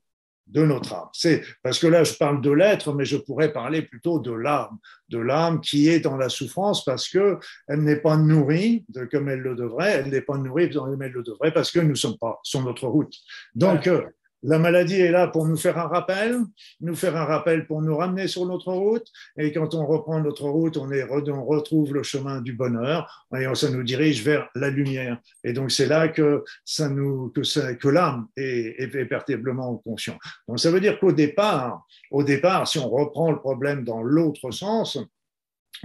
de 0.46 0.64
notre 0.64 0.92
âme. 0.92 1.08
C'est 1.12 1.42
parce 1.62 1.78
que 1.78 1.86
là, 1.86 2.04
je 2.04 2.14
parle 2.14 2.40
de 2.40 2.50
l'être, 2.50 2.92
mais 2.92 3.04
je 3.04 3.16
pourrais 3.16 3.52
parler 3.52 3.82
plutôt 3.82 4.18
de 4.18 4.32
l'âme, 4.32 4.78
de 5.08 5.18
l'âme 5.18 5.60
qui 5.60 5.88
est 5.88 6.00
dans 6.00 6.16
la 6.16 6.28
souffrance 6.28 6.84
parce 6.84 7.08
que 7.08 7.38
elle 7.68 7.82
n'est 7.82 7.96
pas 7.96 8.16
nourrie 8.16 8.84
de, 8.88 9.04
comme 9.04 9.28
elle 9.28 9.40
le 9.40 9.54
devrait, 9.54 9.92
elle 9.92 10.10
n'est 10.10 10.20
pas 10.20 10.36
nourrie 10.36 10.70
comme 10.70 11.02
elle 11.02 11.12
le 11.12 11.22
devrait 11.22 11.52
parce 11.52 11.70
que 11.70 11.80
nous 11.80 11.90
ne 11.90 11.94
sommes 11.94 12.18
pas 12.18 12.38
sur 12.42 12.62
notre 12.62 12.86
route. 12.86 13.14
Donc, 13.54 13.86
euh, 13.86 14.02
la 14.42 14.58
maladie 14.58 15.00
est 15.00 15.10
là 15.10 15.28
pour 15.28 15.46
nous 15.46 15.56
faire 15.56 15.78
un 15.78 15.86
rappel, 15.86 16.38
nous 16.80 16.96
faire 16.96 17.16
un 17.16 17.24
rappel 17.24 17.66
pour 17.66 17.80
nous 17.80 17.96
ramener 17.96 18.26
sur 18.26 18.44
notre 18.46 18.72
route. 18.72 19.06
Et 19.38 19.52
quand 19.52 19.74
on 19.74 19.86
reprend 19.86 20.20
notre 20.20 20.48
route, 20.48 20.76
on, 20.76 20.90
est, 20.90 21.04
on 21.10 21.44
retrouve 21.44 21.94
le 21.94 22.02
chemin 22.02 22.40
du 22.40 22.52
bonheur 22.52 23.26
et 23.36 23.46
ça 23.54 23.70
nous 23.70 23.82
dirige 23.82 24.22
vers 24.24 24.48
la 24.54 24.70
lumière. 24.70 25.18
Et 25.44 25.52
donc 25.52 25.70
c'est 25.70 25.86
là 25.86 26.08
que 26.08 26.44
ça 26.64 26.88
nous 26.88 27.30
que, 27.30 27.74
que 27.74 27.88
l'âme 27.88 28.26
est, 28.36 28.82
est, 28.82 29.82
conscient. 29.84 30.18
Donc 30.48 30.58
ça 30.58 30.70
veut 30.70 30.80
dire 30.80 30.98
qu'au 30.98 31.12
départ, 31.12 31.86
au 32.10 32.24
départ, 32.24 32.66
si 32.66 32.78
on 32.78 32.88
reprend 32.88 33.30
le 33.30 33.38
problème 33.38 33.84
dans 33.84 34.02
l'autre 34.02 34.50
sens, 34.50 34.98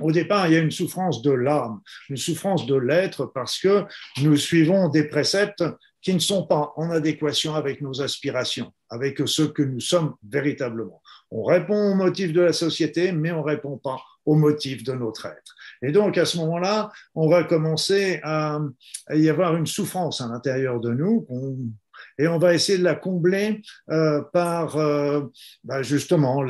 au 0.02 0.12
départ, 0.12 0.48
il 0.48 0.54
y 0.54 0.56
a 0.56 0.60
une 0.60 0.72
souffrance 0.72 1.22
de 1.22 1.32
l'âme, 1.32 1.80
une 2.10 2.18
souffrance 2.18 2.66
de 2.68 2.76
l'être 2.76 3.26
parce 3.26 3.60
que 3.60 3.86
nous 4.22 4.36
suivons 4.36 4.90
des 4.90 5.06
préceptes 5.06 5.64
qui 6.02 6.14
ne 6.14 6.20
sont 6.20 6.46
pas 6.46 6.74
en 6.76 6.92
adéquation 6.92 7.56
avec 7.56 7.82
nos 7.82 8.02
aspirations, 8.02 8.72
avec 8.90 9.22
ce 9.26 9.44
que 9.44 9.64
nous 9.64 9.80
sommes 9.80 10.16
véritablement. 10.28 11.02
On 11.32 11.44
répond 11.44 11.92
aux 11.92 11.96
motifs 11.96 12.34
de 12.34 12.42
la 12.42 12.54
société, 12.54 13.12
mais 13.12 13.32
on 13.32 13.40
ne 13.40 13.44
répond 13.44 13.78
pas 13.78 14.00
aux 14.26 14.36
motifs 14.36 14.84
de 14.84 14.94
notre 14.94 15.26
être. 15.26 15.56
Et 15.82 15.92
donc, 15.92 16.18
à 16.18 16.26
ce 16.26 16.38
moment-là, 16.38 16.92
on 17.16 17.30
va 17.30 17.44
commencer 17.44 18.20
à, 18.24 18.60
y 19.14 19.30
avoir 19.30 19.56
une 19.56 19.68
souffrance 19.68 20.22
à 20.22 20.28
l'intérieur 20.28 20.80
de 20.80 20.92
nous 20.92 21.26
et 22.18 22.28
on 22.28 22.38
va 22.38 22.54
essayer 22.54 22.78
de 22.78 22.84
la 22.84 22.96
combler 22.96 23.62
euh, 23.90 24.22
par 24.34 24.78
euh, 24.78 25.22
bah 25.64 25.82
justement 25.82 26.44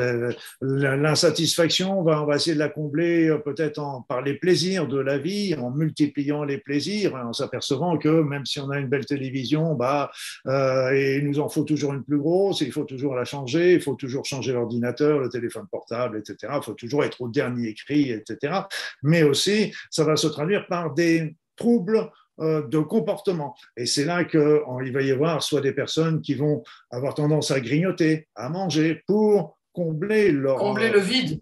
l'insatisfaction. 0.62 1.99
On 1.99 2.03
va, 2.03 2.21
on 2.21 2.25
va 2.25 2.36
essayer 2.36 2.53
de 2.53 2.60
la 2.60 2.69
combler 2.69 3.30
euh, 3.30 3.38
peut-être 3.38 3.82
par 4.08 4.21
les 4.21 4.36
plaisirs 4.36 4.88
de 4.88 4.99
la 4.99 5.17
vie, 5.17 5.56
en 5.56 5.71
multipliant 5.71 6.43
les 6.43 6.58
plaisirs, 6.58 7.15
en 7.15 7.34
s'apercevant 7.34 7.97
que 7.97 8.21
même 8.21 8.45
si 8.45 8.60
on 8.60 8.69
a 8.69 8.80
une 8.80 8.88
belle 8.88 9.06
télévision, 9.06 9.75
bah, 9.75 10.12
euh, 10.47 10.91
et 10.91 11.17
il 11.17 11.27
nous 11.27 11.39
en 11.39 11.49
faut 11.49 11.63
toujours 11.63 11.93
une 11.93 12.03
plus 12.03 12.17
grosse, 12.17 12.62
il 12.62 12.71
faut 12.71 12.86
toujours 12.86 13.15
la 13.15 13.25
changer, 13.25 13.73
il 13.73 13.82
faut 13.82 13.95
toujours 13.95 14.25
changer 14.25 14.53
l'ordinateur, 14.53 15.19
le 15.19 15.30
téléphone 15.30 15.67
portable, 15.69 16.17
etc. 16.17 16.53
Il 16.58 16.63
faut 16.63 16.73
toujours 16.73 17.03
être 17.03 17.21
au 17.21 17.30
dernier 17.30 17.73
cri, 17.73 18.12
etc. 18.12 18.62
Mais 19.03 19.23
aussi, 19.23 19.73
ça 19.89 20.03
va 20.03 20.15
se 20.15 20.27
traduire 20.27 20.67
par 20.67 20.93
des 20.93 21.36
troubles 21.56 22.10
de 22.39 22.80
comportement. 22.80 23.56
Et 23.76 23.86
c'est 23.86 24.06
là 24.06 24.23
qu'il 24.23 24.39
va 24.39 25.02
y 25.02 25.12
avoir 25.12 25.41
soit 25.43 25.62
des 25.62 25.71
personnes 25.73 26.21
qui 26.21 26.36
vont 26.36 26.63
avoir 26.91 27.13
tendance 27.13 27.52
à 27.52 27.60
grignoter, 27.60 28.28
à 28.36 28.50
manger 28.50 29.02
pour 29.08 29.58
combler 29.73 30.32
leur... 30.32 30.58
Combler 30.58 30.89
le 30.89 31.00
vide 31.00 31.41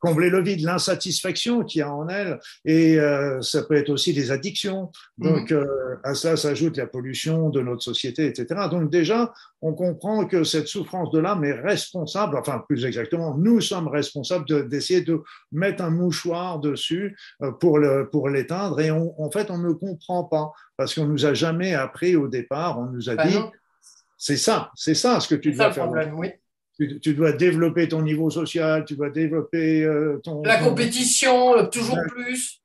combler 0.00 0.30
le 0.30 0.42
vide, 0.42 0.62
l'insatisfaction 0.62 1.62
qu'il 1.62 1.80
y 1.80 1.82
a 1.82 1.94
en 1.94 2.08
elle, 2.08 2.40
et 2.64 2.98
euh, 2.98 3.40
ça 3.42 3.62
peut 3.62 3.76
être 3.76 3.90
aussi 3.90 4.12
des 4.12 4.32
addictions. 4.32 4.90
Donc 5.18 5.50
mhm. 5.50 5.58
euh, 5.58 5.96
à 6.02 6.14
ça 6.14 6.36
s'ajoute 6.36 6.76
la 6.76 6.86
pollution 6.86 7.50
de 7.50 7.60
notre 7.60 7.82
société, 7.82 8.26
etc. 8.26 8.62
Donc 8.70 8.90
déjà, 8.90 9.32
on 9.62 9.74
comprend 9.74 10.24
que 10.24 10.42
cette 10.42 10.68
souffrance 10.68 11.10
de 11.10 11.18
l'âme 11.18 11.44
est 11.44 11.52
responsable, 11.52 12.36
enfin 12.38 12.64
plus 12.66 12.84
exactement, 12.84 13.36
nous 13.36 13.60
sommes 13.60 13.88
responsables 13.88 14.68
d'essayer 14.68 15.02
de, 15.02 15.22
mettre 15.52 15.82
un 15.82 15.90
mouchoir 15.90 16.58
dessus 16.60 17.16
euh, 17.42 17.52
pour 17.52 17.78
le, 17.78 18.08
pour 18.10 18.28
l'éteindre, 18.28 18.80
et 18.80 18.90
on, 18.90 19.14
en 19.22 19.30
fait 19.30 19.50
on 19.50 19.58
ne 19.58 19.72
comprend 19.72 20.24
pas 20.24 20.52
parce 20.76 20.94
qu'on 20.94 21.06
nous 21.06 21.26
a 21.26 21.34
jamais 21.34 21.74
appris 21.74 22.16
au 22.16 22.26
départ, 22.26 22.80
on 22.80 22.86
nous 22.86 23.10
a 23.10 23.14
bah 23.14 23.26
dit. 23.26 23.38
C'est 24.16 24.36
ça, 24.36 24.70
c'est 24.74 24.94
ça 24.94 25.18
ce 25.20 25.28
que 25.28 25.34
tu 25.34 25.52
dois 25.52 25.72
faire. 25.72 25.84
Problème, 25.84 26.14
oui 26.14 26.30
tu, 27.02 27.14
dois 27.14 27.32
développer 27.32 27.88
ton 27.88 28.02
niveau 28.02 28.30
social, 28.30 28.84
tu 28.84 28.96
dois 28.96 29.10
développer 29.10 29.84
euh, 29.84 30.20
ton... 30.22 30.42
La 30.42 30.58
compétition, 30.58 31.56
euh, 31.56 31.66
toujours 31.66 31.98
plus. 32.08 32.62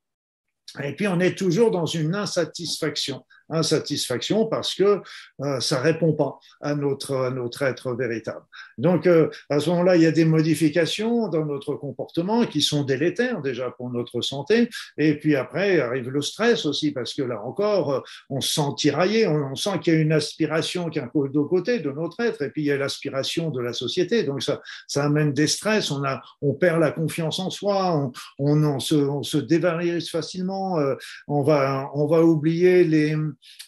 Et 0.84 0.94
puis 0.94 1.08
on 1.08 1.20
est 1.20 1.38
toujours 1.38 1.72
dans 1.72 1.86
une 1.86 2.16
insatisfaction 2.16 3.26
insatisfaction 3.50 4.46
parce 4.46 4.74
que 4.74 5.02
euh, 5.42 5.60
ça 5.60 5.80
répond 5.80 6.14
pas 6.14 6.40
à 6.62 6.76
notre, 6.76 7.16
à 7.16 7.30
notre 7.30 7.62
être 7.64 7.94
véritable. 7.94 8.42
Donc, 8.78 9.08
euh, 9.08 9.30
à 9.50 9.60
ce 9.60 9.70
moment-là, 9.70 9.96
il 9.96 10.02
y 10.02 10.06
a 10.06 10.12
des 10.12 10.26
modifications 10.26 11.28
dans 11.28 11.46
notre 11.46 11.76
comportement 11.76 12.46
qui 12.46 12.62
sont 12.62 12.84
délétères 12.84 13.42
déjà 13.42 13.72
pour 13.72 13.90
notre 13.92 14.22
santé. 14.22 14.70
Et 14.98 15.18
puis 15.18 15.36
après, 15.36 15.80
arrive 15.80 16.10
le 16.10 16.22
stress 16.22 16.66
aussi 16.66 16.92
parce 16.92 17.14
que 17.14 17.22
là 17.22 17.42
encore, 17.42 17.94
euh, 17.94 18.00
on 18.30 18.42
se 18.42 18.54
sent 18.54 18.70
tiraillé, 18.78 19.28
on, 19.28 19.56
sent 19.56 19.80
qu'il 19.82 19.94
y 19.94 19.98
a 19.98 20.00
une 20.00 20.12
aspiration 20.12 20.90
qui 20.90 21.00
est 21.00 21.04
un 21.04 21.08
peu 21.08 21.30
de 21.30 21.40
côté 21.40 21.80
de 21.80 21.92
notre 21.92 22.20
être 22.22 22.42
et 22.42 22.50
puis 22.50 22.64
il 22.64 22.66
y 22.66 22.72
a 22.72 22.78
l'aspiration 22.78 23.52
de 23.52 23.62
la 23.62 23.74
société. 23.74 24.24
Donc, 24.24 24.44
ça, 24.44 24.62
ça 24.88 25.06
amène 25.06 25.34
des 25.34 25.48
stress, 25.48 25.92
on, 25.92 26.04
a, 26.04 26.22
on 26.42 26.54
perd 26.54 26.80
la 26.80 26.92
confiance 26.92 27.40
en 27.40 27.50
soi, 27.50 27.96
on, 27.96 28.12
on, 28.40 28.64
on 28.64 28.80
se, 28.80 28.96
on 28.96 29.24
se 29.24 29.38
dévarise 29.38 30.10
facilement, 30.10 30.80
euh, 30.80 30.96
on, 31.28 31.44
va, 31.44 31.90
on 31.94 32.08
va 32.08 32.24
oublier 32.24 32.84
les, 32.84 33.16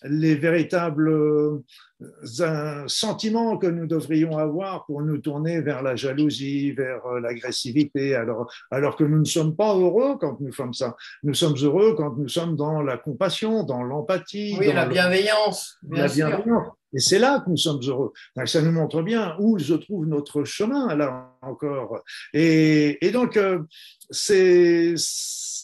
les 0.04 0.36
véritables 0.36 1.62
euh, 2.02 2.84
sentiments 2.88 3.58
que 3.58 3.68
nous 3.68 3.88
devrions 3.88 4.38
avoir 4.38 4.86
pour 4.86 5.02
nous 5.02 5.18
tourner 5.18 5.62
vers 5.62 5.82
la 5.82 5.96
jalousie, 5.96 6.72
vers 6.72 7.06
euh, 7.08 7.20
l'agressivité, 7.20 8.14
alors, 8.14 8.52
alors 8.70 8.96
que 8.96 9.04
nous 9.04 9.20
ne 9.20 9.26
sommes 9.26 9.56
pas 9.56 9.76
heureux 9.76 10.18
quand 10.20 10.40
nous 10.40 10.54
sommes 10.54 10.74
ça. 10.74 10.96
Nous 11.24 11.34
sommes 11.34 11.56
heureux 11.62 11.96
quand 11.96 12.16
nous 12.16 12.28
sommes 12.28 12.56
dans 12.56 12.82
la 12.82 12.98
compassion, 12.98 13.64
dans 13.64 13.82
l'empathie. 13.82 14.56
Oui, 14.60 14.72
la 14.74 14.86
bienveillance. 14.86 15.78
la 15.90 16.08
bienveillance. 16.08 16.68
Et 16.94 17.00
c'est 17.00 17.20
là 17.20 17.42
que 17.44 17.50
nous 17.50 17.58
sommes 17.58 17.82
heureux. 17.86 18.14
ça 18.46 18.62
nous 18.62 18.72
montre 18.72 19.02
bien 19.02 19.36
où 19.40 19.60
se 19.60 19.74
trouve 19.74 20.06
notre 20.06 20.44
chemin, 20.44 20.96
là 20.96 21.36
encore. 21.42 22.02
Et, 22.34 23.06
et 23.06 23.12
donc, 23.12 23.38
euh, 23.38 23.60
c'est 24.10 24.96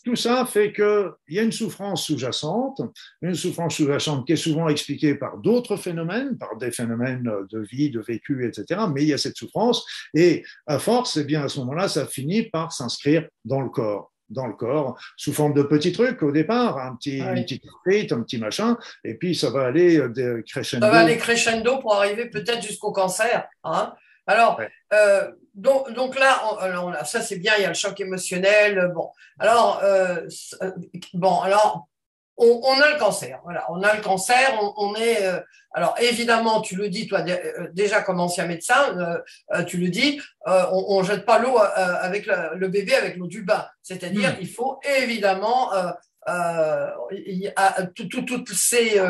tout 0.04 0.15
ça 0.17 0.46
fait 0.46 0.74
qu'il 0.74 1.12
y 1.30 1.39
a 1.39 1.43
une 1.43 1.52
souffrance 1.52 2.06
sous-jacente, 2.06 2.82
une 3.22 3.36
souffrance 3.36 3.76
sous-jacente 3.76 4.28
qui 4.28 4.34
est 4.34 4.38
souvent 4.38 4.67
expliquée 4.67 5.15
par 5.15 5.38
d'autres 5.38 5.78
phénomènes, 5.78 6.22
par 6.39 6.57
des 6.57 6.71
phénomènes 6.71 7.29
de 7.49 7.59
vie, 7.59 7.89
de 7.89 8.01
vécu, 8.01 8.47
etc. 8.47 8.81
Mais 8.93 9.03
il 9.03 9.07
y 9.09 9.13
a 9.13 9.17
cette 9.17 9.38
souffrance 9.38 9.86
et 10.13 10.43
à 10.67 10.79
force, 10.79 11.17
eh 11.17 11.23
bien 11.23 11.43
à 11.43 11.49
ce 11.49 11.59
moment-là, 11.59 11.88
ça 11.88 12.05
finit 12.05 12.43
par 12.49 12.71
s'inscrire 12.71 13.27
dans 13.45 13.62
le 13.62 13.69
corps 13.69 14.09
dans 14.29 14.47
le 14.47 14.53
corps 14.53 14.97
sous 15.15 15.31
forme 15.31 15.53
de 15.53 15.62
petits 15.62 15.91
trucs 15.91 16.23
au 16.23 16.31
départ, 16.31 16.79
un 16.79 16.95
petit, 16.95 17.21
ah 17.21 17.33
une 17.33 17.43
petite 17.43 17.63
un 18.12 18.23
petit 18.23 18.39
machin, 18.39 18.77
et 19.03 19.13
puis 19.13 19.36
ça 19.36 19.51
va 19.51 19.65
aller 19.65 19.99
euh, 19.99 20.41
crescendo. 20.47 20.86
Ça 20.86 20.91
va 20.91 20.99
aller 20.99 21.17
crescendo 21.17 21.77
pour 21.79 21.93
arriver 21.93 22.29
peut-être 22.29 22.63
jusqu'au 22.63 22.91
cancer. 22.91 23.48
Hein 23.63 23.93
alors, 24.25 24.60
euh, 24.93 25.31
donc, 25.54 25.91
donc, 25.93 26.17
là, 26.17 26.39
ça 27.04 27.21
c'est 27.21 27.37
bien, 27.37 27.54
il 27.58 27.63
y 27.63 27.65
a 27.65 27.69
le 27.69 27.73
choc 27.73 28.00
émotionnel. 28.00 28.91
Bon, 28.95 29.10
alors, 29.37 29.81
euh, 29.83 30.27
bon, 31.13 31.41
alors 31.41 31.87
on, 32.38 32.81
a 32.81 32.92
le 32.92 33.00
cancer. 33.00 33.40
Voilà, 33.44 33.65
on 33.69 33.81
a 33.84 33.96
le 33.96 34.02
cancer. 34.02 34.60
On, 34.77 34.96
est. 34.96 35.25
Euh, 35.25 35.40
alors 35.71 35.96
évidemment, 36.00 36.62
tu 36.62 36.75
le 36.75 36.90
dis, 36.90 37.08
toi 37.08 37.19
euh, 37.27 37.67
déjà 37.73 38.02
comme 38.02 38.19
ancien 38.19 38.46
médecin, 38.46 39.21
euh, 39.54 39.63
tu 39.63 39.77
le 39.77 39.90
dis, 39.90 40.21
on, 40.46 41.02
ne 41.02 41.06
jette 41.06 41.25
pas 41.25 41.40
l'eau 41.40 41.58
avec 41.58 42.25
le, 42.25 42.67
bébé 42.67 42.96
avec 42.96 43.17
l'eau 43.17 43.27
du 43.27 43.44
bain. 43.44 43.65
C'est-à-dire, 43.81 44.31
hmm. 44.31 44.42
il 44.42 44.50
faut 44.50 44.79
évidemment 45.02 45.71
toutes 47.96 48.54
ces 48.54 49.02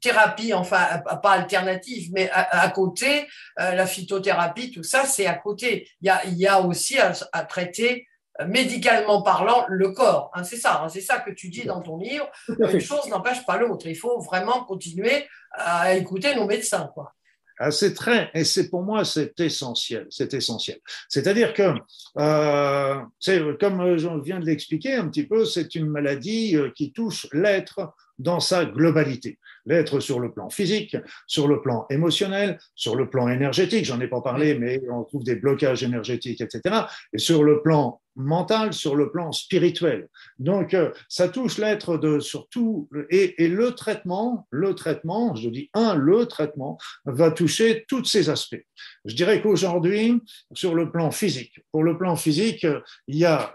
thérapies, 0.00 0.52
enfin 0.52 1.02
pas 1.22 1.32
alternatives, 1.32 2.10
mais 2.12 2.30
à, 2.32 2.68
côté, 2.70 3.26
la 3.56 3.86
phytothérapie, 3.86 4.70
tout 4.70 4.82
ça, 4.82 5.04
c'est 5.04 5.26
à 5.26 5.34
côté. 5.34 5.88
Il 6.00 6.06
y 6.06 6.10
a, 6.10 6.24
il 6.26 6.38
y 6.38 6.46
a 6.46 6.60
aussi 6.60 6.98
à 6.98 7.44
traiter 7.44 8.06
médicalement 8.46 9.22
parlant, 9.22 9.64
le 9.68 9.90
corps. 9.90 10.30
Hein, 10.34 10.44
c'est 10.44 10.56
ça, 10.56 10.82
hein, 10.82 10.88
c'est 10.88 11.00
ça 11.00 11.20
que 11.20 11.30
tu 11.30 11.48
dis 11.48 11.64
dans 11.64 11.80
ton 11.80 11.96
livre. 11.96 12.28
Une 12.48 12.80
chose 12.80 13.08
n'empêche 13.08 13.44
pas 13.46 13.58
l'autre. 13.58 13.86
Il 13.86 13.96
faut 13.96 14.20
vraiment 14.20 14.64
continuer 14.64 15.26
à 15.52 15.94
écouter 15.94 16.34
nos 16.34 16.46
médecins, 16.46 16.90
quoi. 16.94 17.12
Ah, 17.60 17.70
c'est 17.70 17.94
très, 17.94 18.30
et 18.34 18.42
c'est 18.42 18.68
pour 18.68 18.82
moi, 18.82 19.04
c'est 19.04 19.38
essentiel, 19.38 20.08
c'est 20.10 20.34
essentiel. 20.34 20.80
C'est-à-dire 21.08 21.54
que, 21.54 21.72
euh, 22.18 22.96
c'est 23.20 23.40
comme 23.60 23.96
je 23.96 24.08
viens 24.24 24.40
de 24.40 24.46
l'expliquer 24.46 24.94
un 24.94 25.06
petit 25.06 25.24
peu, 25.24 25.44
c'est 25.44 25.76
une 25.76 25.86
maladie 25.86 26.56
euh, 26.56 26.70
qui 26.74 26.90
touche 26.90 27.28
l'être 27.32 27.94
dans 28.18 28.40
sa 28.40 28.64
globalité 28.64 29.38
l'être 29.66 30.00
sur 30.00 30.20
le 30.20 30.32
plan 30.32 30.50
physique, 30.50 30.96
sur 31.26 31.48
le 31.48 31.60
plan 31.60 31.86
émotionnel, 31.90 32.58
sur 32.74 32.96
le 32.96 33.08
plan 33.08 33.28
énergétique, 33.28 33.84
j'en 33.84 34.00
ai 34.00 34.08
pas 34.08 34.20
parlé, 34.20 34.54
mais 34.58 34.80
on 34.90 35.04
trouve 35.04 35.24
des 35.24 35.36
blocages 35.36 35.82
énergétiques, 35.82 36.40
etc. 36.40 36.82
Et 37.12 37.18
sur 37.18 37.42
le 37.42 37.62
plan 37.62 38.00
mental, 38.16 38.72
sur 38.72 38.96
le 38.96 39.10
plan 39.10 39.32
spirituel. 39.32 40.08
Donc, 40.38 40.74
euh, 40.74 40.90
ça 41.08 41.28
touche 41.28 41.58
l'être 41.58 41.98
de 41.98 42.20
surtout, 42.20 42.88
et, 43.10 43.44
et 43.44 43.48
le 43.48 43.72
traitement, 43.72 44.46
le 44.50 44.74
traitement, 44.74 45.34
je 45.34 45.48
dis 45.48 45.70
un, 45.74 45.94
le 45.94 46.26
traitement 46.26 46.78
va 47.04 47.30
toucher 47.30 47.84
tous 47.88 48.04
ces 48.04 48.30
aspects. 48.30 48.64
Je 49.04 49.14
dirais 49.14 49.42
qu'aujourd'hui, 49.42 50.20
sur 50.52 50.74
le 50.74 50.90
plan 50.90 51.10
physique, 51.10 51.60
pour 51.72 51.82
le 51.82 51.98
plan 51.98 52.16
physique, 52.16 52.66
il 53.08 53.16
y 53.16 53.24
a 53.24 53.54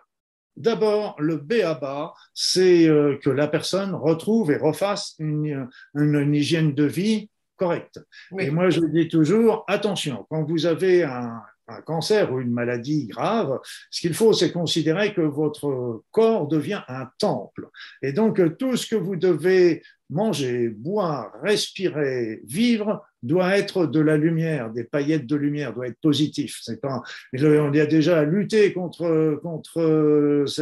D'abord, 0.59 1.15
le 1.19 1.37
B 1.37 1.61
à 1.63 1.73
bas, 1.73 2.13
c'est 2.33 2.85
euh, 2.85 3.17
que 3.23 3.29
la 3.29 3.47
personne 3.47 3.95
retrouve 3.95 4.51
et 4.51 4.57
refasse 4.57 5.15
une, 5.17 5.69
hygiène 5.95 6.73
de 6.73 6.83
vie 6.83 7.29
correcte. 7.55 8.01
Et 8.37 8.51
moi, 8.51 8.69
je 8.69 8.81
dis 8.81 9.07
toujours, 9.07 9.63
attention, 9.69 10.27
quand 10.29 10.43
vous 10.43 10.65
avez 10.65 11.03
un, 11.03 11.41
un 11.69 11.81
cancer 11.81 12.31
ou 12.33 12.39
une 12.39 12.51
maladie 12.51 13.07
grave, 13.07 13.59
ce 13.89 14.01
qu'il 14.01 14.13
faut, 14.13 14.33
c'est 14.33 14.51
considérer 14.51 15.13
que 15.13 15.21
votre 15.21 16.03
corps 16.11 16.47
devient 16.47 16.81
un 16.87 17.07
temple. 17.17 17.67
Et 18.01 18.13
donc, 18.13 18.41
tout 18.57 18.75
ce 18.75 18.87
que 18.87 18.95
vous 18.95 19.15
devez 19.15 19.81
manger, 20.09 20.69
boire, 20.69 21.31
respirer, 21.43 22.41
vivre 22.45 23.05
doit 23.21 23.57
être 23.57 23.85
de 23.85 23.99
la 23.99 24.17
lumière, 24.17 24.71
des 24.71 24.83
paillettes 24.83 25.27
de 25.27 25.35
lumière, 25.35 25.73
doit 25.73 25.87
être 25.87 25.99
positif. 26.01 26.59
C'est 26.63 26.81
pas, 26.81 27.01
on 27.33 27.73
y 27.73 27.79
a 27.79 27.85
déjà 27.85 28.23
lutté 28.23 28.73
contre 28.73 29.39
contre 29.43 29.81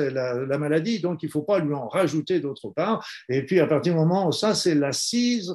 la, 0.09 0.33
la 0.45 0.57
maladie, 0.57 0.99
donc 0.99 1.23
il 1.23 1.29
faut 1.29 1.43
pas 1.43 1.59
lui 1.59 1.73
en 1.73 1.87
rajouter 1.87 2.39
d'autre 2.39 2.69
part. 2.69 3.07
Et 3.29 3.43
puis 3.43 3.59
à 3.59 3.67
partir 3.67 3.93
du 3.93 3.99
moment 3.99 4.27
où 4.27 4.31
ça, 4.31 4.53
c'est 4.53 4.75
l'assise 4.75 5.53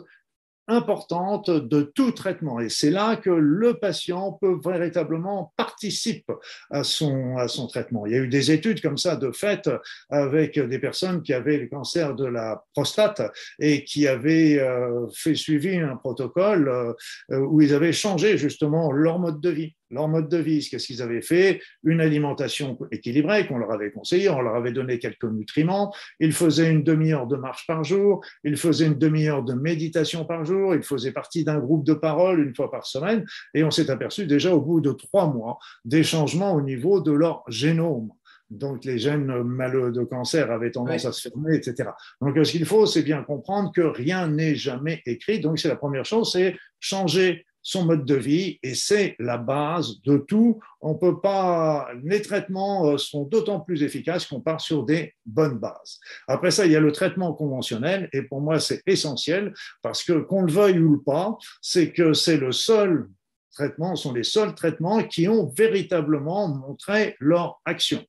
importante 0.69 1.51
de 1.51 1.83
tout 1.83 2.13
traitement. 2.13 2.61
Et 2.61 2.69
c'est 2.69 2.91
là 2.91 3.17
que 3.17 3.31
le 3.31 3.75
patient 3.75 4.33
peut 4.41 4.59
véritablement 4.65 5.53
participer 5.57 6.35
à 6.71 6.85
son, 6.85 7.37
à 7.37 7.49
son 7.49 7.67
traitement. 7.67 8.07
Il 8.07 8.13
y 8.13 8.17
a 8.17 8.19
eu 8.19 8.29
des 8.29 8.51
études 8.51 8.81
comme 8.81 8.99
ça 8.99 9.17
de 9.17 9.33
fait 9.33 9.69
avec 10.11 10.59
des 10.59 10.79
personnes 10.79 11.23
qui 11.23 11.33
avaient 11.33 11.59
le 11.59 11.67
cancer 11.69 12.15
de 12.15 12.27
la 12.27 12.65
prostate 12.75 13.23
et 13.59 13.85
qui 13.85 14.07
avaient 14.07 14.59
euh, 14.59 15.07
fait 15.15 15.35
suivi 15.35 15.77
un 15.79 15.97
protocole 15.97 16.69
euh, 16.69 17.39
où 17.39 17.61
ils 17.61 17.75
avaient 17.75 17.93
changé 17.93 18.39
justement 18.39 18.93
leur 18.93 19.19
mode 19.19 19.41
de 19.41 19.51
vie 19.51 19.77
leur 19.93 20.09
mode 20.09 20.29
de 20.29 20.39
vie. 20.39 20.67
Qu'est-ce 20.69 20.87
qu'ils 20.87 21.03
avaient 21.03 21.23
fait 21.23 21.61
Une 21.85 22.01
alimentation 22.01 22.79
équilibrée 22.91 23.47
qu'on 23.47 23.59
leur 23.59 23.73
avait 23.73 23.93
conseillé, 23.93 24.29
on 24.29 24.41
leur 24.41 24.57
avait 24.57 24.73
donné 24.73 24.99
quelques 24.99 25.25
nutriments. 25.25 25.95
Ils 26.19 26.33
faisaient 26.33 26.71
une 26.71 26.83
demi-heure 26.83 27.27
de 27.27 27.37
marche 27.37 27.67
par 27.67 27.85
jour, 27.85 28.25
ils 28.45 28.57
faisaient 28.57 28.87
une 28.87 28.99
demi-heure 28.99 29.45
de 29.45 29.55
méditation 29.55 30.25
par 30.25 30.45
jour, 30.45 30.75
ils 30.75 30.83
faisaient 30.83 31.13
partie 31.13 31.45
d'un 31.45 31.59
groupe 31.59 31.85
de 31.85 31.95
parole 31.95 32.45
une 32.45 32.55
fois 32.55 32.71
par 32.71 32.87
semaine, 32.87 33.25
et 33.55 33.63
on 33.63 33.71
s'est 33.71 33.91
aperçu 33.91 34.27
déjà 34.27 34.55
au 34.55 34.61
bout 34.61 34.81
de 34.81 34.93
trois 34.93 35.27
mois 35.27 35.59
des 35.85 36.03
changements 36.03 36.55
au 36.55 36.63
niveau 36.63 37.01
de 37.01 37.13
leur 37.13 37.45
génome 37.49 38.11
donc 38.53 38.85
les 38.85 38.99
gènes 38.99 39.43
malheureux 39.43 39.93
de 39.93 40.05
cancer 40.05 40.51
avaient 40.51 40.71
tendance 40.71 41.07
à 41.07 41.13
se 41.13 41.29
fermer, 41.29 41.57
etc. 41.57 41.89
Donc 42.21 42.37
ce 42.45 42.53
qu'il 42.53 42.67
faut, 42.67 42.87
c'est 42.87 43.03
bien 43.03 43.23
comprendre 43.23 43.73
que 43.75 43.81
rien 43.81 44.29
n'est 44.29 44.55
jamais 44.55 45.03
écrit. 45.07 45.41
Donc 45.41 45.59
c'est 45.59 45.69
la 45.69 45.77
première 45.77 46.05
chose, 46.05 46.31
c'est 46.33 46.57
changer 46.79 47.47
son 47.63 47.85
mode 47.85 48.05
de 48.05 48.15
vie 48.15 48.59
et 48.63 48.75
c'est 48.75 49.17
la 49.19 49.39
base 49.39 50.01
de 50.03 50.19
tout. 50.19 50.61
On 50.81 50.95
peut 50.95 51.21
pas, 51.21 51.89
les 52.03 52.21
traitements 52.21 52.87
euh, 52.87 52.99
sont 52.99 53.25
d'autant 53.25 53.61
plus 53.61 53.83
efficaces 53.83 54.27
qu'on 54.27 54.41
part 54.41 54.61
sur 54.61 54.85
des 54.85 55.15
bonnes 55.25 55.59
bases. 55.59 56.01
Après 56.27 56.51
ça, 56.51 56.67
il 56.67 56.73
y 56.73 56.77
a 56.77 56.81
le 56.81 56.93
traitement 56.93 57.33
conventionnel 57.33 58.09
et 58.13 58.23
pour 58.23 58.41
moi 58.41 58.59
c'est 58.59 58.83
essentiel 58.87 59.55
parce 59.83 60.03
que 60.03 60.13
qu'on 60.13 60.43
le 60.43 60.53
veuille 60.53 60.79
ou 60.79 61.01
pas, 61.01 61.37
c'est 61.61 61.93
que 61.93 62.13
c'est 62.13 62.37
le 62.37 62.53
seul 62.53 63.09
traitement, 63.53 63.95
sont 63.97 64.13
les 64.13 64.25
seuls 64.25 64.55
traitements 64.55 65.03
qui 65.05 65.29
ont 65.29 65.47
véritablement 65.47 66.49
montré 66.49 67.17
leur 67.21 67.61
action 67.65 68.05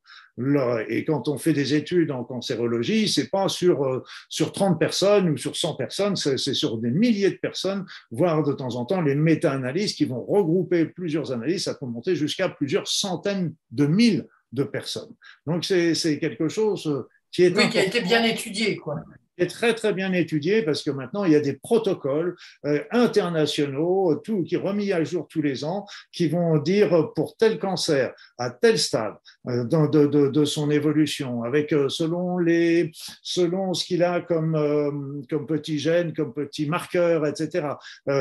et 0.87 1.05
quand 1.05 1.27
on 1.27 1.37
fait 1.37 1.53
des 1.53 1.75
études 1.75 2.11
en 2.11 2.23
cancérologie, 2.23 3.07
c'est 3.07 3.29
pas 3.29 3.47
sur, 3.47 3.83
euh, 3.83 4.03
sur 4.29 4.51
30 4.51 4.79
personnes 4.79 5.29
ou 5.29 5.37
sur 5.37 5.55
100 5.55 5.75
personnes, 5.75 6.15
c'est 6.15 6.37
sur 6.37 6.77
des 6.77 6.91
milliers 6.91 7.31
de 7.31 7.37
personnes, 7.37 7.85
voire 8.09 8.43
de 8.43 8.53
temps 8.53 8.75
en 8.75 8.85
temps 8.85 9.01
les 9.01 9.15
méta-analyses 9.15 9.93
qui 9.93 10.05
vont 10.05 10.23
regrouper 10.23 10.85
plusieurs 10.85 11.31
analyses, 11.31 11.65
ça 11.65 11.75
peut 11.75 11.85
monter 11.85 12.15
jusqu'à 12.15 12.49
plusieurs 12.49 12.87
centaines 12.87 13.53
de 13.71 13.85
mille 13.85 14.27
de 14.51 14.63
personnes. 14.63 15.13
Donc 15.45 15.65
c'est 15.65 16.19
quelque 16.19 16.47
chose 16.47 17.05
qui 17.31 17.43
est... 17.43 17.55
Oui, 17.55 17.69
qui 17.69 17.79
a 17.79 17.85
été 17.85 18.01
bien 18.01 18.23
étudié, 18.23 18.75
quoi 18.75 18.95
est 19.37 19.47
très 19.47 19.73
très 19.73 19.93
bien 19.93 20.13
étudié 20.13 20.61
parce 20.61 20.83
que 20.83 20.91
maintenant 20.91 21.23
il 21.23 21.31
y 21.31 21.35
a 21.35 21.39
des 21.39 21.53
protocoles 21.53 22.35
euh, 22.65 22.83
internationaux, 22.91 24.15
tout 24.23 24.43
qui 24.43 24.57
remis 24.57 24.91
à 24.91 25.03
jour 25.03 25.27
tous 25.29 25.41
les 25.41 25.63
ans, 25.63 25.85
qui 26.11 26.27
vont 26.27 26.57
dire 26.57 27.11
pour 27.15 27.35
tel 27.37 27.59
cancer 27.59 28.13
à 28.37 28.49
tel 28.49 28.77
stade 28.77 29.15
euh, 29.47 29.63
de, 29.63 30.07
de, 30.07 30.27
de, 30.29 30.45
son 30.45 30.69
évolution, 30.69 31.43
avec 31.43 31.73
euh, 31.73 31.89
selon 31.89 32.37
les 32.37 32.91
selon 33.21 33.73
ce 33.73 33.85
qu'il 33.85 34.03
a 34.03 34.21
comme 34.21 35.23
comme 35.29 35.45
petit 35.45 35.79
gène, 35.79 36.13
comme 36.13 36.33
petit 36.33 36.67
marqueur, 36.67 37.25
etc. 37.25 37.67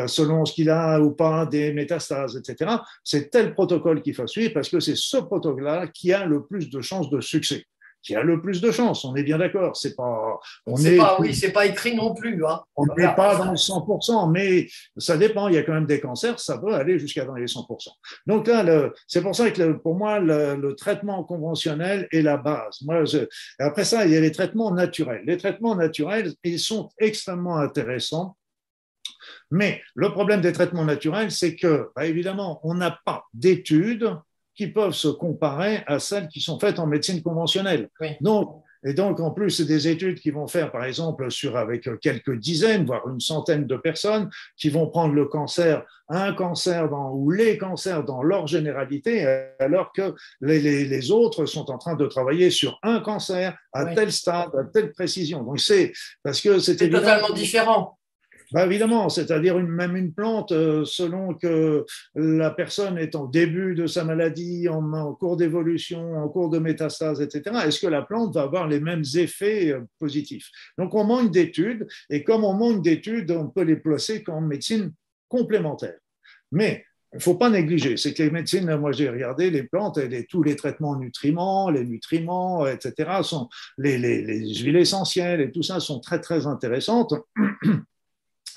selon 0.07 0.45
ce 0.45 0.53
qu'il 0.53 0.71
a 0.71 1.01
ou 1.01 1.11
pas 1.11 1.47
des 1.47 1.73
métastases, 1.73 2.37
etc. 2.37 2.77
C'est 3.05 3.31
tel 3.31 3.55
protocole 3.55 4.03
qu'il 4.03 4.15
faut 4.15 4.27
suivre 4.27 4.55
parce 4.55 4.69
que 4.69 4.81
c'est 4.81 4.97
ce 4.97 5.17
protocole-là 5.19 5.89
qui 5.89 6.13
a 6.13 6.25
le 6.25 6.45
plus 6.45 6.71
de 6.71 6.81
chances 6.81 7.11
de 7.11 7.21
succès 7.21 7.65
qui 8.03 8.15
a 8.15 8.23
le 8.23 8.41
plus 8.41 8.61
de 8.61 8.71
chance. 8.71 9.05
On 9.05 9.15
est 9.15 9.23
bien 9.23 9.39
d'accord. 9.39 9.77
C'est 9.77 9.95
pas, 9.95 10.39
on 10.67 10.77
est, 10.77 10.97
pas, 10.97 11.17
oui, 11.21 11.35
c'est 11.35 11.53
pas 11.53 11.67
écrit 11.67 11.95
non 11.95 12.15
plus. 12.15 12.45
Hein. 12.45 12.61
On 12.77 12.87
n'est 12.97 13.15
pas 13.15 13.37
dans 13.37 13.51
le 13.51 13.57
100%, 13.57 14.31
mais 14.31 14.69
ça 14.97 15.17
dépend. 15.17 15.49
Il 15.49 15.55
y 15.55 15.59
a 15.59 15.63
quand 15.63 15.75
même 15.75 15.87
des 15.87 16.01
cancers, 16.01 16.39
ça 16.41 16.59
peut 16.59 16.75
aller 16.75 16.99
jusqu'à 16.99 17.25
dans 17.25 17.35
les 17.35 17.47
100%. 17.47 17.89
Donc 18.27 18.49
là, 18.49 18.91
c'est 19.07 19.23
pour 19.23 19.35
ça 19.35 19.51
que 19.51 19.73
pour 19.73 19.95
moi, 19.95 20.19
le, 20.19 20.73
traitement 20.77 21.23
conventionnel 21.23 22.09
est 22.13 22.23
la 22.23 22.39
base. 22.39 22.79
Moi, 22.83 23.05
après 23.59 23.85
ça, 23.85 24.05
il 24.07 24.13
y 24.13 24.17
a 24.17 24.21
les 24.21 24.33
traitements 24.33 24.73
naturels. 24.73 25.23
Les 25.27 25.37
traitements 25.37 25.77
naturels, 25.77 26.33
ils 26.43 26.59
sont 26.59 26.91
extrêmement 26.99 27.59
intéressants. 27.59 28.37
Mais 29.51 29.83
le 29.95 30.11
problème 30.11 30.41
des 30.41 30.53
traitements 30.53 30.85
naturels, 30.85 31.31
c'est 31.31 31.55
que, 31.55 31.91
bah, 31.95 32.07
évidemment, 32.07 32.61
on 32.65 32.75
n'a 32.75 32.99
pas 33.05 33.25
d'études 33.35 34.17
qui 34.55 34.67
peuvent 34.69 34.93
se 34.93 35.09
comparer 35.09 35.83
à 35.87 35.99
celles 35.99 36.29
qui 36.29 36.41
sont 36.41 36.59
faites 36.59 36.79
en 36.79 36.87
médecine 36.87 37.23
conventionnelle. 37.23 37.89
Donc, 38.21 38.63
et 38.85 38.95
donc, 38.95 39.21
en 39.21 39.31
plus, 39.31 39.51
c'est 39.51 39.65
des 39.65 39.87
études 39.87 40.19
qui 40.19 40.31
vont 40.31 40.49
faire, 40.49 40.73
par 40.73 40.85
exemple, 40.85 41.31
sur 41.31 41.57
avec 41.57 41.89
quelques 42.01 42.37
dizaines, 42.37 42.85
voire 42.85 43.09
une 43.09 43.21
centaine 43.21 43.67
de 43.67 43.77
personnes, 43.77 44.29
qui 44.57 44.71
vont 44.71 44.89
prendre 44.89 45.15
le 45.15 45.27
cancer, 45.27 45.85
un 46.09 46.33
cancer 46.33 46.89
dans, 46.89 47.13
ou 47.13 47.31
les 47.31 47.59
cancers 47.59 48.03
dans 48.03 48.25
leur 48.25 48.49
généralité, 48.49 49.25
alors 49.61 49.93
que 49.93 50.15
les, 50.41 50.59
les, 50.85 51.11
autres 51.13 51.47
sont 51.47 51.71
en 51.71 51.79
train 51.79 51.95
de 51.95 52.07
travailler 52.07 52.51
sur 52.51 52.79
un 52.83 52.99
cancer 52.99 53.57
à 53.73 53.87
tel 53.95 54.11
stade, 54.11 54.51
à 54.59 54.65
telle 54.65 54.91
précision. 54.91 55.45
Donc, 55.45 55.61
c'est 55.61 55.93
parce 56.25 56.41
que 56.41 56.59
c'était 56.59 56.91
totalement 56.91 57.31
différent. 57.31 57.99
Bah 58.53 58.67
évidemment, 58.67 59.09
c'est-à-dire 59.09 59.59
même 59.59 59.97
une 59.97 60.13
plante, 60.13 60.53
euh, 60.53 60.85
selon 60.85 61.35
que 61.35 61.87
la 62.15 62.51
personne 62.51 62.99
est 62.99 63.15
en 63.15 63.25
début 63.25 63.75
de 63.75 63.87
sa 63.87 64.05
maladie, 64.05 64.69
en, 64.69 65.15
cours 65.15 65.39
d'évolution, 65.39 66.15
en 66.17 66.29
cours 66.29 66.51
de 66.51 66.59
métastase, 66.59 67.23
etc., 67.23 67.57
est-ce 67.65 67.81
que 67.81 67.87
la 67.87 68.03
plante 68.03 68.35
va 68.35 68.43
avoir 68.43 68.69
les 68.69 68.81
mêmes 68.81 69.05
effets 69.15 69.73
euh, 69.73 69.81
positifs? 69.99 70.51
Donc 70.77 70.95
on 70.95 71.05
manque 71.05 71.31
d'études, 71.31 71.87
et 72.11 72.25
comme 72.25 72.45
on 72.45 72.53
manque 72.53 72.83
d'études, 72.83 73.31
on 73.31 73.49
peut 73.49 73.63
les 73.63 73.77
placer 73.77 74.23
comme 74.23 74.49
médecine 74.49 74.93
complémentaire. 75.29 75.97
Mais 76.51 76.85
il 77.15 77.17
ne 77.17 77.23
faut 77.23 77.37
pas 77.37 77.49
négliger. 77.49 77.97
C'est 77.97 78.13
que 78.13 78.23
les 78.23 78.31
médecines, 78.31 78.75
moi 78.77 78.93
j'ai 78.93 79.09
regardé 79.09 79.51
les 79.51 79.63
plantes, 79.63 79.97
et 79.97 80.27
tous 80.27 80.43
les 80.43 80.57
traitements 80.57 80.97
nutriments, 80.97 81.71
les 81.71 81.85
nutriments, 81.85 82.67
etc., 82.67 83.23
sont, 83.23 83.49
les, 83.79 83.97
les, 83.97 84.21
les 84.23 84.55
huiles 84.57 84.77
essentielles 84.77 85.41
et 85.41 85.51
tout 85.51 85.63
ça 85.63 85.81
sont 85.81 86.01
très 86.01 86.21
très 86.21 86.47
intéressantes. 86.47 87.15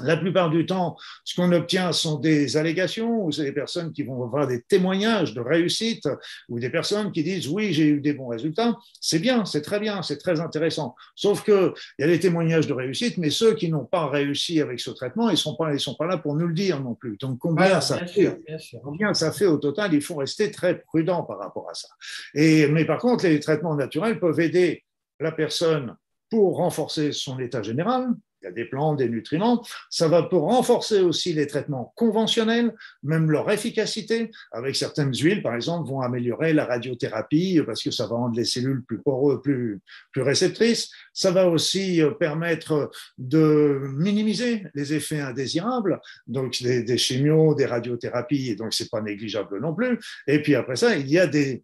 La 0.03 0.17
plupart 0.17 0.49
du 0.49 0.65
temps, 0.65 0.97
ce 1.23 1.35
qu'on 1.35 1.51
obtient 1.51 1.91
sont 1.91 2.19
des 2.19 2.57
allégations, 2.57 3.25
ou 3.25 3.31
c'est 3.31 3.43
des 3.43 3.51
personnes 3.51 3.93
qui 3.93 4.03
vont 4.03 4.23
avoir 4.23 4.47
des 4.47 4.61
témoignages 4.61 5.33
de 5.33 5.41
réussite, 5.41 6.07
ou 6.49 6.59
des 6.59 6.69
personnes 6.69 7.11
qui 7.11 7.23
disent 7.23 7.47
oui, 7.47 7.73
j'ai 7.73 7.87
eu 7.87 8.01
des 8.01 8.13
bons 8.13 8.27
résultats. 8.27 8.75
C'est 8.99 9.19
bien, 9.19 9.45
c'est 9.45 9.61
très 9.61 9.79
bien, 9.79 10.01
c'est 10.01 10.17
très 10.17 10.39
intéressant. 10.39 10.95
Sauf 11.15 11.43
que 11.43 11.73
il 11.97 12.01
y 12.01 12.05
a 12.05 12.07
des 12.07 12.19
témoignages 12.19 12.67
de 12.67 12.73
réussite, 12.73 13.17
mais 13.17 13.29
ceux 13.29 13.55
qui 13.55 13.69
n'ont 13.69 13.85
pas 13.85 14.07
réussi 14.07 14.61
avec 14.61 14.79
ce 14.79 14.91
traitement, 14.91 15.29
ils 15.29 15.37
sont 15.37 15.55
pas, 15.55 15.73
ils 15.73 15.79
sont 15.79 15.95
pas 15.95 16.07
là 16.07 16.17
pour 16.17 16.35
nous 16.35 16.47
le 16.47 16.53
dire 16.53 16.81
non 16.81 16.95
plus. 16.95 17.17
Donc 17.17 17.39
combien 17.39 17.81
ça 17.81 18.05
fait, 18.05 18.41
combien 18.83 19.13
ça 19.13 19.31
fait 19.31 19.45
au 19.45 19.57
total 19.57 19.93
Il 19.93 20.01
faut 20.01 20.15
rester 20.15 20.51
très 20.51 20.79
prudent 20.79 21.23
par 21.23 21.39
rapport 21.39 21.69
à 21.69 21.73
ça. 21.73 21.87
Et 22.33 22.67
mais 22.67 22.85
par 22.85 22.99
contre, 22.99 23.25
les 23.25 23.39
traitements 23.39 23.75
naturels 23.75 24.19
peuvent 24.19 24.39
aider 24.39 24.83
la 25.19 25.31
personne 25.31 25.95
pour 26.29 26.57
renforcer 26.57 27.11
son 27.11 27.39
état 27.39 27.61
général, 27.61 28.09
il 28.45 28.49
y 28.49 28.51
a 28.51 28.63
des 28.63 28.65
plantes, 28.65 28.97
des 28.97 29.09
nutriments. 29.09 29.63
Ça 29.89 30.07
va 30.07 30.23
pour 30.23 30.43
renforcer 30.43 30.99
aussi 30.99 31.33
les 31.33 31.47
traitements 31.47 31.93
conventionnels, 31.95 32.73
même 33.03 33.31
leur 33.31 33.49
efficacité. 33.51 34.31
Avec 34.51 34.75
certaines 34.75 35.13
huiles, 35.13 35.41
par 35.41 35.55
exemple, 35.55 35.89
vont 35.89 36.01
améliorer 36.01 36.53
la 36.53 36.65
radiothérapie 36.65 37.59
parce 37.65 37.81
que 37.81 37.91
ça 37.91 38.07
va 38.07 38.15
rendre 38.15 38.35
les 38.35 38.45
cellules 38.45 38.83
plus 38.83 38.99
poreuses, 38.99 39.41
plus, 39.41 39.81
réceptrices. 40.15 40.91
Ça 41.13 41.31
va 41.31 41.49
aussi 41.49 42.01
euh, 42.01 42.11
permettre 42.11 42.89
de 43.17 43.81
minimiser 43.95 44.65
les 44.73 44.93
effets 44.93 45.19
indésirables, 45.19 45.99
donc 46.27 46.61
des, 46.61 46.83
des 46.83 46.97
chimios, 46.97 47.55
des 47.55 47.65
radiothérapies, 47.65 48.51
et 48.51 48.55
donc 48.55 48.73
c'est 48.73 48.89
pas 48.89 49.01
négligeable 49.01 49.59
non 49.59 49.73
plus. 49.73 49.99
Et 50.27 50.41
puis 50.41 50.55
après 50.55 50.75
ça, 50.75 50.95
il 50.95 51.09
y 51.09 51.19
a 51.19 51.27
des, 51.27 51.63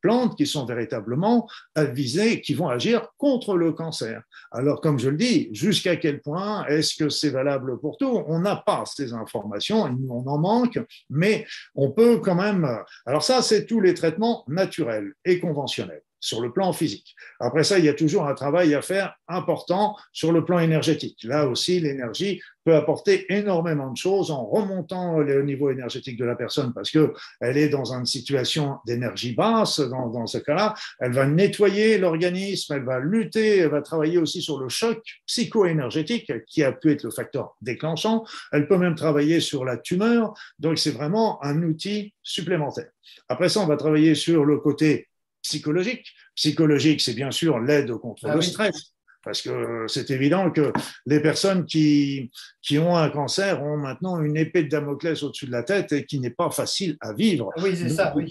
plantes 0.00 0.36
qui 0.36 0.46
sont 0.46 0.64
véritablement 0.64 1.48
visées, 1.76 2.40
qui 2.40 2.54
vont 2.54 2.68
agir 2.68 3.08
contre 3.18 3.56
le 3.56 3.72
cancer. 3.72 4.22
Alors, 4.50 4.80
comme 4.80 4.98
je 4.98 5.08
le 5.08 5.16
dis, 5.16 5.48
jusqu'à 5.52 5.96
quel 5.96 6.11
point 6.20 6.64
est-ce 6.66 6.96
que 6.96 7.08
c'est 7.08 7.30
valable 7.30 7.78
pour 7.80 7.96
tout 7.96 8.22
On 8.26 8.40
n'a 8.40 8.56
pas 8.56 8.84
ces 8.86 9.12
informations, 9.12 9.84
on 10.08 10.26
en 10.26 10.38
manque, 10.38 10.78
mais 11.10 11.46
on 11.74 11.90
peut 11.90 12.18
quand 12.18 12.34
même. 12.34 12.68
Alors 13.06 13.22
ça, 13.22 13.42
c'est 13.42 13.66
tous 13.66 13.80
les 13.80 13.94
traitements 13.94 14.44
naturels 14.48 15.12
et 15.24 15.40
conventionnels 15.40 16.02
sur 16.22 16.40
le 16.40 16.52
plan 16.52 16.72
physique. 16.72 17.14
Après 17.40 17.64
ça, 17.64 17.78
il 17.78 17.84
y 17.84 17.88
a 17.88 17.94
toujours 17.94 18.26
un 18.26 18.34
travail 18.34 18.74
à 18.74 18.80
faire 18.80 19.14
important 19.26 19.96
sur 20.12 20.32
le 20.32 20.44
plan 20.44 20.60
énergétique. 20.60 21.18
Là 21.24 21.46
aussi, 21.48 21.80
l'énergie 21.80 22.40
peut 22.64 22.76
apporter 22.76 23.26
énormément 23.32 23.90
de 23.90 23.96
choses 23.96 24.30
en 24.30 24.46
remontant 24.46 25.18
le 25.18 25.42
niveau 25.42 25.70
énergétique 25.70 26.16
de 26.16 26.24
la 26.24 26.36
personne 26.36 26.72
parce 26.72 26.92
que 26.92 27.12
elle 27.40 27.56
est 27.56 27.68
dans 27.68 27.92
une 27.92 28.06
situation 28.06 28.76
d'énergie 28.86 29.34
basse. 29.34 29.80
Dans, 29.80 30.10
dans 30.10 30.26
ce 30.26 30.38
cas-là, 30.38 30.74
elle 31.00 31.12
va 31.12 31.26
nettoyer 31.26 31.98
l'organisme, 31.98 32.74
elle 32.74 32.84
va 32.84 33.00
lutter, 33.00 33.58
elle 33.58 33.70
va 33.70 33.82
travailler 33.82 34.18
aussi 34.18 34.40
sur 34.40 34.60
le 34.60 34.68
choc 34.68 35.02
psycho-énergétique 35.26 36.32
qui 36.46 36.62
a 36.62 36.70
pu 36.70 36.92
être 36.92 37.02
le 37.02 37.10
facteur 37.10 37.56
déclenchant. 37.60 38.24
Elle 38.52 38.68
peut 38.68 38.78
même 38.78 38.94
travailler 38.94 39.40
sur 39.40 39.64
la 39.64 39.76
tumeur. 39.76 40.32
Donc, 40.60 40.78
c'est 40.78 40.92
vraiment 40.92 41.42
un 41.44 41.64
outil 41.64 42.14
supplémentaire. 42.22 42.90
Après 43.28 43.48
ça, 43.48 43.60
on 43.60 43.66
va 43.66 43.76
travailler 43.76 44.14
sur 44.14 44.44
le 44.44 44.58
côté 44.58 45.08
psychologique. 45.42 46.06
Psychologique, 46.34 47.00
c'est 47.00 47.14
bien 47.14 47.30
sûr 47.30 47.58
l'aide 47.58 47.92
contre 47.96 48.26
ah 48.28 48.34
le 48.34 48.42
stress. 48.42 48.92
Parce 49.24 49.40
que 49.40 49.84
c'est 49.86 50.10
évident 50.10 50.50
que 50.50 50.72
les 51.06 51.20
personnes 51.20 51.64
qui, 51.64 52.30
qui 52.60 52.78
ont 52.78 52.96
un 52.96 53.08
cancer 53.08 53.62
ont 53.62 53.76
maintenant 53.76 54.20
une 54.20 54.36
épée 54.36 54.64
de 54.64 54.68
Damoclès 54.68 55.22
au-dessus 55.22 55.46
de 55.46 55.52
la 55.52 55.62
tête 55.62 55.92
et 55.92 56.04
qui 56.04 56.18
n'est 56.18 56.30
pas 56.30 56.50
facile 56.50 56.96
à 57.00 57.12
vivre. 57.12 57.50
Oui, 57.58 57.76
c'est 57.76 57.88
ça, 57.88 58.12
oui. 58.16 58.28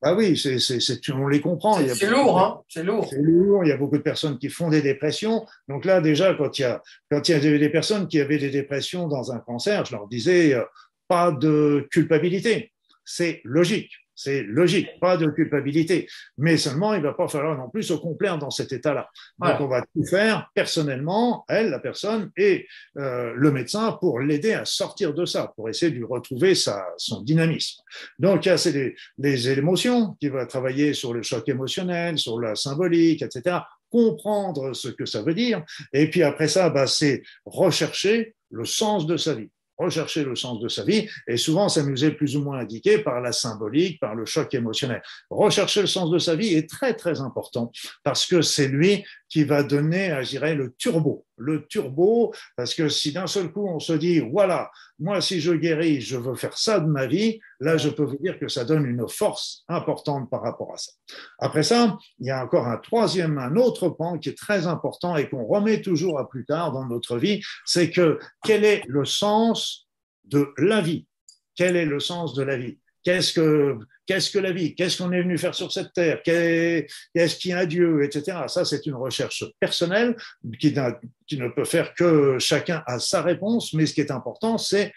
Ah 0.00 0.14
oui, 0.14 0.36
c'est, 0.36 0.60
c'est, 0.60 1.10
on 1.10 1.26
les 1.26 1.40
comprend. 1.40 1.80
C'est 1.92 2.08
lourd, 2.08 2.38
hein 2.38 2.62
c'est 2.68 2.84
lourd. 2.84 3.08
C'est 3.10 3.20
lourd. 3.20 3.64
Il 3.64 3.68
y 3.68 3.72
a 3.72 3.76
beaucoup 3.76 3.98
de 3.98 4.02
personnes 4.02 4.38
qui 4.38 4.48
font 4.48 4.68
des 4.68 4.80
dépressions. 4.80 5.44
Donc 5.68 5.84
là, 5.84 6.00
déjà, 6.00 6.34
quand 6.34 6.56
il 6.56 6.62
y 6.62 6.64
a, 6.66 6.80
quand 7.10 7.28
il 7.28 7.32
y 7.32 7.34
a 7.34 7.58
des 7.58 7.68
personnes 7.68 8.06
qui 8.06 8.20
avaient 8.20 8.38
des 8.38 8.50
dépressions 8.50 9.08
dans 9.08 9.32
un 9.32 9.40
cancer, 9.40 9.84
je 9.86 9.96
leur 9.96 10.06
disais, 10.06 10.54
euh, 10.54 10.62
pas 11.08 11.32
de 11.32 11.88
culpabilité. 11.90 12.72
C'est 13.04 13.40
logique. 13.42 13.90
C'est 14.18 14.42
logique, 14.42 14.88
pas 15.00 15.16
de 15.16 15.26
culpabilité. 15.28 16.08
Mais 16.38 16.56
seulement, 16.56 16.92
il 16.92 17.02
ne 17.02 17.06
va 17.06 17.14
pas 17.14 17.28
falloir 17.28 17.56
non 17.56 17.70
plus 17.70 17.84
se 17.84 17.94
complaire 17.94 18.36
dans 18.36 18.50
cet 18.50 18.72
état-là. 18.72 19.08
Donc, 19.38 19.60
on 19.60 19.68
va 19.68 19.82
tout 19.82 20.04
faire 20.04 20.50
personnellement, 20.54 21.44
elle, 21.48 21.70
la 21.70 21.78
personne, 21.78 22.32
et 22.36 22.66
euh, 22.96 23.32
le 23.36 23.52
médecin 23.52 23.92
pour 23.92 24.18
l'aider 24.18 24.54
à 24.54 24.64
sortir 24.64 25.14
de 25.14 25.24
ça, 25.24 25.52
pour 25.54 25.68
essayer 25.68 25.92
de 25.92 25.96
lui 25.96 26.04
retrouver 26.04 26.56
sa, 26.56 26.84
son 26.96 27.22
dynamisme. 27.22 27.80
Donc, 28.18 28.44
il 28.44 28.48
y 28.48 28.50
a 28.50 28.70
les, 28.72 28.96
les 29.18 29.50
émotions 29.50 30.16
qui 30.20 30.30
va 30.30 30.46
travailler 30.46 30.94
sur 30.94 31.14
le 31.14 31.22
choc 31.22 31.48
émotionnel, 31.48 32.18
sur 32.18 32.40
la 32.40 32.56
symbolique, 32.56 33.22
etc 33.22 33.58
comprendre 33.90 34.74
ce 34.74 34.88
que 34.88 35.06
ça 35.06 35.22
veut 35.22 35.32
dire. 35.32 35.64
Et 35.94 36.10
puis 36.10 36.22
après 36.22 36.46
ça, 36.46 36.68
bah, 36.68 36.86
c'est 36.86 37.22
rechercher 37.46 38.34
le 38.50 38.66
sens 38.66 39.06
de 39.06 39.16
sa 39.16 39.32
vie 39.32 39.48
rechercher 39.78 40.24
le 40.24 40.36
sens 40.36 40.60
de 40.60 40.68
sa 40.68 40.84
vie, 40.84 41.08
et 41.26 41.36
souvent 41.36 41.68
est 41.68 42.10
plus 42.10 42.36
ou 42.36 42.42
moins 42.42 42.58
indiqué 42.58 42.98
par 42.98 43.20
la 43.20 43.32
symbolique, 43.32 44.00
par 44.00 44.14
le 44.14 44.26
choc 44.26 44.52
émotionnel. 44.54 45.02
Rechercher 45.30 45.82
le 45.82 45.86
sens 45.86 46.10
de 46.10 46.18
sa 46.18 46.34
vie 46.34 46.54
est 46.54 46.68
très 46.68 46.94
très 46.94 47.20
important 47.20 47.70
parce 48.02 48.26
que 48.26 48.42
c'est 48.42 48.68
lui 48.68 49.04
qui 49.28 49.44
va 49.44 49.62
donner, 49.62 50.18
je 50.22 50.30
dirais, 50.30 50.54
le 50.54 50.74
turbo. 50.74 51.24
Le 51.36 51.66
turbo, 51.66 52.34
parce 52.56 52.74
que 52.74 52.88
si 52.88 53.12
d'un 53.12 53.26
seul 53.26 53.52
coup 53.52 53.68
on 53.68 53.78
se 53.78 53.92
dit, 53.92 54.20
voilà, 54.20 54.70
moi 54.98 55.20
si 55.20 55.40
je 55.40 55.52
guéris, 55.52 56.00
je 56.00 56.16
veux 56.16 56.34
faire 56.34 56.56
ça 56.58 56.80
de 56.80 56.86
ma 56.86 57.06
vie, 57.06 57.38
là 57.60 57.76
je 57.76 57.88
peux 57.88 58.02
vous 58.02 58.16
dire 58.16 58.38
que 58.38 58.48
ça 58.48 58.64
donne 58.64 58.86
une 58.86 59.08
force 59.08 59.64
importante 59.68 60.28
par 60.30 60.42
rapport 60.42 60.72
à 60.74 60.78
ça. 60.78 60.92
Après 61.38 61.62
ça, 61.62 61.96
il 62.18 62.26
y 62.26 62.30
a 62.30 62.42
encore 62.42 62.66
un 62.66 62.78
troisième, 62.78 63.38
un 63.38 63.54
autre 63.56 63.88
pan 63.88 64.18
qui 64.18 64.30
est 64.30 64.38
très 64.38 64.66
important 64.66 65.16
et 65.16 65.28
qu'on 65.28 65.44
remet 65.44 65.80
toujours 65.80 66.18
à 66.18 66.28
plus 66.28 66.44
tard 66.44 66.72
dans 66.72 66.86
notre 66.86 67.18
vie, 67.18 67.40
c'est 67.64 67.90
que 67.90 68.18
quel 68.44 68.64
est 68.64 68.82
le 68.88 69.04
sens 69.04 69.88
de 70.24 70.52
la 70.58 70.80
vie? 70.80 71.06
Quel 71.54 71.76
est 71.76 71.86
le 71.86 72.00
sens 72.00 72.34
de 72.34 72.42
la 72.42 72.56
vie? 72.56 72.78
Qu'est-ce 73.04 73.32
que, 73.32 73.78
qu'est-ce 74.08 74.30
que 74.30 74.38
la 74.38 74.52
vie? 74.52 74.74
Qu'est-ce 74.74 75.00
qu'on 75.00 75.12
est 75.12 75.22
venu 75.22 75.36
faire 75.36 75.54
sur 75.54 75.70
cette 75.70 75.92
terre? 75.92 76.22
Qu'est-ce 76.24 77.36
qu'il 77.36 77.50
y 77.50 77.54
a 77.54 77.66
Dieu? 77.66 78.02
Etc. 78.02 78.36
Ça, 78.48 78.64
c'est 78.64 78.86
une 78.86 78.94
recherche 78.94 79.44
personnelle 79.60 80.16
qui, 80.58 80.72
ne 80.72 81.48
peut 81.48 81.66
faire 81.66 81.94
que 81.94 82.38
chacun 82.38 82.82
a 82.86 82.98
sa 82.98 83.22
réponse, 83.22 83.74
mais 83.74 83.86
ce 83.86 83.92
qui 83.92 84.00
est 84.00 84.10
important, 84.10 84.56
c'est 84.56 84.92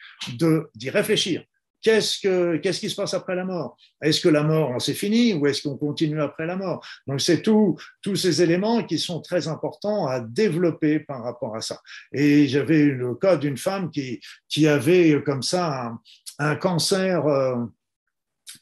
d'y 0.75 0.89
réfléchir. 0.89 1.43
Qu'est-ce, 1.81 2.19
que, 2.19 2.57
qu'est-ce 2.57 2.79
qui 2.79 2.91
se 2.91 2.95
passe 2.95 3.15
après 3.15 3.35
la 3.35 3.43
mort? 3.43 3.75
Est-ce 4.03 4.21
que 4.21 4.29
la 4.29 4.43
mort, 4.43 4.79
c'est 4.79 4.93
fini 4.93 5.33
ou 5.33 5.47
est-ce 5.47 5.63
qu'on 5.63 5.77
continue 5.77 6.21
après 6.21 6.45
la 6.45 6.55
mort? 6.55 6.85
Donc, 7.07 7.19
c'est 7.21 7.41
tous 7.41 7.75
ces 8.15 8.41
éléments 8.41 8.83
qui 8.83 8.99
sont 8.99 9.19
très 9.19 9.47
importants 9.47 10.07
à 10.07 10.21
développer 10.21 10.99
par 10.99 11.23
rapport 11.23 11.55
à 11.55 11.61
ça. 11.61 11.81
Et 12.13 12.47
j'avais 12.47 12.85
le 12.85 13.15
cas 13.15 13.35
d'une 13.35 13.57
femme 13.57 13.89
qui, 13.89 14.67
avait 14.67 15.21
comme 15.25 15.41
ça 15.41 15.87
un, 15.87 15.99
un 16.37 16.55
cancer. 16.55 17.25
Euh, 17.25 17.55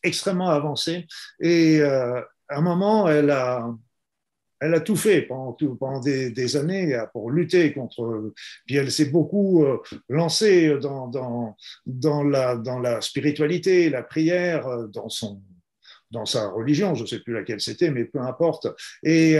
extrêmement 0.03 0.49
avancée. 0.49 1.07
Et 1.39 1.79
euh, 1.81 2.21
à 2.47 2.57
un 2.57 2.61
moment, 2.61 3.07
elle 3.07 3.29
a, 3.29 3.69
elle 4.59 4.73
a 4.73 4.81
tout 4.81 4.95
fait 4.95 5.21
pendant, 5.23 5.53
pendant 5.79 5.99
des, 5.99 6.57
années 6.57 7.01
pour 7.13 7.31
lutter 7.31 7.73
contre. 7.73 8.33
Puis 8.65 8.75
elle 8.75 8.91
s'est 8.91 9.09
beaucoup 9.09 9.63
euh, 9.63 9.81
lancée 10.09 10.77
dans, 10.79 11.07
dans, 11.07 11.55
dans, 11.85 12.23
la, 12.23 12.55
dans 12.55 12.79
la 12.79 13.01
spiritualité, 13.01 13.89
la 13.89 14.03
prière, 14.03 14.67
euh, 14.67 14.87
dans, 14.87 15.09
son, 15.09 15.41
dans 16.11 16.25
sa 16.25 16.49
religion, 16.49 16.95
je 16.95 17.03
ne 17.03 17.07
sais 17.07 17.19
plus 17.19 17.33
laquelle 17.33 17.61
c'était, 17.61 17.91
mais 17.91 18.05
peu 18.05 18.19
importe. 18.19 18.67
Et, 19.03 19.37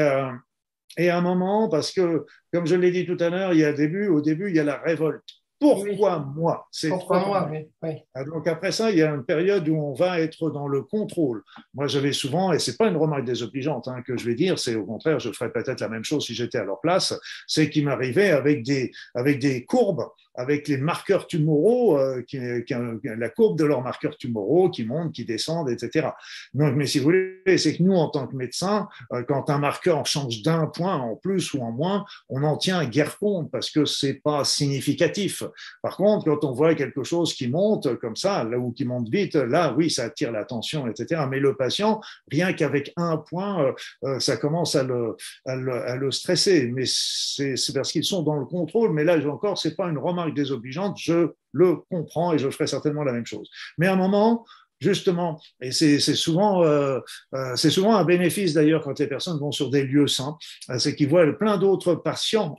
et 0.97 1.09
à 1.09 1.17
un 1.17 1.21
moment, 1.21 1.69
parce 1.69 1.91
que, 1.91 2.25
comme 2.51 2.65
je 2.65 2.75
l'ai 2.75 2.91
dit 2.91 3.05
tout 3.05 3.17
à 3.19 3.29
l'heure, 3.29 3.53
il 3.53 3.59
y 3.59 3.65
a 3.65 3.73
début, 3.73 4.07
au 4.07 4.21
début, 4.21 4.49
il 4.49 4.55
y 4.55 4.59
a 4.59 4.63
la 4.63 4.77
révolte. 4.77 5.38
Pourquoi 5.59 6.19
moi? 6.19 6.67
C'est 6.71 6.89
Pourquoi 6.89 7.25
moi 7.25 7.49
oui, 7.51 7.95
ah, 8.13 8.23
Donc 8.23 8.47
après 8.47 8.71
ça, 8.71 8.91
il 8.91 8.97
y 8.97 9.03
a 9.03 9.09
une 9.09 9.25
période 9.25 9.67
où 9.67 9.75
on 9.75 9.93
va 9.93 10.21
être 10.21 10.49
dans 10.49 10.67
le 10.67 10.83
contrôle. 10.83 11.43
Moi, 11.73 11.87
j'avais 11.87 12.13
souvent, 12.13 12.53
et 12.53 12.59
c'est 12.59 12.77
pas 12.77 12.87
une 12.87 12.95
remarque 12.95 13.25
désobligeante 13.25 13.87
hein, 13.87 14.01
que 14.01 14.17
je 14.17 14.25
vais 14.25 14.35
dire, 14.35 14.57
c'est 14.57 14.75
au 14.75 14.85
contraire, 14.85 15.19
je 15.19 15.31
ferais 15.31 15.51
peut-être 15.51 15.81
la 15.81 15.89
même 15.89 16.05
chose 16.05 16.25
si 16.25 16.33
j'étais 16.33 16.57
à 16.57 16.63
leur 16.63 16.79
place, 16.79 17.13
c'est 17.45 17.69
qu'il 17.69 17.85
m'arrivait 17.85 18.29
avec 18.29 18.63
des, 18.63 18.91
avec 19.13 19.39
des 19.39 19.65
courbes 19.65 20.05
avec 20.39 20.69
les 20.69 20.77
marqueurs 20.77 21.27
tumoraux, 21.27 21.97
euh, 21.97 22.21
qui, 22.21 22.37
qui, 22.65 22.73
la 23.03 23.29
courbe 23.29 23.57
de 23.57 23.65
leurs 23.65 23.81
marqueurs 23.81 24.15
tumoraux 24.15 24.69
qui 24.69 24.85
montent, 24.85 25.11
qui 25.11 25.25
descendent, 25.25 25.69
etc. 25.69 26.09
Donc, 26.53 26.75
mais 26.75 26.85
si 26.85 26.99
vous 26.99 27.05
voulez, 27.05 27.57
c'est 27.57 27.75
que 27.75 27.83
nous, 27.83 27.93
en 27.93 28.07
tant 28.09 28.25
que 28.25 28.37
médecins, 28.37 28.87
euh, 29.11 29.23
quand 29.23 29.49
un 29.49 29.57
marqueur 29.57 30.05
change 30.05 30.41
d'un 30.41 30.67
point 30.67 30.95
en 30.95 31.17
plus 31.17 31.53
ou 31.53 31.61
en 31.61 31.73
moins, 31.73 32.05
on 32.29 32.43
en 32.43 32.55
tient 32.55 32.85
guère 32.85 33.17
compte 33.17 33.51
parce 33.51 33.69
que 33.69 33.83
c'est 33.83 34.13
pas 34.13 34.45
significatif. 34.45 35.43
Par 35.81 35.97
contre, 35.97 36.25
quand 36.25 36.43
on 36.43 36.53
voit 36.53 36.75
quelque 36.75 37.03
chose 37.03 37.33
qui 37.33 37.47
monte 37.47 37.95
comme 37.99 38.15
ça, 38.15 38.43
là 38.43 38.57
où 38.57 38.71
qui 38.71 38.85
monte 38.85 39.09
vite, 39.09 39.35
là, 39.35 39.73
oui, 39.77 39.89
ça 39.89 40.05
attire 40.05 40.31
l'attention, 40.31 40.87
etc. 40.87 41.23
Mais 41.29 41.39
le 41.39 41.55
patient, 41.55 42.01
rien 42.31 42.53
qu'avec 42.53 42.93
un 42.97 43.17
point, 43.17 43.73
euh, 44.03 44.19
ça 44.19 44.37
commence 44.37 44.75
à 44.75 44.83
le, 44.83 46.11
stresser. 46.11 46.71
Mais 46.73 46.85
c'est 46.85 47.73
parce 47.73 47.91
qu'ils 47.91 48.03
sont 48.03 48.23
dans 48.23 48.37
le 48.37 48.45
contrôle. 48.45 48.93
Mais 48.93 49.03
là, 49.03 49.17
encore, 49.27 49.57
c'est 49.57 49.75
pas 49.75 49.87
une 49.89 49.97
remarque 49.97 50.33
désobligeante, 50.33 50.97
je 50.99 51.29
le 51.51 51.77
comprend 51.89 52.33
et 52.33 52.37
je 52.37 52.49
ferai 52.49 52.67
certainement 52.67 53.03
la 53.03 53.13
même 53.13 53.25
chose. 53.25 53.49
Mais 53.77 53.87
à 53.87 53.93
un 53.93 53.95
moment, 53.95 54.45
justement, 54.79 55.41
et 55.61 55.71
c'est 55.71 55.99
souvent, 55.99 56.63
euh, 56.63 56.99
euh, 57.33 57.55
c'est 57.55 57.69
souvent 57.69 57.95
un 57.95 58.03
bénéfice 58.03 58.53
d'ailleurs 58.53 58.83
quand 58.83 58.97
les 58.99 59.07
personnes 59.07 59.39
vont 59.39 59.51
sur 59.51 59.69
des 59.69 59.83
lieux 59.83 60.07
sains, 60.07 60.37
euh, 60.69 60.77
c'est 60.79 60.95
qu'ils 60.95 61.09
voient 61.09 61.25
plein 61.33 61.57
d'autres 61.57 61.95
patients 61.95 62.57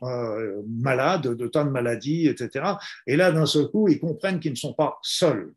malades, 0.66 1.34
de 1.34 1.46
tas 1.46 1.64
de 1.64 1.70
maladies, 1.70 2.28
etc. 2.28 2.74
Et 3.06 3.16
là, 3.16 3.32
d'un 3.32 3.46
seul 3.46 3.68
coup, 3.68 3.88
ils 3.88 3.98
comprennent 3.98 4.40
qu'ils 4.40 4.52
ne 4.52 4.56
sont 4.56 4.74
pas 4.74 4.98
seuls. 5.02 5.52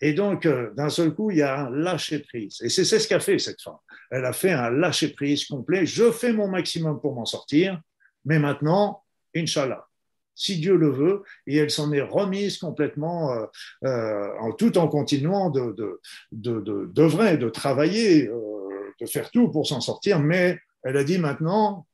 Et 0.00 0.14
donc, 0.14 0.48
d'un 0.76 0.88
seul 0.88 1.14
coup, 1.14 1.30
il 1.30 1.38
y 1.38 1.42
a 1.42 1.60
un 1.60 1.70
lâcher-prise. 1.70 2.60
Et 2.62 2.68
c'est 2.68 2.84
ce 2.84 3.06
qu'a 3.06 3.20
fait 3.20 3.38
cette 3.38 3.62
femme. 3.62 3.76
Elle 4.10 4.24
a 4.24 4.32
fait 4.32 4.50
un 4.50 4.68
lâcher-prise 4.68 5.44
complet. 5.44 5.86
Je 5.86 6.10
fais 6.10 6.32
mon 6.32 6.48
maximum 6.48 7.00
pour 7.00 7.14
m'en 7.14 7.24
sortir, 7.24 7.80
mais 8.24 8.40
maintenant, 8.40 9.04
Inch'Allah, 9.34 9.86
si 10.34 10.58
Dieu 10.58 10.76
le 10.76 10.90
veut, 10.90 11.22
et 11.46 11.56
elle 11.56 11.70
s'en 11.70 11.92
est 11.92 12.02
remise 12.02 12.58
complètement, 12.58 13.32
euh, 13.32 13.46
euh, 13.84 14.30
en, 14.40 14.52
tout 14.52 14.78
en 14.78 14.88
continuant 14.88 15.50
de, 15.50 15.72
de, 15.72 16.00
de, 16.32 16.60
de, 16.60 17.36
de 17.36 17.48
travailler, 17.48 18.28
euh, 18.28 18.94
de 19.00 19.06
faire 19.06 19.30
tout 19.30 19.50
pour 19.50 19.66
s'en 19.66 19.80
sortir, 19.80 20.20
mais 20.20 20.58
elle 20.84 20.96
a 20.96 21.04
dit 21.04 21.18
maintenant, 21.18 21.86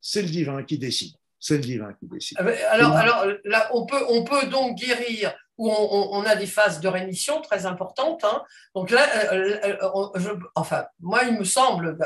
c'est 0.00 0.22
le 0.22 0.28
divin 0.28 0.62
qui 0.62 0.78
décide. 0.78 1.14
C'est 1.40 1.56
le 1.56 1.62
divin 1.62 1.92
qui 2.00 2.06
décide. 2.06 2.38
Ah 2.40 2.44
ben, 2.44 2.56
alors, 2.70 2.92
alors 2.92 3.26
là, 3.44 3.68
on 3.74 3.84
peut, 3.84 4.02
on 4.08 4.24
peut 4.24 4.46
donc 4.46 4.78
guérir 4.78 5.34
où 5.56 5.70
on, 5.70 6.22
a 6.22 6.34
des 6.34 6.46
phases 6.46 6.80
de 6.80 6.88
rémission 6.88 7.40
très 7.40 7.64
importantes. 7.64 8.24
Hein. 8.24 8.42
Donc 8.74 8.90
là, 8.90 9.06
enfin, 10.56 10.84
moi, 11.00 11.20
il 11.28 11.38
me 11.38 11.44
semble, 11.44 11.96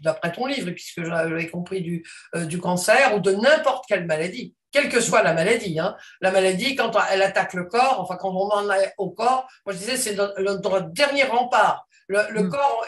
d'après 0.00 0.32
ton 0.32 0.46
livre, 0.46 0.70
puisque 0.70 1.04
j'avais 1.04 1.50
compris 1.50 1.82
du, 1.82 2.02
du 2.46 2.58
cancer 2.58 3.14
ou 3.14 3.20
de 3.20 3.32
n'importe 3.32 3.84
quelle 3.86 4.06
maladie, 4.06 4.54
quelle 4.74 4.88
que 4.88 5.00
soit 5.00 5.22
la 5.22 5.32
maladie. 5.32 5.78
Hein. 5.78 5.96
La 6.20 6.32
maladie, 6.32 6.74
quand 6.74 6.90
elle 7.12 7.22
attaque 7.22 7.54
le 7.54 7.66
corps, 7.66 8.00
enfin 8.00 8.16
quand 8.16 8.30
on 8.30 8.50
en 8.50 8.68
est 8.72 8.92
au 8.98 9.10
corps, 9.10 9.46
moi 9.64 9.72
je 9.72 9.78
disais 9.78 9.96
c'est 9.96 10.16
notre 10.16 10.80
dernier 10.90 11.22
rempart. 11.22 11.86
Le, 12.08 12.42
mm. 12.42 12.50
corps, 12.50 12.86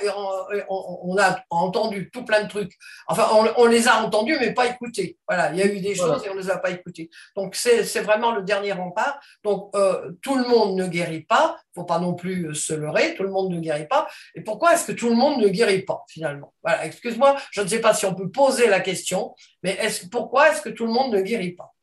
on, 0.69 1.17
a 1.17 1.43
entendu 1.49 2.11
tout 2.11 2.25
plein 2.25 2.43
de 2.43 2.49
trucs. 2.49 2.73
Enfin, 3.07 3.29
on, 3.57 3.65
les 3.65 3.89
a 3.89 4.03
entendus, 4.03 4.37
mais 4.39 4.53
pas 4.53 4.67
écoutés. 4.67 5.17
Voilà, 5.27 5.53
il 5.53 5.59
y 5.59 5.63
a 5.63 5.67
eu 5.67 5.81
des 5.81 5.95
choses 5.95 6.23
et 6.27 6.29
on 6.29 6.35
ne 6.35 6.41
les 6.41 6.51
a 6.51 6.59
pas 6.59 6.71
écoutés. 6.71 7.09
Donc, 7.35 7.55
c'est 7.55 8.01
vraiment 8.01 8.33
le 8.33 8.43
dernier 8.43 8.73
rempart. 8.73 9.19
Donc, 9.43 9.71
euh, 9.75 10.13
tout 10.21 10.37
le 10.37 10.47
monde 10.47 10.77
ne 10.77 10.87
guérit 10.87 11.23
pas. 11.23 11.57
Il 11.59 11.79
ne 11.79 11.83
faut 11.83 11.87
pas 11.87 11.99
non 11.99 12.15
plus 12.15 12.55
se 12.55 12.75
leurrer. 12.75 13.15
Tout 13.15 13.23
le 13.23 13.31
monde 13.31 13.51
ne 13.51 13.61
guérit 13.61 13.89
pas. 13.89 14.07
Et 14.35 14.43
pourquoi 14.43 14.75
est-ce 14.75 14.85
que 14.87 14.93
tout 14.93 15.09
le 15.09 15.17
monde 15.17 15.41
ne 15.41 15.49
guérit 15.49 15.83
pas, 15.83 16.05
finalement? 16.09 16.53
Voilà, 16.63 16.85
excuse-moi, 16.85 17.37
je 17.53 17.63
ne 17.63 17.69
sais 17.69 17.81
pas 17.81 17.95
si 17.95 18.05
on 18.05 18.15
peut 18.15 18.31
poser 18.31 18.67
la 18.67 18.81
question, 18.81 19.35
mais 19.63 19.79
est 19.81 20.11
pourquoi 20.11 20.51
est-ce 20.51 20.61
que 20.61 20.69
tout 20.69 20.85
le 20.85 20.93
monde 20.93 21.15
ne 21.15 21.23
guérit 21.23 21.53
pas? 21.53 21.76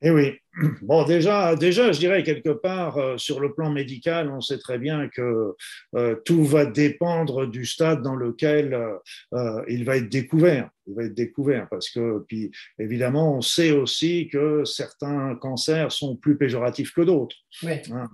Eh 0.00 0.10
oui. 0.10 0.38
Bon, 0.82 1.04
déjà, 1.04 1.54
déjà, 1.54 1.92
je 1.92 1.98
dirais 2.00 2.22
quelque 2.22 2.50
part, 2.50 2.98
euh, 2.98 3.16
sur 3.18 3.40
le 3.40 3.54
plan 3.54 3.70
médical, 3.70 4.30
on 4.30 4.40
sait 4.40 4.58
très 4.58 4.78
bien 4.78 5.08
que 5.08 5.54
euh, 5.94 6.16
tout 6.24 6.44
va 6.44 6.66
dépendre 6.66 7.46
du 7.46 7.64
stade 7.64 8.02
dans 8.02 8.16
lequel 8.16 8.74
euh, 9.32 9.62
il 9.68 9.84
va 9.84 9.96
être 9.96 10.08
découvert. 10.08 10.70
Il 10.86 10.94
va 10.94 11.04
être 11.04 11.14
découvert 11.14 11.68
parce 11.70 11.88
que, 11.88 12.24
puis, 12.26 12.50
évidemment, 12.78 13.36
on 13.36 13.42
sait 13.42 13.70
aussi 13.70 14.28
que 14.28 14.64
certains 14.64 15.36
cancers 15.36 15.92
sont 15.92 16.16
plus 16.16 16.36
péjoratifs 16.36 16.92
que 16.92 17.02
d'autres. 17.02 17.36
Oui. 17.62 17.74
Hein, 17.92 18.08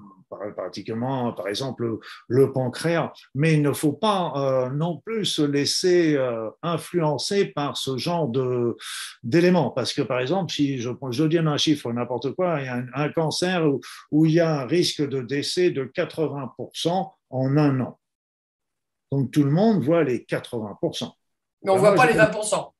pratiquement, 0.55 1.33
par 1.33 1.49
exemple, 1.49 1.99
le 2.29 2.53
pancréas. 2.53 3.13
Mais 3.35 3.55
il 3.55 3.63
ne 3.63 3.73
faut 3.73 3.93
pas 3.93 4.69
non 4.75 5.01
plus 5.07 5.25
se 5.25 5.41
laisser 5.41 6.19
influencer 6.63 7.47
par 7.47 7.77
ce 7.77 7.97
genre 7.97 8.31
d'éléments. 9.23 9.71
Parce 9.71 9.95
que, 9.95 10.03
par 10.03 10.19
exemple, 10.19 10.53
si 10.53 10.79
je, 10.79 10.91
je 11.11 11.25
donne 11.25 11.49
un 11.49 11.57
chiffre, 11.57 11.91
n'importe 11.93 12.26
quoi, 12.31 12.61
il 12.61 12.67
y 12.67 12.69
a 12.69 12.83
un, 12.95 13.09
cancer 13.11 13.67
où, 13.67 13.81
où, 14.11 14.27
il 14.27 14.33
y 14.33 14.41
a 14.41 14.61
un 14.61 14.67
risque 14.67 15.07
de 15.07 15.23
décès 15.23 15.71
de 15.71 15.85
80% 15.85 17.11
en 17.31 17.57
un 17.57 17.81
an. 17.81 17.99
Donc, 19.13 19.31
tout 19.31 19.45
le 19.45 19.51
monde 19.51 19.83
voit 19.83 20.05
les 20.05 20.19
80%. 20.21 21.11
Mais 21.63 21.71
on 21.71 21.75
ne 21.75 21.81
voit 21.81 21.95
pas 21.95 22.07
les 22.07 22.15
20% 22.15 22.73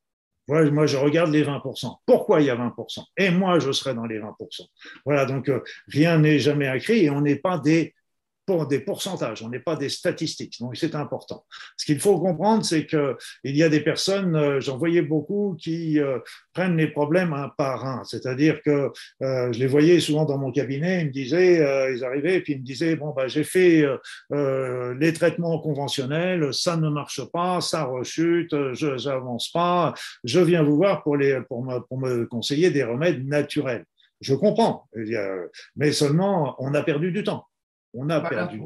moi, 0.49 0.87
je 0.87 0.97
regarde 0.97 1.31
les 1.31 1.45
20%. 1.45 1.99
Pourquoi 2.07 2.41
il 2.41 2.47
y 2.47 2.51
a 2.51 2.57
20% 2.57 3.05
Et 3.17 3.31
moi, 3.31 3.59
je 3.59 3.73
serai 3.73 3.95
dans 3.95 4.07
les 4.07 4.19
20%. 4.19 4.67
Voilà, 5.05 5.27
donc 5.27 5.49
euh, 5.49 5.63
rien 5.89 6.19
n'est 6.19 6.39
jamais 6.39 6.75
écrit 6.77 7.05
et 7.05 7.11
on 7.11 7.21
n'est 7.21 7.37
pas 7.37 7.59
des 7.59 7.95
pour 8.47 8.67
des 8.69 8.79
pourcentages, 8.79 9.43
on 9.43 9.49
n'est 9.49 9.61
pas 9.61 9.75
des 9.75 9.89
statistiques, 9.89 10.61
donc 10.61 10.77
c'est 10.77 10.95
important. 10.95 11.45
Ce 11.77 11.85
qu'il 11.85 11.99
faut 11.99 12.19
comprendre, 12.21 12.65
c'est 12.65 12.87
qu'il 12.87 13.17
y 13.45 13.63
a 13.65 13.69
des 13.69 13.81
personnes, 13.81 14.37
euh, 14.37 14.61
j'en 14.61 14.79
voyais 14.79 15.03
beaucoup, 15.03 15.57
qui 15.61 15.99
euh, 15.99 16.21
prennent 16.55 16.77
les 16.77 16.87
problèmes 16.87 17.33
un 17.33 17.49
par 17.49 17.85
un, 17.85 18.05
c'est-à-dire 18.05 18.63
que 18.63 18.93
euh, 19.23 19.53
je 19.53 19.59
les 19.59 19.67
voyais 19.67 19.99
souvent 19.99 20.25
dans 20.25 20.39
mon 20.39 20.53
cabinet, 20.53 21.01
ils 21.01 21.07
me 21.09 21.13
disaient, 21.13 21.57
ils 21.95 22.05
arrivaient 22.05 22.41
puis 22.41 22.53
ils 22.55 22.61
me 22.61 22.65
disaient, 22.65 22.95
bon, 22.95 23.13
bah, 23.15 23.27
j'ai 23.27 23.45
fait 23.45 23.85
les 24.31 25.13
traitements 25.13 25.59
conventionnels, 25.59 26.55
ça 26.55 26.77
ne 26.77 26.89
marche 26.89 27.25
pas, 27.33 27.61
ça 27.61 27.85
rechute, 27.85 28.53
je 28.75 29.09
n'avance 29.09 29.51
pas, 29.51 29.95
je 30.23 30.39
viens 30.41 30.63
vous 30.63 30.77
voir 30.77 31.03
pour, 31.03 31.17
les, 31.17 31.41
pour 31.49 31.65
me 31.65 32.25
conseiller 32.27 32.71
des 32.71 32.85
remèdes 32.85 33.27
naturels. 33.27 33.85
Je 34.21 34.35
comprends, 34.35 34.89
mais 35.75 35.93
seulement 35.93 36.57
on 36.59 36.73
a 36.75 36.83
perdu 36.83 37.11
du 37.11 37.25
temps. 37.25 37.47
On 37.97 38.11
a, 38.11 38.21
perdu, 38.21 38.63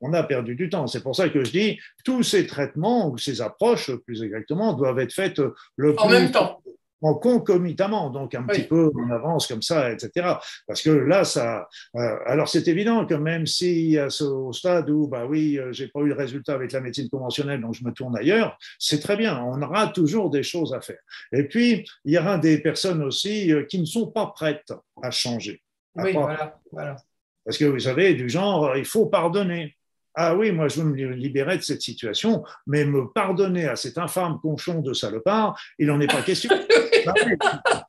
on 0.00 0.12
a 0.12 0.22
perdu 0.22 0.54
du 0.54 0.68
temps. 0.68 0.86
C'est 0.86 1.02
pour 1.02 1.14
ça 1.14 1.28
que 1.28 1.44
je 1.44 1.50
dis, 1.50 1.78
tous 2.04 2.22
ces 2.22 2.46
traitements 2.46 3.10
ou 3.10 3.18
ces 3.18 3.40
approches, 3.40 3.94
plus 4.04 4.22
exactement, 4.22 4.72
doivent 4.72 4.98
être 4.98 5.12
faites 5.12 5.40
le 5.76 5.98
en 6.00 6.08
même 6.08 6.30
temps 6.30 6.62
en 7.02 7.14
concomitamment, 7.14 8.10
donc 8.10 8.34
un 8.34 8.44
petit 8.44 8.62
peu 8.62 8.90
en 8.94 9.10
avance 9.10 9.46
comme 9.46 9.62
ça, 9.62 9.90
etc. 9.90 10.36
Parce 10.66 10.82
que 10.82 10.90
là, 10.90 11.24
ça. 11.24 11.68
Euh, 11.96 12.16
alors 12.26 12.48
c'est 12.48 12.68
évident 12.68 13.04
que 13.06 13.14
même 13.14 13.46
si 13.46 13.98
à 13.98 14.08
ce, 14.08 14.24
au 14.24 14.52
stade 14.52 14.88
où, 14.88 15.08
bah 15.08 15.26
oui, 15.26 15.58
euh, 15.58 15.72
j'ai 15.72 15.88
pas 15.88 16.00
eu 16.00 16.08
le 16.08 16.14
résultat 16.14 16.54
avec 16.54 16.72
la 16.72 16.80
médecine 16.80 17.08
conventionnelle, 17.08 17.60
donc 17.60 17.74
je 17.74 17.84
me 17.84 17.92
tourne 17.92 18.16
ailleurs, 18.16 18.56
c'est 18.78 19.00
très 19.00 19.16
bien. 19.16 19.42
On 19.42 19.60
aura 19.60 19.88
toujours 19.88 20.30
des 20.30 20.44
choses 20.44 20.72
à 20.72 20.80
faire. 20.80 21.00
Et 21.32 21.44
puis 21.44 21.84
il 22.04 22.12
y 22.12 22.18
aura 22.18 22.38
des 22.38 22.58
personnes 22.58 23.02
aussi 23.02 23.52
euh, 23.52 23.64
qui 23.64 23.80
ne 23.80 23.84
sont 23.84 24.06
pas 24.06 24.26
prêtes 24.26 24.72
à 25.02 25.10
changer. 25.10 25.60
oui, 25.96 26.12
voilà, 26.12 26.60
voilà. 26.70 26.96
Parce 27.44 27.58
que 27.58 27.64
vous 27.64 27.80
savez, 27.80 28.14
du 28.14 28.28
genre, 28.28 28.76
il 28.76 28.84
faut 28.84 29.06
pardonner. 29.06 29.76
Ah 30.14 30.36
oui, 30.36 30.52
moi 30.52 30.68
je 30.68 30.80
veux 30.80 30.90
me 30.90 31.14
libérer 31.14 31.56
de 31.56 31.62
cette 31.62 31.80
situation, 31.80 32.44
mais 32.66 32.84
me 32.84 33.08
pardonner 33.08 33.66
à 33.66 33.76
cet 33.76 33.96
infâme 33.96 34.38
conchon 34.42 34.80
de 34.80 34.92
salopard, 34.92 35.58
il 35.78 35.86
n'en 35.86 36.00
est 36.00 36.06
pas 36.06 36.22
question. 36.22 36.50
Ah 37.04 37.84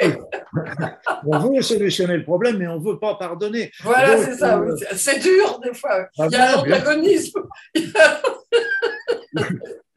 on 1.26 1.38
veut 1.38 1.62
solutionner 1.62 2.16
le 2.16 2.24
problème, 2.24 2.58
mais 2.58 2.66
on 2.66 2.80
ne 2.80 2.84
veut 2.84 2.98
pas 2.98 3.14
pardonner. 3.14 3.70
Voilà, 3.82 4.18
c'est 4.18 4.34
ça. 4.34 4.58
Euh, 4.58 4.74
c'est 4.96 5.20
dur 5.20 5.60
des 5.60 5.74
fois. 5.74 6.08
Ah 6.18 6.26
il 6.26 6.32
y 6.32 6.36
a 6.36 6.52
un 6.52 6.56
antagonisme. 6.60 7.42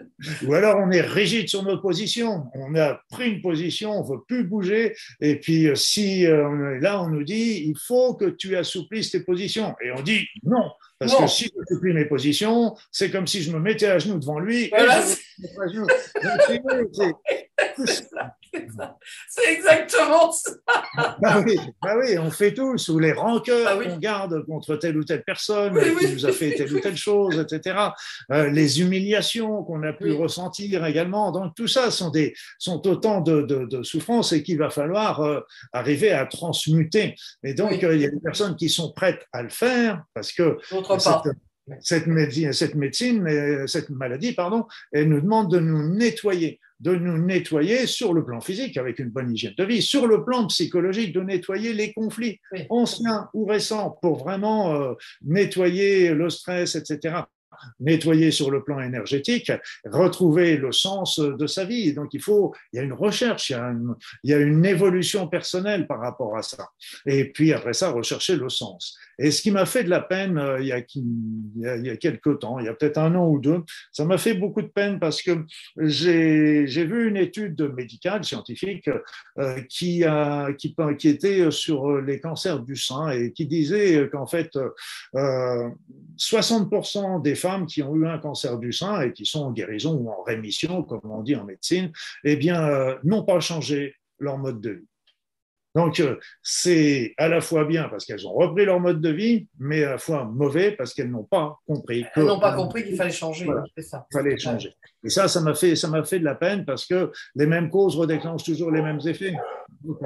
Ou 0.45 0.53
alors 0.53 0.78
on 0.78 0.91
est 0.91 1.01
rigide 1.01 1.47
sur 1.47 1.63
notre 1.63 1.82
position, 1.82 2.45
on 2.53 2.76
a 2.76 3.01
pris 3.09 3.32
une 3.32 3.41
position, 3.41 3.91
on 3.91 4.03
ne 4.03 4.15
veut 4.15 4.24
plus 4.28 4.43
bouger, 4.43 4.95
et 5.19 5.36
puis 5.36 5.67
euh, 5.67 5.76
si 5.76 6.26
euh, 6.26 6.80
là 6.80 7.01
on 7.01 7.09
nous 7.09 7.24
dit 7.24 7.63
il 7.65 7.76
faut 7.78 8.13
que 8.13 8.26
tu 8.26 8.55
assouplisses 8.55 9.11
tes 9.11 9.22
positions, 9.22 9.76
et 9.84 9.91
on 9.91 10.01
dit 10.01 10.28
non, 10.43 10.72
parce 11.02 11.16
que 11.16 11.28
si 11.28 11.45
je 11.45 11.60
n'assouplis 11.60 11.93
mes 11.93 12.06
positions, 12.06 12.76
c'est 12.91 13.10
comme 13.10 13.26
si 13.26 13.41
je 13.41 13.52
me 13.52 13.60
mettais 13.60 13.88
à 13.88 13.97
genoux 13.97 14.20
devant 14.20 14.39
lui. 14.39 14.72
c'est 19.28 19.54
exactement 19.54 20.32
ça. 20.32 20.52
Bah 21.22 21.41
oui, 21.45 21.58
bah 21.82 21.95
oui, 21.97 22.18
on 22.18 22.30
fait 22.32 22.54
tout 22.54 22.78
sous 22.78 22.99
les 22.99 23.14
rancœurs 23.14 23.78
bah 23.78 23.86
qu'on 23.86 23.97
garde 23.97 24.45
contre 24.45 24.76
telle 24.76 24.97
ou 24.97 25.04
telle 25.04 25.24
personne 25.24 25.74
qui 25.97 26.14
nous 26.14 26.26
a 26.26 26.32
fait 26.32 26.52
telle 26.52 26.74
ou 26.74 26.80
telle 26.80 26.97
chose, 26.97 27.39
etc. 27.39 27.80
Euh, 28.32 28.49
les 28.49 28.82
humiliations 28.82 29.64
qu'on 29.64 29.84
a 29.84 29.93
pu 29.93 30.12
ressentir 30.12 30.86
également. 30.86 31.32
Donc 31.32 31.56
tout 31.56 31.68
ça 31.68 31.91
sont, 31.91 32.10
des, 32.10 32.34
sont 32.60 32.86
autant 32.88 33.22
de, 33.22 33.41
de, 33.41 33.84
souffrances 33.84 34.34
et 34.34 34.43
qu'il 34.43 34.58
va 34.58 34.70
falloir 34.70 35.22
euh, 35.22 35.39
arriver 35.74 36.12
à 36.12 36.26
transmuter. 36.26 37.16
Et 37.43 37.54
donc 37.54 37.84
euh, 37.84 37.95
il 37.95 38.02
y 38.02 38.06
a 38.06 38.10
des 38.10 38.20
personnes 38.20 38.56
qui 38.56 38.70
sont 38.70 38.91
prêtes 38.91 39.26
à 39.34 39.43
le 39.43 39.49
faire 39.49 40.04
parce 40.14 40.32
que 40.32 40.58
cette, 41.00 42.08
médecine, 42.08 42.54
cette 42.54 42.76
médecine, 42.76 43.68
cette 43.68 43.89
maladie, 43.89 44.34
pardon, 44.34 44.66
elle 44.92 45.10
nous 45.10 45.22
demande 45.22 45.52
de 45.52 45.60
nous 45.60 45.94
nettoyer 45.94 46.60
de 46.82 46.96
nous 46.96 47.20
nettoyer 47.20 47.86
sur 47.86 48.12
le 48.12 48.26
plan 48.26 48.42
physique 48.42 48.76
avec 48.76 48.98
une 48.98 49.10
bonne 49.10 49.32
hygiène 49.32 49.54
de 49.56 49.64
vie, 49.64 49.84
sur 49.84 50.08
le 50.08 50.26
plan 50.26 50.48
psychologique, 50.48 51.14
de 51.14 51.22
nettoyer 51.22 51.74
les 51.74 51.94
conflits 51.94 52.39
anciens 52.70 53.30
ou 53.36 53.46
récents 53.46 54.00
pour 54.02 54.18
vraiment 54.18 54.74
euh, 54.74 54.94
nettoyer 55.22 56.14
le 56.16 56.30
stress, 56.32 56.76
etc 56.76 57.22
nettoyer 57.80 58.32
sur 58.32 58.51
le 58.51 58.64
plan 58.64 58.80
énergétique, 58.80 59.51
retrouver 59.86 60.57
le 60.57 60.72
sens 60.72 61.20
de 61.20 61.47
sa 61.47 61.66
vie. 61.66 61.93
Donc 61.93 62.14
il 62.14 62.22
faut, 62.22 62.53
il 62.74 62.78
y 62.78 62.80
a 62.80 62.84
une 62.84 62.93
recherche, 62.93 63.49
il 63.49 63.53
y 64.24 64.34
a 64.34 64.38
une, 64.38 64.62
évolution 64.62 65.28
personnelle 65.28 65.88
par 65.88 65.99
rapport 65.99 66.38
à 66.38 66.43
ça. 66.43 66.70
Et 67.05 67.26
puis 67.26 67.51
après 67.51 67.74
ça, 67.74 67.89
rechercher 67.89 68.36
le 68.36 68.47
sens. 68.47 68.95
Et 69.18 69.32
ce 69.32 69.41
qui 69.41 69.51
m'a 69.51 69.66
fait 69.66 69.84
de 69.84 69.89
la 69.89 70.01
peine 70.01 70.38
euh, 70.38 70.59
il, 70.62 70.68
y 70.68 70.72
a, 70.72 70.78
il, 70.78 71.86
y 71.86 71.89
a, 71.89 71.97
quelques 71.97 72.39
temps, 72.39 72.59
il 72.59 72.66
y 72.66 72.70
a 72.70 72.74
peut-être 72.74 72.97
un 72.97 73.14
an 73.16 73.28
ou 73.28 73.39
deux, 73.39 73.62
ça 73.91 74.05
m'a 74.05 74.18
fait 74.18 74.34
beaucoup 74.34 74.62
de 74.62 74.68
peine 74.68 74.99
parce 74.99 75.22
que 75.22 75.45
j'ai 75.78 76.66
vu 76.66 77.07
une 77.07 77.18
étude 77.18 77.62
médicale, 77.76 78.24
scientifique, 78.24 78.89
euh, 79.39 79.62
qui, 79.70 80.03
a, 80.03 80.53
qui, 80.53 80.76
qui, 80.97 81.09
était 81.09 81.49
sur 81.51 81.97
les 82.01 82.20
cancers 82.20 82.62
du 82.62 82.76
sein 82.76 83.09
et 83.09 83.32
qui 83.32 83.45
disait 83.45 84.09
qu'en 84.12 84.28
fait, 84.28 84.57
euh, 85.16 85.70
60% 86.18 87.22
des 87.22 87.36
femmes 87.36 87.51
qui 87.66 87.84
ont 87.84 87.95
eu 87.95 88.08
un 88.08 88.18
cancer 88.18 88.58
du 88.58 88.74
sein 88.74 89.02
et 89.02 89.14
qui 89.14 89.26
sont 89.26 89.45
en 89.45 89.52
guérison 89.52 89.93
ou 89.95 90.10
en 90.10 90.24
rémission, 90.24 90.84
comme 90.84 91.02
on 91.04 91.22
dit 91.22 91.36
en 91.36 91.45
médecine, 91.45 91.91
eh 92.24 92.36
bien, 92.36 92.68
euh, 92.68 92.97
n'ont 93.04 93.24
pas 93.24 93.39
changé 93.39 93.95
leur 94.20 94.38
mode 94.38 94.62
de 94.62 94.72
vie. 94.72 94.88
Donc, 95.74 96.02
euh, 96.02 96.18
c'est 96.43 97.14
à 97.18 97.30
la 97.30 97.39
fois 97.39 97.64
bien 97.64 97.88
parce 97.88 98.06
qu'elles 98.06 98.28
ont 98.28 98.34
repris 98.34 98.66
leur 98.66 98.80
mode 98.80 98.99
de 98.99 99.10
vie, 99.10 99.47
mais 99.58 99.84
à 99.84 99.91
la 99.91 99.97
fois 99.97 100.26
mauvais 100.26 100.72
parce 100.72 100.93
qu'elles 100.93 101.10
n'ont 101.10 101.24
pas 101.24 101.60
compris. 101.66 102.06
Elles 102.16 102.26
n'ont 102.26 102.39
pas 102.39 102.54
compris 102.54 102.84
qu'il 102.84 102.97
fallait 102.97 103.12
changer. 103.12 103.47
ça. 103.78 104.06
Il 104.12 104.18
fallait 104.18 104.38
changer. 104.38 104.74
Et 105.04 105.10
ça, 105.10 105.28
ça 105.28 105.39
m'a 105.39 105.56
fait, 105.56 105.76
ça 105.76 105.88
m'a 105.88 106.04
fait 106.04 106.20
de 106.20 106.26
la 106.26 106.36
peine 106.36 106.66
parce 106.66 106.86
que 106.86 107.12
les 107.36 107.45
mêmes 107.45 107.70
causes 107.70 107.95
redéclenchent 107.95 108.43
toujours 108.43 108.72
les 108.72 108.82
mêmes 108.82 108.99
effets. 109.06 109.34
Donc, 109.82 109.97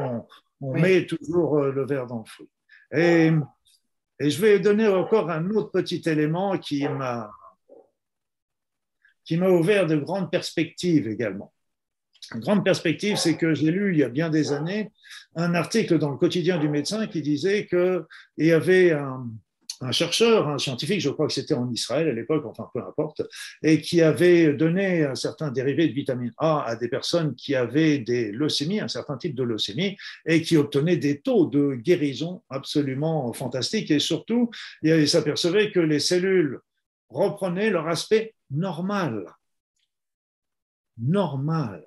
on, 0.61 0.73
met 0.73 1.05
toujours 1.05 1.57
euh, 1.57 1.71
le 1.71 1.85
verre 1.85 2.05
dans 2.05 2.19
le 2.19 2.25
fruit. 2.25 2.49
Et, 2.95 3.31
et 4.19 4.29
je 4.29 4.41
vais 4.41 4.59
donner 4.59 4.87
encore 4.87 5.29
un 5.29 5.49
autre 5.51 5.71
petit 5.71 6.01
élément 6.05 6.57
qui 6.57 6.87
m'a 6.87 7.31
qui 9.23 9.37
m'a 9.37 9.49
ouvert 9.49 9.87
de 9.87 9.95
grandes 9.95 10.29
perspectives 10.29 11.07
également. 11.07 11.51
Une 12.33 12.41
grande 12.41 12.63
perspective, 12.63 13.17
c'est 13.17 13.37
que 13.37 13.55
j'ai 13.55 13.71
lu 13.71 13.93
il 13.93 13.99
y 13.99 14.03
a 14.03 14.09
bien 14.09 14.29
des 14.29 14.51
années 14.51 14.91
un 15.35 15.55
article 15.55 15.97
dans 15.97 16.11
le 16.11 16.17
quotidien 16.17 16.59
du 16.59 16.69
médecin 16.69 17.07
qui 17.07 17.21
disait 17.23 17.65
qu'il 17.65 18.05
y 18.37 18.51
avait 18.51 18.91
un, 18.91 19.27
chercheur, 19.91 20.47
un 20.47 20.57
scientifique, 20.57 21.01
je 21.01 21.09
crois 21.09 21.27
que 21.27 21.33
c'était 21.33 21.53
en 21.53 21.69
Israël 21.71 22.07
à 22.07 22.13
l'époque, 22.13 22.45
enfin 22.45 22.69
peu 22.73 22.81
importe, 22.81 23.21
et 23.63 23.81
qui 23.81 24.01
avait 24.01 24.53
donné 24.53 25.03
un 25.03 25.15
certain 25.15 25.51
dérivé 25.51 25.87
de 25.87 25.93
vitamine 25.93 26.31
A 26.37 26.63
à 26.63 26.75
des 26.75 26.87
personnes 26.87 27.35
qui 27.35 27.55
avaient 27.55 27.99
des 27.99 28.31
leucémies, 28.31 28.79
un 28.79 28.87
certain 28.87 29.17
type 29.17 29.35
de 29.35 29.43
leucémie, 29.43 29.97
et 30.25 30.41
qui 30.41 30.57
obtenaient 30.57 30.97
des 30.97 31.21
taux 31.21 31.47
de 31.47 31.75
guérison 31.75 32.43
absolument 32.49 33.33
fantastiques. 33.33 33.91
Et 33.91 33.99
surtout, 33.99 34.49
il 34.81 35.07
s'apercevait 35.07 35.71
que 35.71 35.79
les 35.79 35.99
cellules 35.99 36.59
reprenaient 37.09 37.69
leur 37.69 37.87
aspect 37.87 38.33
normal. 38.49 39.25
Normal 40.97 41.85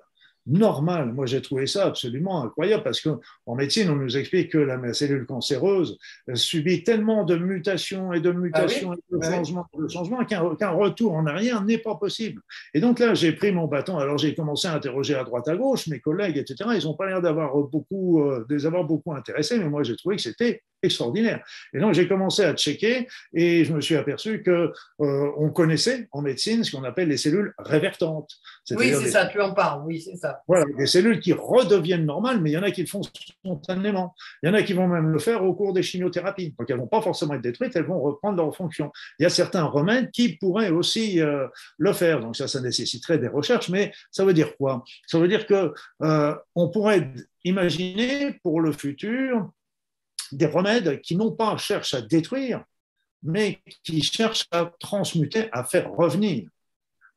normal. 0.49 1.13
Moi, 1.13 1.25
j'ai 1.25 1.41
trouvé 1.41 1.67
ça 1.67 1.85
absolument 1.85 2.43
incroyable 2.43 2.83
parce 2.83 3.01
qu'en 3.01 3.55
médecine, 3.55 3.89
on 3.89 3.95
nous 3.95 4.17
explique 4.17 4.51
que 4.51 4.57
la 4.57 4.93
cellule 4.93 5.25
cancéreuse 5.25 5.97
subit 6.33 6.83
tellement 6.83 7.23
de 7.23 7.37
mutations 7.37 8.11
et 8.13 8.19
de 8.19 8.31
mutations 8.31 8.91
ah 8.91 8.95
et 8.95 9.17
de 9.17 9.23
changements, 9.23 9.67
changements 9.87 10.25
qu'un 10.25 10.71
retour 10.71 11.13
en 11.13 11.25
arrière 11.25 11.63
n'est 11.63 11.77
pas 11.77 11.95
possible. 11.95 12.41
Et 12.73 12.81
donc 12.81 12.99
là, 12.99 13.13
j'ai 13.13 13.31
pris 13.31 13.51
mon 13.51 13.67
bâton. 13.67 13.97
Alors, 13.97 14.17
j'ai 14.17 14.35
commencé 14.35 14.67
à 14.67 14.73
interroger 14.73 15.15
à 15.15 15.23
droite 15.23 15.47
à 15.47 15.55
gauche 15.55 15.87
mes 15.87 15.99
collègues, 15.99 16.37
etc. 16.37 16.71
Ils 16.75 16.85
n'ont 16.85 16.95
pas 16.95 17.07
l'air 17.07 17.21
d'avoir 17.21 17.55
beaucoup, 17.55 18.21
euh, 18.21 18.45
avoir 18.65 18.83
beaucoup 18.83 19.13
intéressés, 19.13 19.59
mais 19.59 19.69
moi, 19.69 19.83
j'ai 19.83 19.95
trouvé 19.95 20.15
que 20.15 20.21
c'était 20.21 20.63
extraordinaire. 20.81 21.43
Et 21.73 21.79
donc 21.79 21.93
j'ai 21.93 22.07
commencé 22.07 22.43
à 22.43 22.53
checker 22.53 23.07
et 23.33 23.65
je 23.65 23.73
me 23.73 23.81
suis 23.81 23.95
aperçu 23.95 24.41
que 24.43 24.71
euh, 25.01 25.31
on 25.37 25.49
connaissait 25.49 26.07
en 26.11 26.21
médecine 26.21 26.63
ce 26.63 26.75
qu'on 26.75 26.83
appelle 26.83 27.09
les 27.09 27.17
cellules 27.17 27.53
révertantes. 27.57 28.31
Oui, 28.71 28.93
c'est 28.93 29.09
ça, 29.09 29.25
tu 29.25 29.41
en 29.41 29.53
parles, 29.53 29.83
oui, 29.85 30.01
c'est 30.01 30.15
ça. 30.15 30.41
Voilà, 30.47 30.65
des 30.77 30.85
cellules 30.85 31.19
qui 31.19 31.33
redeviennent 31.33 32.05
normales, 32.05 32.39
mais 32.41 32.51
il 32.51 32.53
y 32.53 32.57
en 32.57 32.63
a 32.63 32.71
qui 32.71 32.81
le 32.81 32.87
font 32.87 33.01
spontanément. 33.03 34.13
Il 34.43 34.47
y 34.47 34.49
en 34.49 34.53
a 34.53 34.61
qui 34.61 34.73
vont 34.73 34.87
même 34.87 35.09
le 35.09 35.19
faire 35.19 35.43
au 35.43 35.53
cours 35.53 35.73
des 35.73 35.83
chimiothérapies. 35.83 36.53
Donc 36.57 36.69
elles 36.69 36.77
vont 36.77 36.87
pas 36.87 37.01
forcément 37.01 37.33
être 37.33 37.41
détruites, 37.41 37.75
elles 37.75 37.85
vont 37.85 38.01
reprendre 38.01 38.37
leur 38.37 38.55
fonction. 38.55 38.91
Il 39.19 39.23
y 39.23 39.25
a 39.25 39.29
certains 39.29 39.63
remèdes 39.63 40.11
qui 40.11 40.37
pourraient 40.37 40.69
aussi 40.69 41.21
euh, 41.21 41.47
le 41.77 41.93
faire. 41.93 42.19
Donc 42.19 42.35
ça, 42.35 42.47
ça 42.47 42.61
nécessiterait 42.61 43.17
des 43.17 43.27
recherches, 43.27 43.69
mais 43.69 43.91
ça 44.11 44.25
veut 44.25 44.33
dire 44.33 44.55
quoi? 44.57 44.83
Ça 45.07 45.19
veut 45.19 45.27
dire 45.27 45.45
que 45.45 45.73
euh, 46.03 46.35
on 46.55 46.69
pourrait 46.69 47.11
imaginer 47.43 48.39
pour 48.43 48.61
le 48.61 48.71
futur 48.71 49.49
des 50.31 50.45
remèdes 50.45 51.01
qui 51.01 51.15
non 51.15 51.31
pas 51.31 51.57
cherchent 51.57 51.93
à 51.93 52.01
détruire, 52.01 52.63
mais 53.23 53.59
qui 53.83 54.01
cherchent 54.01 54.45
à 54.51 54.71
transmuter, 54.79 55.49
à 55.51 55.63
faire 55.63 55.91
revenir. 55.91 56.47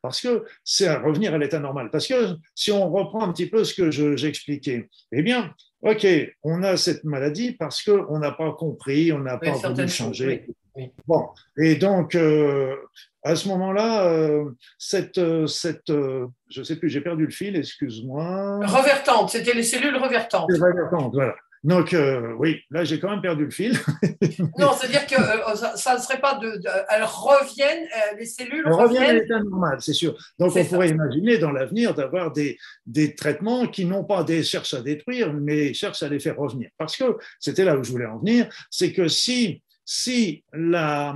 Parce 0.02 0.20
que 0.20 0.44
c'est 0.64 0.88
à 0.88 0.98
revenir 0.98 1.32
à 1.32 1.38
l'état 1.38 1.60
normal. 1.60 1.88
Parce 1.90 2.08
que 2.08 2.36
si 2.56 2.72
on 2.72 2.90
reprend 2.90 3.22
un 3.22 3.32
petit 3.32 3.48
peu 3.48 3.62
ce 3.62 3.72
que 3.72 3.90
j'expliquais, 4.16 4.88
eh 5.12 5.22
bien, 5.22 5.54
OK, 5.82 6.06
on 6.42 6.62
a 6.64 6.76
cette 6.76 7.04
maladie 7.04 7.52
parce 7.52 7.82
qu'on 7.82 8.18
n'a 8.18 8.32
pas 8.32 8.52
compris, 8.52 9.12
on 9.12 9.20
n'a 9.20 9.38
pas 9.38 9.52
voulu 9.52 9.88
changer. 9.88 10.46
Bon, 11.06 11.28
et 11.58 11.76
donc, 11.76 12.14
euh, 12.14 12.76
à 13.22 13.36
ce 13.36 13.46
moment-là, 13.48 14.06
euh, 14.06 14.50
cette, 14.78 15.18
euh, 15.18 15.46
cette 15.46 15.88
je 15.88 16.60
ne 16.60 16.64
sais 16.64 16.76
plus, 16.76 16.88
j'ai 16.88 17.02
perdu 17.02 17.26
le 17.26 17.30
fil, 17.30 17.56
excuse-moi. 17.56 18.60
Revertante, 18.66 19.30
c'était 19.30 19.54
les 19.54 19.62
cellules 19.62 19.96
revertantes. 19.96 20.50
Revertantes, 20.50 21.12
voilà. 21.14 21.34
Donc, 21.64 21.92
euh, 21.94 22.34
oui, 22.38 22.60
là, 22.70 22.82
j'ai 22.82 22.98
quand 22.98 23.10
même 23.10 23.20
perdu 23.20 23.44
le 23.44 23.50
fil. 23.50 23.72
non, 24.58 24.72
c'est-à-dire 24.72 25.06
que 25.06 25.14
euh, 25.14 25.76
ça 25.76 25.94
ne 25.94 26.00
serait 26.00 26.20
pas 26.20 26.34
de, 26.34 26.60
Elles 26.90 27.04
reviennent, 27.04 27.84
euh, 27.84 28.16
les 28.18 28.26
cellules 28.26 28.64
Elles 28.66 28.72
reviennent. 28.72 29.02
à 29.02 29.12
l'état 29.12 29.38
normal, 29.38 29.78
c'est 29.80 29.92
sûr. 29.92 30.16
Donc, 30.40 30.56
on 30.56 30.64
pourrait 30.64 30.88
imaginer 30.88 31.38
dans 31.38 31.52
l'avenir 31.52 31.94
d'avoir 31.94 32.32
des, 32.32 32.58
des 32.84 33.14
traitements 33.14 33.68
qui 33.68 33.84
n'ont 33.84 34.02
pas 34.02 34.24
des 34.24 34.42
cherchent 34.42 34.74
à 34.74 34.80
détruire, 34.80 35.32
mais 35.32 35.72
cherchent 35.72 36.02
à 36.02 36.08
les 36.08 36.18
faire 36.18 36.36
revenir. 36.36 36.68
Parce 36.78 36.96
que 36.96 37.16
c'était 37.38 37.64
là 37.64 37.76
où 37.76 37.84
je 37.84 37.92
voulais 37.92 38.06
en 38.06 38.18
venir, 38.18 38.48
c'est 38.68 38.92
que 38.92 39.06
si, 39.06 39.62
si 39.84 40.42
la, 40.52 41.14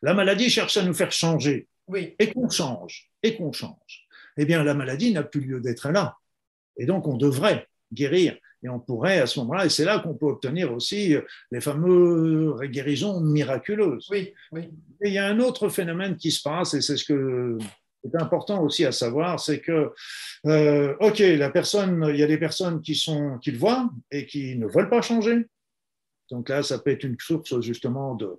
la 0.00 0.14
maladie 0.14 0.48
cherche 0.48 0.78
à 0.78 0.82
nous 0.82 0.94
faire 0.94 1.12
changer, 1.12 1.68
oui. 1.88 2.14
et 2.18 2.32
qu'on 2.32 2.48
change, 2.48 3.10
et 3.22 3.36
qu'on 3.36 3.52
change, 3.52 4.06
eh 4.38 4.46
bien, 4.46 4.64
la 4.64 4.72
maladie 4.72 5.12
n'a 5.12 5.22
plus 5.22 5.42
lieu 5.42 5.60
d'être 5.60 5.90
là. 5.90 6.16
Et 6.78 6.86
donc, 6.86 7.06
on 7.06 7.18
devrait 7.18 7.66
guérir. 7.92 8.36
Et 8.64 8.68
on 8.68 8.78
pourrait 8.78 9.18
à 9.18 9.26
ce 9.26 9.40
moment-là, 9.40 9.66
et 9.66 9.68
c'est 9.68 9.84
là 9.84 9.98
qu'on 9.98 10.14
peut 10.14 10.26
obtenir 10.26 10.72
aussi 10.72 11.16
les 11.50 11.60
fameuses 11.60 12.60
guérisons 12.70 13.20
miraculeuses. 13.20 14.06
Oui, 14.10 14.32
oui. 14.52 14.70
Et 15.02 15.08
il 15.08 15.14
y 15.14 15.18
a 15.18 15.26
un 15.26 15.40
autre 15.40 15.68
phénomène 15.68 16.16
qui 16.16 16.30
se 16.30 16.40
passe, 16.42 16.74
et 16.74 16.80
c'est 16.80 16.96
ce 16.96 17.04
que 17.04 17.58
c'est 18.04 18.20
important 18.20 18.62
aussi 18.62 18.84
à 18.84 18.92
savoir, 18.92 19.38
c'est 19.38 19.60
que, 19.60 19.92
euh, 20.46 20.94
ok, 21.00 21.18
la 21.18 21.50
personne, 21.50 22.06
il 22.10 22.18
y 22.18 22.22
a 22.22 22.26
des 22.26 22.38
personnes 22.38 22.82
qui 22.82 22.94
sont, 22.94 23.38
qui 23.38 23.52
le 23.52 23.58
voient 23.58 23.90
et 24.10 24.26
qui 24.26 24.56
ne 24.56 24.66
veulent 24.66 24.90
pas 24.90 25.02
changer. 25.02 25.46
Donc 26.32 26.48
là, 26.48 26.62
ça 26.62 26.78
peut 26.78 26.90
être 26.90 27.04
une 27.04 27.16
source 27.20 27.60
justement 27.60 28.16
de, 28.16 28.38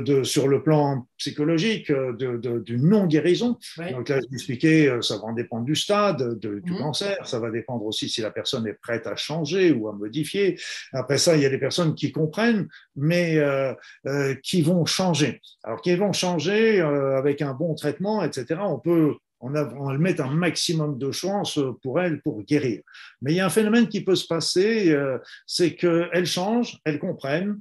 de, 0.00 0.22
sur 0.22 0.48
le 0.48 0.62
plan 0.62 1.06
psychologique 1.18 1.90
de, 1.90 2.58
d'une 2.58 2.88
non-guérison. 2.88 3.58
Donc 3.90 4.08
là, 4.08 4.20
je 4.20 4.34
expliqué, 4.34 4.88
euh, 4.88 5.02
ça 5.02 5.18
va 5.18 5.32
dépendre 5.32 5.64
du 5.64 5.74
stade 5.74 6.38
du 6.38 6.62
mhm. 6.72 6.78
cancer, 6.78 7.26
ça 7.26 7.38
va 7.38 7.50
dépendre 7.50 7.84
aussi 7.84 8.08
si 8.08 8.20
la 8.20 8.30
personne 8.30 8.66
est 8.66 8.74
prête 8.74 9.06
à 9.06 9.16
changer 9.16 9.72
ou 9.72 9.88
à 9.88 9.92
modifier. 9.92 10.58
Après 10.92 11.18
ça, 11.18 11.36
il 11.36 11.42
y 11.42 11.46
a 11.46 11.50
des 11.50 11.58
personnes 11.58 11.94
qui 11.94 12.12
comprennent, 12.12 12.68
mais 12.96 13.38
euh, 13.38 13.74
euh, 14.06 14.34
qui 14.42 14.62
vont 14.62 14.86
changer. 14.86 15.40
Alors, 15.64 15.80
qui 15.82 15.94
vont 15.96 16.12
changer 16.12 16.80
avec 16.80 17.42
un 17.42 17.52
bon 17.52 17.74
traitement, 17.74 18.22
etc. 18.22 18.60
On 18.62 18.78
peut 18.78 19.16
on, 19.42 19.54
a, 19.56 19.64
on 19.74 19.92
met 19.98 20.20
un 20.20 20.30
maximum 20.30 20.98
de 20.98 21.10
chances 21.10 21.58
pour 21.82 22.00
elles 22.00 22.22
pour 22.22 22.42
guérir. 22.42 22.80
Mais 23.20 23.32
il 23.32 23.36
y 23.36 23.40
a 23.40 23.46
un 23.46 23.50
phénomène 23.50 23.88
qui 23.88 24.02
peut 24.02 24.14
se 24.14 24.26
passer, 24.26 24.90
euh, 24.92 25.18
c'est 25.46 25.74
qu'elles 25.74 26.26
changent, 26.26 26.78
elles 26.84 27.00
comprennent, 27.00 27.60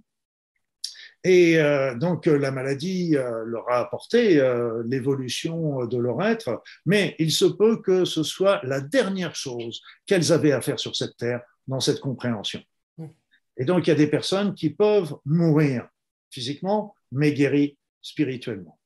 et 1.24 1.60
euh, 1.60 1.96
donc 1.96 2.26
la 2.26 2.52
maladie 2.52 3.16
euh, 3.16 3.44
leur 3.46 3.70
a 3.70 3.80
apporté 3.80 4.42
l'évolution 4.86 5.86
de 5.86 5.98
leur 5.98 6.22
être, 6.24 6.64
mais 6.86 7.16
il 7.20 7.32
se 7.32 7.46
peut 7.46 7.82
que 7.82 8.06
ce 8.06 8.24
soit 8.24 8.62
la 8.64 8.80
dernière 8.80 9.36
chose 9.36 9.82
qu'elles 10.06 10.32
avaient 10.32 10.54
à 10.54 10.62
faire 10.62 10.80
sur 10.80 10.96
cette 10.96 11.18
terre 11.18 11.42
dans 11.68 11.80
cette 11.80 12.00
compréhension. 12.00 12.62
Et 13.58 13.66
donc 13.66 13.86
il 13.86 13.90
y 13.90 13.94
a 13.94 13.96
des 13.96 14.08
personnes 14.08 14.56
qui 14.56 14.70
peuvent 14.70 15.16
mourir 15.26 15.88
physiquement, 16.32 16.96
mais 17.12 17.34
guérir 17.34 17.72
spirituellement. 18.02 18.81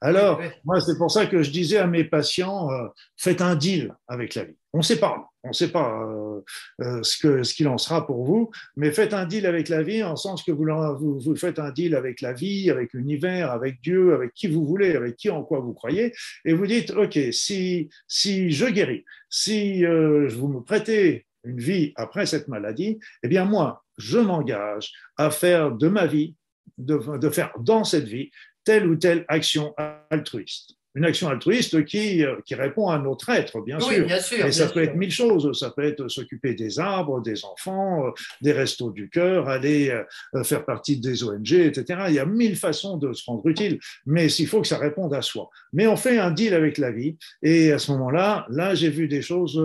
Alors, 0.00 0.40
moi, 0.64 0.80
c'est 0.80 0.96
pour 0.96 1.10
ça 1.10 1.26
que 1.26 1.42
je 1.42 1.50
disais 1.50 1.78
à 1.78 1.86
mes 1.86 2.04
patients, 2.04 2.70
euh, 2.70 2.86
faites 3.16 3.40
un 3.40 3.56
deal 3.56 3.94
avec 4.06 4.34
la 4.36 4.44
vie. 4.44 4.56
On 4.72 4.78
ne 4.78 4.82
sait 4.82 5.00
pas, 5.00 5.28
on 5.42 5.48
ne 5.48 5.52
sait 5.52 5.72
pas 5.72 6.02
euh, 6.04 6.40
euh, 6.82 7.02
ce 7.02 7.18
que 7.18 7.42
ce 7.42 7.52
qu'il 7.52 7.66
en 7.66 7.78
sera 7.78 8.06
pour 8.06 8.24
vous, 8.24 8.50
mais 8.76 8.92
faites 8.92 9.12
un 9.12 9.26
deal 9.26 9.44
avec 9.46 9.68
la 9.68 9.82
vie 9.82 10.04
en 10.04 10.14
sens 10.14 10.44
que 10.44 10.52
vous, 10.52 10.66
vous, 10.98 11.18
vous 11.18 11.36
faites 11.36 11.58
un 11.58 11.72
deal 11.72 11.96
avec 11.96 12.20
la 12.20 12.32
vie, 12.32 12.70
avec 12.70 12.92
l'univers, 12.92 13.50
avec 13.50 13.80
Dieu, 13.80 14.14
avec 14.14 14.34
qui 14.34 14.46
vous 14.46 14.64
voulez, 14.64 14.94
avec 14.94 15.16
qui 15.16 15.30
en 15.30 15.42
quoi 15.42 15.58
vous 15.58 15.74
croyez, 15.74 16.12
et 16.44 16.52
vous 16.52 16.66
dites, 16.66 16.92
ok, 16.92 17.18
si 17.32 17.88
si 18.06 18.52
je 18.52 18.66
guéris, 18.66 19.04
si 19.30 19.84
vous 19.84 20.48
me 20.48 20.60
prêtez 20.60 21.26
une 21.44 21.58
vie 21.58 21.92
après 21.96 22.26
cette 22.26 22.46
maladie, 22.46 23.00
eh 23.22 23.28
bien 23.28 23.44
moi, 23.44 23.84
je 23.96 24.18
m'engage 24.18 24.92
à 25.16 25.30
faire 25.30 25.72
de 25.72 25.88
ma 25.88 26.06
vie, 26.06 26.36
de, 26.76 27.18
de 27.18 27.30
faire 27.30 27.52
dans 27.58 27.84
cette 27.84 28.06
vie 28.06 28.30
telle 28.68 28.86
ou 28.86 28.96
telle 28.96 29.24
action 29.28 29.74
altruiste. 30.10 30.74
une 30.94 31.06
action 31.06 31.28
altruiste 31.28 31.86
qui, 31.86 32.22
qui 32.44 32.54
répond 32.54 32.90
à 32.90 32.98
notre 32.98 33.30
être, 33.30 33.62
bien 33.62 33.78
oui, 33.78 33.94
sûr. 33.94 34.06
Bien 34.06 34.20
sûr 34.20 34.44
Et 34.44 34.52
ça 34.52 34.66
peut 34.66 34.82
sûr. 34.82 34.90
être 34.90 34.94
mille 34.94 35.10
choses. 35.10 35.58
Ça 35.58 35.70
peut 35.70 35.84
être 35.84 36.06
s'occuper 36.08 36.52
des 36.52 36.78
arbres, 36.78 37.22
des 37.22 37.46
enfants, 37.46 38.06
euh, 38.06 38.10
des 38.42 38.52
restos 38.52 38.90
du 38.90 39.08
cœur, 39.08 39.48
aller 39.48 39.88
euh, 40.34 40.44
faire 40.44 40.66
partie 40.66 41.00
des 41.00 41.24
ONG, 41.24 41.52
etc. 41.52 42.00
Il 42.08 42.14
y 42.14 42.18
a 42.18 42.26
mille 42.26 42.56
façons 42.56 42.98
de 42.98 43.14
se 43.14 43.24
rendre 43.24 43.46
utile, 43.48 43.78
mais 44.04 44.30
il 44.30 44.46
faut 44.46 44.60
que 44.60 44.68
ça 44.68 44.76
réponde 44.76 45.14
à 45.14 45.22
soi. 45.22 45.48
Mais 45.72 45.86
on 45.86 45.96
fait 45.96 46.18
un 46.18 46.30
deal 46.30 46.52
avec 46.52 46.76
la 46.76 46.90
vie, 46.90 47.16
et 47.42 47.72
à 47.72 47.78
ce 47.78 47.90
moment-là, 47.92 48.44
là, 48.50 48.74
j'ai 48.74 48.90
vu 48.90 49.08
des 49.08 49.22
choses 49.22 49.58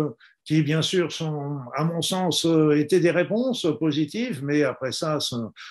qui, 0.45 0.61
bien 0.61 0.81
sûr, 0.81 1.11
sont, 1.11 1.59
à 1.75 1.83
mon 1.83 2.01
sens, 2.01 2.45
euh, 2.45 2.77
étaient 2.77 2.99
des 2.99 3.11
réponses 3.11 3.65
positives, 3.79 4.43
mais 4.43 4.63
après 4.63 4.91
ça, 4.91 5.19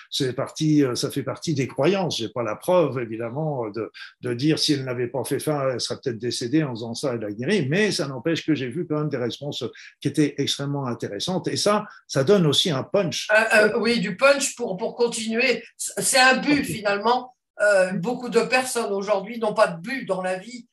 c'est 0.09 0.33
parti, 0.33 0.83
ça 0.95 1.11
fait 1.11 1.23
partie 1.23 1.53
des 1.53 1.67
croyances. 1.67 2.17
J'ai 2.17 2.29
pas 2.29 2.43
la 2.43 2.55
preuve, 2.55 2.99
évidemment, 2.99 3.69
de, 3.69 3.91
de 4.21 4.33
dire 4.33 4.59
si 4.59 4.73
elle 4.73 4.83
n'avait 4.83 5.07
pas 5.07 5.23
fait 5.23 5.39
faim, 5.39 5.69
elle 5.73 5.79
serait 5.79 5.99
peut-être 6.03 6.17
décédée 6.17 6.63
en 6.63 6.71
faisant 6.71 6.93
ça, 6.93 7.13
elle 7.13 7.23
a 7.23 7.31
guéri, 7.31 7.67
mais 7.69 7.91
ça 7.91 8.07
n'empêche 8.07 8.45
que 8.45 8.55
j'ai 8.55 8.67
vu 8.67 8.87
quand 8.87 8.99
même 8.99 9.09
des 9.09 9.17
réponses 9.17 9.63
qui 10.01 10.07
étaient 10.07 10.35
extrêmement 10.37 10.85
intéressantes. 10.85 11.47
Et 11.47 11.57
ça, 11.57 11.85
ça 12.07 12.23
donne 12.23 12.45
aussi 12.45 12.69
un 12.69 12.83
punch. 12.83 13.27
Euh, 13.31 13.57
euh, 13.57 13.79
oui, 13.79 13.99
du 13.99 14.15
punch 14.15 14.55
pour, 14.55 14.77
pour 14.77 14.95
continuer. 14.95 15.63
C'est 15.77 16.19
un 16.19 16.37
but, 16.37 16.63
finalement. 16.63 17.35
Euh, 17.61 17.93
beaucoup 17.93 18.29
de 18.29 18.41
personnes 18.41 18.91
aujourd'hui 18.91 19.39
n'ont 19.39 19.53
pas 19.53 19.67
de 19.67 19.79
but 19.79 20.05
dans 20.05 20.21
la 20.21 20.37
vie. 20.37 20.67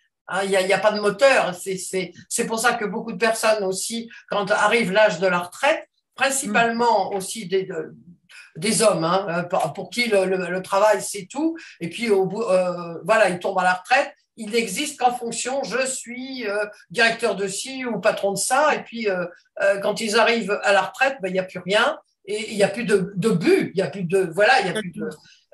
Il 0.45 0.51
n'y 0.51 0.57
a, 0.57 0.63
y 0.63 0.81
pas 0.81 0.93
de 0.93 1.01
moteur. 1.01 1.55
C'est 1.55 2.47
pour 2.47 2.59
ça 2.59 2.75
que 2.75 2.85
beaucoup 2.85 3.13
de 3.13 3.19
personnes 3.19 3.65
aussi, 3.65 4.09
quand 4.29 4.51
arrive 4.51 4.93
l'âge 4.93 5.19
de 5.19 5.27
la 5.27 5.41
retraite, 5.41 5.89
principalement 6.15 7.13
aussi 7.13 7.47
des, 7.47 7.65
de, 7.65 7.95
des 8.57 8.83
hommes, 8.83 9.05
hein, 9.05 9.45
pour 9.75 9.91
qui 9.91 10.09
le, 10.09 10.61
travail 10.63 11.01
c'est 11.03 11.27
tout, 11.27 11.57
et 11.81 11.89
puis 11.89 12.11
au 12.11 12.27
bout, 12.27 12.43
euh, 12.43 12.99
voilà, 13.05 13.29
ils 13.31 13.39
tombent 13.39 13.59
à 13.59 13.65
la 13.65 13.75
retraite. 13.75 14.13
Il 14.37 14.51
n'existe 14.51 14.99
qu'en 14.99 15.13
fonction, 15.13 15.63
je 15.65 15.85
suis 15.87 16.47
euh, 16.47 16.65
directeur 16.91 17.37
de 17.37 17.47
ci 17.47 17.85
ou 17.85 18.01
patron 18.01 18.33
de 18.33 18.39
ça, 18.39 18.75
et 18.75 18.83
puis 18.83 19.09
euh, 19.09 19.27
quand 19.83 20.01
ils 20.01 20.19
arrivent 20.19 20.59
à 20.63 20.73
la 20.73 20.83
retraite, 20.83 21.17
ben, 21.21 21.29
il 21.29 21.33
n'y 21.33 21.39
a 21.39 21.45
plus 21.45 21.61
rien, 21.61 21.99
et 22.27 22.51
il 22.51 22.57
n'y 22.57 22.63
a 22.63 22.69
plus 22.69 22.85
de, 22.85 23.13
de 23.17 23.31
but, 23.31 23.73
il 23.75 23.77
n'y 23.77 23.83
a 23.83 23.91
plus 23.91 24.05
de, 24.05 24.31
voilà, 24.35 24.61
il 24.61 24.69
a 24.69 24.73
plus 24.81 24.91
de, 24.91 25.09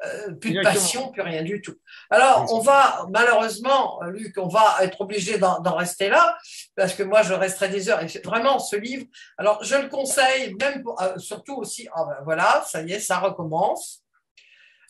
euh, 0.05 0.32
plus 0.34 0.53
de 0.53 0.62
passion, 0.62 1.11
plus 1.11 1.22
rien 1.22 1.42
du 1.42 1.62
tout. 1.62 1.74
Alors, 2.11 2.53
on 2.53 2.61
va, 2.61 3.07
malheureusement, 3.11 4.01
Luc, 4.05 4.34
on 4.36 4.49
va 4.49 4.76
être 4.82 5.01
obligé 5.01 5.38
d'en 5.38 5.74
rester 5.74 6.09
là, 6.09 6.36
parce 6.76 6.94
que 6.94 7.03
moi, 7.03 7.22
je 7.22 7.32
resterai 7.32 7.68
des 7.68 7.88
heures. 7.88 8.03
Et 8.03 8.20
vraiment, 8.20 8.59
ce 8.59 8.76
livre, 8.76 9.07
alors, 9.38 9.62
je 9.64 9.76
le 9.76 9.88
conseille, 9.88 10.55
même 10.61 10.82
pour, 10.82 11.01
euh, 11.01 11.16
surtout 11.18 11.57
aussi, 11.57 11.88
ah 11.94 12.05
ben 12.05 12.24
voilà, 12.24 12.64
ça 12.66 12.82
y 12.82 12.92
est, 12.92 13.01
ça 13.01 13.18
recommence. 13.18 14.03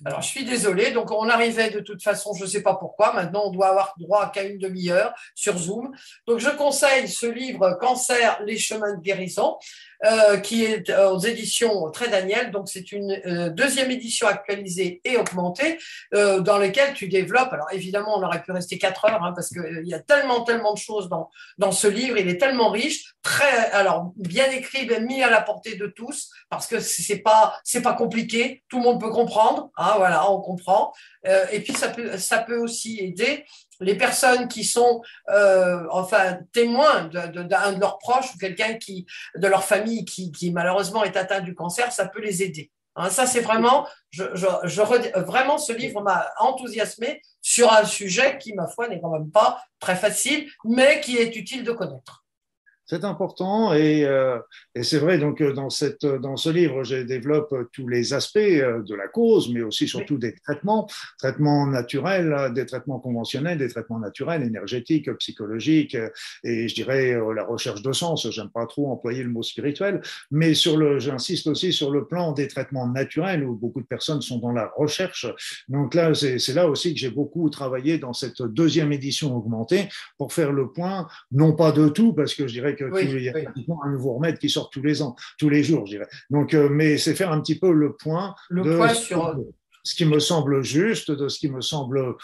Alors, 0.05 0.21
je 0.21 0.29
suis 0.29 0.45
désolée. 0.45 0.91
Donc, 0.91 1.11
on 1.11 1.29
arrivait 1.29 1.71
de 1.71 1.81
toute 1.81 2.03
façon, 2.03 2.35
je 2.35 2.45
ne 2.45 2.49
sais 2.49 2.63
pas 2.63 2.75
pourquoi. 2.75 3.15
Maintenant, 3.15 3.45
on 3.47 3.51
doit 3.51 3.69
avoir 3.69 3.95
droit 3.99 4.31
qu'à 4.31 4.43
une 4.43 4.59
demi-heure 4.59 5.15
sur 5.35 5.57
Zoom. 5.57 5.95
Donc, 6.27 6.39
je 6.39 6.51
conseille 6.51 7.09
ce 7.09 7.27
livre 7.27 7.79
Cancer, 7.81 8.39
les 8.45 8.59
chemins 8.59 8.95
de 8.95 9.01
guérison, 9.01 9.57
euh, 10.05 10.37
qui 10.39 10.65
est 10.65 10.91
euh, 10.91 11.11
aux 11.11 11.19
éditions 11.19 11.91
Très 11.91 12.09
Daniel. 12.09 12.51
Donc, 12.51 12.69
c'est 12.69 12.93
une 12.93 13.13
euh, 13.27 13.51
deuxième 13.51 13.91
édition 13.91 14.27
actualisée 14.27 15.01
et 15.05 15.17
augmentée 15.17 15.79
euh, 16.15 16.41
dans 16.41 16.59
laquelle 16.59 16.95
tu 16.95 17.09
développes. 17.09 17.53
Alors, 17.53 17.69
évidemment, 17.73 18.19
on 18.19 18.23
aurait 18.23 18.43
pu 18.43 18.53
rester 18.53 18.79
quatre 18.79 19.05
heures 19.07 19.23
hein, 19.23 19.33
parce 19.35 19.49
qu'il 19.51 19.87
y 19.87 19.95
a 19.95 20.01
tellement, 20.01 20.43
tellement 20.43 20.75
de 20.75 20.79
choses 20.79 21.09
dans, 21.09 21.31
dans 21.59 21.73
ce 21.73 21.87
livre. 21.87 22.19
Il 22.19 22.29
est 22.29 22.39
tellement 22.39 22.71
riche, 22.71 23.15
très, 23.23 23.71
alors, 23.73 24.13
bien 24.17 24.51
écrit, 24.51 24.87
bien 24.87 25.01
mis 25.01 25.23
à 25.23 25.31
la 25.31 25.41
portée 25.41 25.77
de 25.77 25.87
tous 25.87 26.31
parce 26.51 26.67
que 26.67 26.81
c'est 26.81 27.19
pas, 27.19 27.57
c'est 27.65 27.83
pas 27.83 27.95
compliqué. 27.95 28.63
Tout 28.69 28.79
le 28.79 28.85
monde 28.85 29.01
peut 29.01 29.11
comprendre. 29.11 29.71
Hein, 29.77 29.95
voilà, 29.97 30.31
on 30.31 30.41
comprend. 30.41 30.93
Euh, 31.27 31.47
et 31.51 31.61
puis, 31.61 31.73
ça 31.73 31.89
peut, 31.89 32.19
ça 32.19 32.39
peut 32.39 32.59
aussi 32.59 32.99
aider 33.01 33.45
les 33.81 33.97
personnes 33.97 34.49
qui 34.49 34.65
sont 34.65 35.03
euh, 35.29 35.85
enfin 35.91 36.39
témoins 36.53 37.05
d'un 37.05 37.73
de, 37.73 37.81
leurs 37.81 37.99
proches 37.99 38.35
ou 38.35 38.39
quelqu'un 38.39 38.75
qui 38.75 39.07
de 39.37 39.47
leur 39.47 39.65
famille 39.65 40.05
qui, 40.05 40.51
malheureusement 40.53 41.05
est 41.05 41.17
atteint 41.17 41.41
du 41.41 41.55
cancer, 41.55 41.93
ça 41.93 42.07
peut 42.07 42.21
les 42.21 42.43
aider. 42.43 42.71
Hein, 42.97 43.11
ça 43.11 43.27
c'est 43.27 43.41
vraiment, 43.41 43.87
je, 44.11 44.25
je, 44.35 45.21
vraiment 45.21 45.59
ce 45.59 45.73
livre 45.73 46.03
m'a 46.03 46.31
enthousiasmé 46.39 47.21
sur 47.43 47.73
un 47.73 47.85
sujet 47.85 48.39
qui 48.39 48.55
ma 48.55 48.67
foi 48.67 48.89
n'est 48.89 49.01
quand 49.01 49.11
même 49.11 49.31
pas 49.31 49.63
très 49.81 49.97
facile, 49.97 50.51
mais 50.65 51.01
qui 51.01 51.19
est 51.19 51.37
utile 51.37 51.63
de 51.63 51.73
connaître. 51.73 52.26
C'est 52.89 53.03
important 53.03 53.75
et, 53.75 54.05
euh, 54.05 54.39
et 54.77 54.85
c'est 54.85 55.01
vrai 55.01 55.19
donc 55.19 55.43
dans 55.43 55.71
cette 55.71 56.07
dans 56.07 56.37
ce 56.37 56.51
livre 56.51 56.85
je 56.85 56.95
développe 57.03 57.53
tous 57.73 57.89
les 57.89 58.15
aspects 58.15 58.39
de 58.39 58.95
la 58.95 59.09
cause 59.09 59.53
mais 59.53 59.63
aussi 59.63 59.89
surtout 59.89 60.19
des 60.19 60.37
traitements 60.37 60.87
traitements 61.19 61.67
naturels 61.67 62.53
des 62.55 62.65
traitements 62.65 63.01
conventionnels 63.01 63.59
des 63.59 63.69
traitements 63.69 63.99
naturels 63.99 64.45
énergétiques 64.45 65.13
psychologiques 65.15 65.97
et 66.45 66.69
je 66.69 66.75
dirais 66.77 67.19
la 67.35 67.45
recherche 67.45 67.83
de 67.83 67.93
sens. 67.93 68.31
J'aime 68.31 68.51
pas 68.51 68.67
trop 68.67 68.93
employer 68.93 69.25
le 69.25 69.31
mot 69.31 69.43
spirituel 69.43 70.01
mais 70.31 70.55
sur 70.55 70.77
le 70.77 71.01
j'insiste 71.01 71.49
aussi 71.49 71.73
sur 71.73 71.91
le 71.91 72.07
plan 72.07 72.31
des 72.31 72.47
traitements 72.47 72.87
naturels 72.87 73.43
où 73.43 73.57
beaucoup 73.57 73.81
de 73.81 73.87
personnes 73.87 74.23
sont 74.23 74.39
dans 74.39 74.53
la 74.53 74.71
recherche. 74.77 75.27
Donc 75.69 75.93
là 75.95 76.15
c'est 76.15 76.55
là 76.55 76.69
aussi 76.69 76.95
que 76.95 77.01
j'ai 77.01 77.11
beaucoup 77.11 77.51
travaillé 77.51 77.99
dans 77.99 78.13
cette 78.13 78.43
deuxième 78.43 78.93
édition 78.93 79.37
augmentée 79.37 79.89
pour 80.19 80.33
faire 80.33 80.53
le 80.53 80.71
point 80.71 81.09
non 81.33 81.53
pas 81.53 81.73
de 81.73 81.89
tout 81.89 82.13
parce 82.13 82.35
que 82.35 82.47
je 82.47 82.53
dirais 82.53 82.76
que 82.77 82.85
oui, 82.85 83.09
il 83.11 83.23
y 83.23 83.29
a 83.29 83.33
oui. 83.35 83.67
un 83.85 83.91
nouveau 83.91 84.15
remède 84.15 84.39
qui 84.39 84.49
sort 84.49 84.71
tous 84.71 84.83
les 84.83 85.03
ans, 85.03 85.17
tous 85.39 85.49
les 85.49 85.63
jours, 85.63 85.87
je 85.87 85.93
dirais. 85.93 86.09
Donc, 86.31 86.55
euh, 86.55 86.69
mais 86.69 86.99
c'est 86.99 87.15
faire 87.15 87.33
un 87.33 87.41
petit 87.41 87.59
peu 87.59 87.73
le 87.73 87.95
point 87.95 88.35
le 88.49 88.63
de 88.63 88.77
point 88.77 88.95
sur 88.95 89.37
ce 89.83 89.95
qui 89.95 90.05
me 90.05 90.19
semble 90.19 90.65
juste, 90.65 91.13
de 91.13 91.29
ce 91.29 91.39
qui 91.39 91.49
me 91.49 91.61
semble 91.61 92.17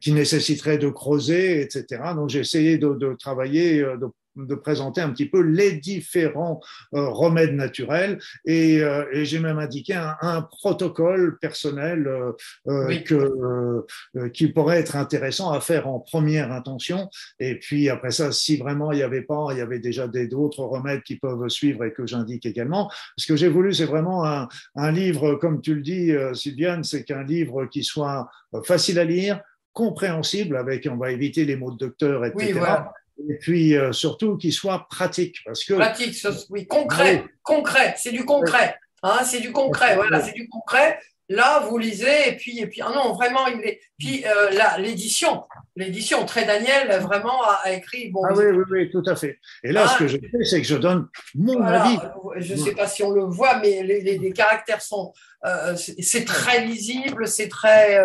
qui 0.00 0.12
nécessiterait 0.12 0.76
de 0.76 0.90
creuser, 0.90 1.62
etc. 1.62 2.02
Donc, 2.14 2.28
j'ai 2.28 2.40
essayé 2.40 2.76
de, 2.76 2.90
de 2.90 3.14
travailler, 3.14 3.80
euh, 3.80 3.96
de 3.96 4.06
de 4.36 4.54
présenter 4.54 5.00
un 5.00 5.10
petit 5.10 5.26
peu 5.28 5.40
les 5.40 5.72
différents 5.72 6.60
euh, 6.94 7.08
remèdes 7.08 7.54
naturels. 7.54 8.18
Et, 8.44 8.82
euh, 8.82 9.04
et 9.12 9.24
j'ai 9.24 9.38
même 9.38 9.58
indiqué 9.58 9.94
un, 9.94 10.14
un 10.20 10.42
protocole 10.42 11.38
personnel 11.38 12.06
euh, 12.06 12.32
oui. 12.66 13.04
que, 13.04 13.84
qui 14.32 14.48
pourrait 14.48 14.78
être 14.78 14.96
intéressant 14.96 15.50
à 15.52 15.60
faire 15.60 15.88
en 15.88 16.00
première 16.00 16.52
intention. 16.52 17.08
Et 17.40 17.58
puis 17.58 17.88
après 17.88 18.10
ça 18.10 18.32
si 18.32 18.56
vraiment 18.56 18.92
il 18.92 18.96
n'y 18.96 19.02
avait 19.02 19.22
pas 19.22 19.48
il 19.52 19.58
y 19.58 19.60
avait 19.60 19.78
déjà 19.78 20.06
d'autres 20.08 20.64
remèdes 20.64 21.02
qui 21.02 21.16
peuvent 21.16 21.48
suivre 21.48 21.84
et 21.84 21.92
que 21.92 22.06
j'indique 22.06 22.46
également. 22.46 22.90
Ce 23.16 23.26
que 23.26 23.36
j'ai 23.36 23.48
voulu 23.48 23.72
c'est 23.72 23.84
vraiment 23.84 24.24
un, 24.24 24.48
un, 24.74 24.92
livre 24.92 25.34
comme 25.34 25.60
tu 25.60 25.74
le 25.74 25.82
dis 25.82 26.12
Sylviane 26.34 26.84
c'est 26.84 27.04
qu'un 27.04 27.24
livre 27.24 27.66
qui 27.66 27.84
soit 27.84 28.30
facile 28.64 28.98
à 28.98 29.04
lire 29.04 29.40
compréhensible 29.72 30.56
avec 30.56 30.88
on 30.90 30.96
va 30.96 31.10
éviter 31.12 31.44
les 31.44 31.56
mots 31.56 31.70
de 31.70 31.78
docteur 31.78 32.24
etc 32.24 32.46
oui, 32.46 32.52
voilà 32.52 32.92
et 33.28 33.34
puis 33.38 33.76
euh, 33.76 33.92
surtout 33.92 34.36
qu'il 34.36 34.52
soit 34.52 34.86
pratique 34.88 35.38
parce 35.44 35.64
que 35.64 35.74
pratique 35.74 36.16
oui 36.50 36.66
concret 36.66 37.22
oui. 37.24 37.30
concret 37.42 37.94
c'est 37.96 38.12
du 38.12 38.24
concret 38.24 38.76
hein, 39.02 39.24
c'est 39.24 39.40
du 39.40 39.52
concret 39.52 39.94
voilà 39.94 40.20
c'est 40.20 40.34
du 40.34 40.48
concret 40.48 40.98
là 41.28 41.60
vous 41.60 41.78
lisez 41.78 42.28
et 42.28 42.36
puis 42.36 42.58
et 42.60 42.66
puis 42.66 42.80
ah 42.82 42.92
non 42.94 43.14
vraiment 43.14 43.46
il 43.46 43.60
est 43.60 43.80
puis 43.98 44.24
euh, 44.26 44.50
là 44.50 44.78
l'édition 44.78 45.44
l'édition 45.74 46.24
très 46.24 46.44
Daniel 46.44 47.00
vraiment 47.00 47.42
a, 47.42 47.60
a 47.64 47.72
écrit 47.72 48.10
bon 48.10 48.22
ah 48.28 48.32
oui, 48.34 48.46
oui 48.46 48.64
oui 48.70 48.90
tout 48.90 49.02
à 49.06 49.16
fait. 49.16 49.38
Et 49.64 49.72
là 49.72 49.84
ah, 49.86 49.88
ce 49.88 49.98
que 49.98 50.08
je 50.08 50.18
fais 50.18 50.44
c'est 50.44 50.60
que 50.60 50.66
je 50.66 50.76
donne 50.76 51.08
mon 51.34 51.54
voilà, 51.58 51.82
avis. 51.84 51.98
je 52.36 52.54
ne 52.54 52.58
sais 52.58 52.72
pas 52.74 52.86
si 52.86 53.02
on 53.02 53.10
le 53.10 53.24
voit 53.24 53.58
mais 53.58 53.82
les, 53.82 54.00
les, 54.00 54.18
les 54.18 54.32
caractères 54.32 54.82
sont 54.82 55.12
euh, 55.44 55.76
c'est 55.76 56.24
très 56.24 56.64
lisible 56.64 57.28
c'est 57.28 57.48
très 57.48 57.98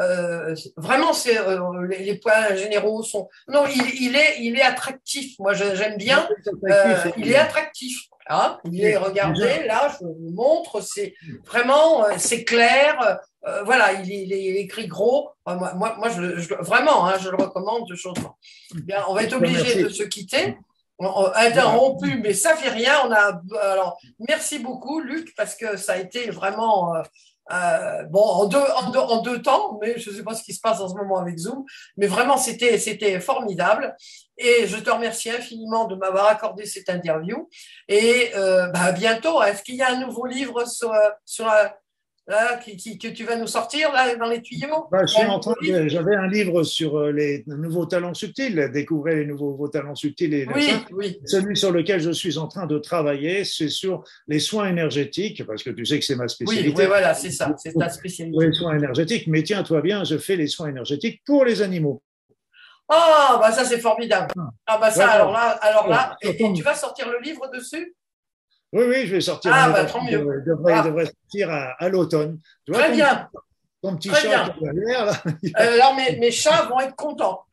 euh, 0.00 0.54
vraiment 0.76 1.12
c'est 1.12 1.38
euh, 1.38 1.86
les, 1.88 1.98
les, 2.04 2.18
points 2.18 2.54
généraux 2.54 3.02
sont 3.02 3.28
non 3.48 3.64
il, 3.66 3.82
il 4.02 4.16
est 4.16 4.36
il 4.40 4.58
est 4.58 4.62
attractif. 4.62 5.38
Moi 5.38 5.54
j'aime 5.54 5.96
bien. 5.96 6.28
Euh, 6.68 6.96
il 7.16 7.30
est 7.30 7.36
attractif. 7.36 8.08
Hein 8.28 8.58
il 8.72 8.82
est, 8.82 8.96
regardez, 8.96 9.66
là, 9.66 9.92
je 9.92 10.06
vous 10.06 10.30
montre, 10.32 10.80
c'est 10.80 11.14
vraiment, 11.44 12.06
c'est 12.16 12.42
clair, 12.42 13.18
euh, 13.46 13.62
voilà, 13.64 13.92
il 13.92 14.10
est, 14.10 14.22
il 14.24 14.32
est, 14.32 14.60
écrit 14.60 14.86
gros. 14.86 15.30
Moi, 15.46 15.74
moi, 15.74 15.96
moi 15.98 16.08
je, 16.08 16.38
je, 16.38 16.54
vraiment, 16.54 17.06
hein, 17.06 17.18
je 17.20 17.28
le 17.28 17.36
recommande 17.36 17.92
chaudement. 17.94 18.38
Bien, 18.74 19.04
on 19.08 19.14
va 19.14 19.24
être 19.24 19.34
obligé 19.34 19.82
de 19.82 19.88
se 19.88 20.02
quitter. 20.02 20.56
Interrompu, 21.34 22.18
mais 22.22 22.34
ça 22.34 22.56
fait 22.56 22.70
rien. 22.70 22.94
On 23.06 23.12
a, 23.12 23.40
alors, 23.60 23.98
merci 24.28 24.60
beaucoup, 24.60 25.00
Luc, 25.00 25.34
parce 25.36 25.56
que 25.56 25.76
ça 25.76 25.94
a 25.94 25.96
été 25.98 26.30
vraiment. 26.30 26.94
Euh, 26.94 27.02
euh, 27.52 28.04
bon, 28.04 28.22
en 28.22 28.46
deux, 28.46 28.56
en, 28.58 28.90
deux, 28.90 28.98
en 28.98 29.20
deux 29.20 29.42
temps, 29.42 29.78
mais 29.82 29.98
je 29.98 30.08
ne 30.08 30.16
sais 30.16 30.22
pas 30.22 30.34
ce 30.34 30.42
qui 30.42 30.54
se 30.54 30.62
passe 30.62 30.80
en 30.80 30.88
ce 30.88 30.94
moment 30.94 31.18
avec 31.18 31.36
Zoom, 31.36 31.62
mais 31.98 32.06
vraiment, 32.06 32.38
c'était, 32.38 32.78
c'était 32.78 33.20
formidable. 33.20 33.94
Et 34.38 34.66
je 34.66 34.78
te 34.78 34.88
remercie 34.88 35.28
infiniment 35.28 35.84
de 35.84 35.94
m'avoir 35.94 36.28
accordé 36.28 36.64
cette 36.64 36.88
interview. 36.88 37.50
Et 37.86 38.30
euh, 38.34 38.68
bah, 38.68 38.92
bientôt, 38.92 39.42
est-ce 39.42 39.62
qu'il 39.62 39.74
y 39.74 39.82
a 39.82 39.90
un 39.90 40.00
nouveau 40.00 40.24
livre 40.24 40.66
sur, 40.66 40.94
sur 41.26 41.52
là, 42.26 42.56
qui, 42.56 42.76
qui, 42.76 42.98
que 42.98 43.08
tu 43.08 43.24
vas 43.24 43.36
nous 43.36 43.46
sortir 43.46 43.92
là, 43.92 44.14
dans 44.16 44.28
les 44.28 44.40
tuyaux? 44.40 44.86
Bah, 44.90 45.04
J'avais 45.06 46.14
un 46.14 46.26
livre 46.26 46.62
sur 46.62 46.96
euh, 46.96 47.12
les 47.12 47.44
nouveaux 47.46 47.86
talents 47.86 48.14
subtils, 48.14 48.70
découvrir 48.72 49.16
les 49.16 49.26
nouveaux, 49.26 49.50
nouveaux 49.50 49.68
talents 49.68 49.94
subtils. 49.94 50.32
Et 50.32 50.46
oui, 50.54 50.70
oui. 50.92 51.20
Celui 51.26 51.56
sur 51.56 51.72
lequel 51.72 52.00
je 52.00 52.10
suis 52.10 52.38
en 52.38 52.48
train 52.48 52.66
de 52.66 52.78
travailler, 52.78 53.44
c'est 53.44 53.68
sur 53.68 54.04
les 54.26 54.40
soins 54.40 54.68
énergétiques, 54.68 55.44
parce 55.46 55.62
que 55.62 55.70
tu 55.70 55.84
sais 55.84 55.98
que 55.98 56.04
c'est 56.04 56.16
ma 56.16 56.28
spécialité. 56.28 56.68
Oui, 56.68 56.74
oui 56.76 56.86
voilà, 56.86 57.14
c'est 57.14 57.30
ça, 57.30 57.54
c'est 57.58 57.74
ta 57.74 57.88
spécialité. 57.88 58.46
Les 58.46 58.52
soins 58.52 58.76
énergétiques, 58.76 59.26
mais 59.26 59.42
tiens-toi 59.42 59.80
bien, 59.82 60.04
je 60.04 60.18
fais 60.18 60.36
les 60.36 60.46
soins 60.46 60.68
énergétiques 60.68 61.22
pour 61.24 61.44
les 61.44 61.62
animaux. 61.62 62.02
Ah, 62.88 63.38
bah 63.40 63.50
ça, 63.50 63.64
c'est 63.64 63.80
formidable. 63.80 64.28
Ah, 64.66 64.78
bah 64.78 64.90
ça, 64.90 65.08
alors 65.08 65.32
là, 65.32 65.58
alors 65.62 65.88
là 65.88 66.16
et, 66.20 66.52
tu 66.52 66.62
vas 66.62 66.74
sortir 66.74 67.08
le 67.10 67.18
livre 67.20 67.50
dessus? 67.52 67.94
Oui, 68.74 68.84
oui, 68.88 69.06
je 69.06 69.14
vais 69.14 69.20
sortir. 69.20 69.52
Ah, 69.54 69.70
bah 69.70 69.84
tant 69.84 70.02
mieux. 70.02 70.42
Devrait, 70.44 70.72
ah. 70.74 71.06
sortir 71.06 71.48
à, 71.50 71.88
l'automne. 71.88 72.40
Très 72.70 72.92
bien. 72.92 73.28
Ton 73.80 73.96
petit 73.96 74.08
Très 74.08 74.22
chat 74.22 74.52
derrière, 74.60 75.06
là. 75.06 75.22
Euh, 75.60 75.74
alors, 75.74 75.94
mes, 75.94 76.18
mes 76.18 76.32
chats 76.32 76.66
vont 76.68 76.80
être 76.80 76.96
contents. 76.96 77.44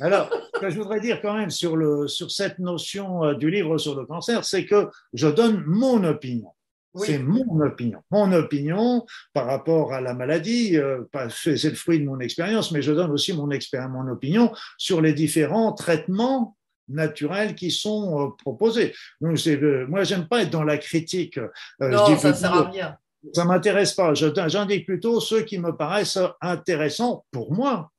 Alors, 0.00 0.30
ce 0.54 0.60
que 0.60 0.70
je 0.70 0.76
voudrais 0.78 1.00
dire 1.00 1.20
quand 1.20 1.34
même 1.34 1.50
sur, 1.50 1.76
le, 1.76 2.06
sur 2.06 2.30
cette 2.30 2.60
notion 2.60 3.24
euh, 3.24 3.34
du 3.34 3.50
livre 3.50 3.78
sur 3.78 3.96
le 3.96 4.06
cancer, 4.06 4.44
c'est 4.44 4.64
que 4.64 4.88
je 5.12 5.26
donne 5.26 5.64
mon 5.66 6.04
opinion. 6.04 6.52
C'est 6.94 7.18
mon 7.18 7.60
opinion. 7.60 8.02
Mon 8.10 8.32
opinion 8.32 9.06
par 9.32 9.46
rapport 9.46 9.92
à 9.92 10.00
la 10.00 10.14
maladie, 10.14 10.76
euh, 10.76 11.02
c'est 11.30 11.62
le 11.64 11.74
fruit 11.74 12.00
de 12.00 12.04
mon 12.04 12.20
expérience, 12.20 12.72
mais 12.72 12.82
je 12.82 12.92
donne 12.92 13.10
aussi 13.10 13.32
mon, 13.32 13.48
mon 13.48 14.08
opinion 14.08 14.52
sur 14.76 15.00
les 15.00 15.12
différents 15.12 15.72
traitements 15.72 16.56
naturels 16.90 17.54
qui 17.54 17.70
sont 17.70 18.20
euh, 18.20 18.30
proposés. 18.38 18.94
Donc, 19.20 19.38
euh, 19.46 19.86
moi, 19.88 20.04
j'aime 20.04 20.28
pas 20.28 20.42
être 20.42 20.50
dans 20.50 20.64
la 20.64 20.78
critique. 20.78 21.38
non, 21.80 22.18
ça 22.18 22.30
ne 22.30 22.34
sert 22.34 22.54
à 22.54 22.70
rien. 22.70 22.96
Ça 23.34 23.44
m'intéresse 23.44 23.92
pas. 23.92 24.14
J'indique 24.14 24.86
plutôt 24.86 25.20
ceux 25.20 25.42
qui 25.42 25.58
me 25.58 25.76
paraissent 25.76 26.18
intéressants 26.40 27.24
pour 27.30 27.52
moi. 27.52 27.90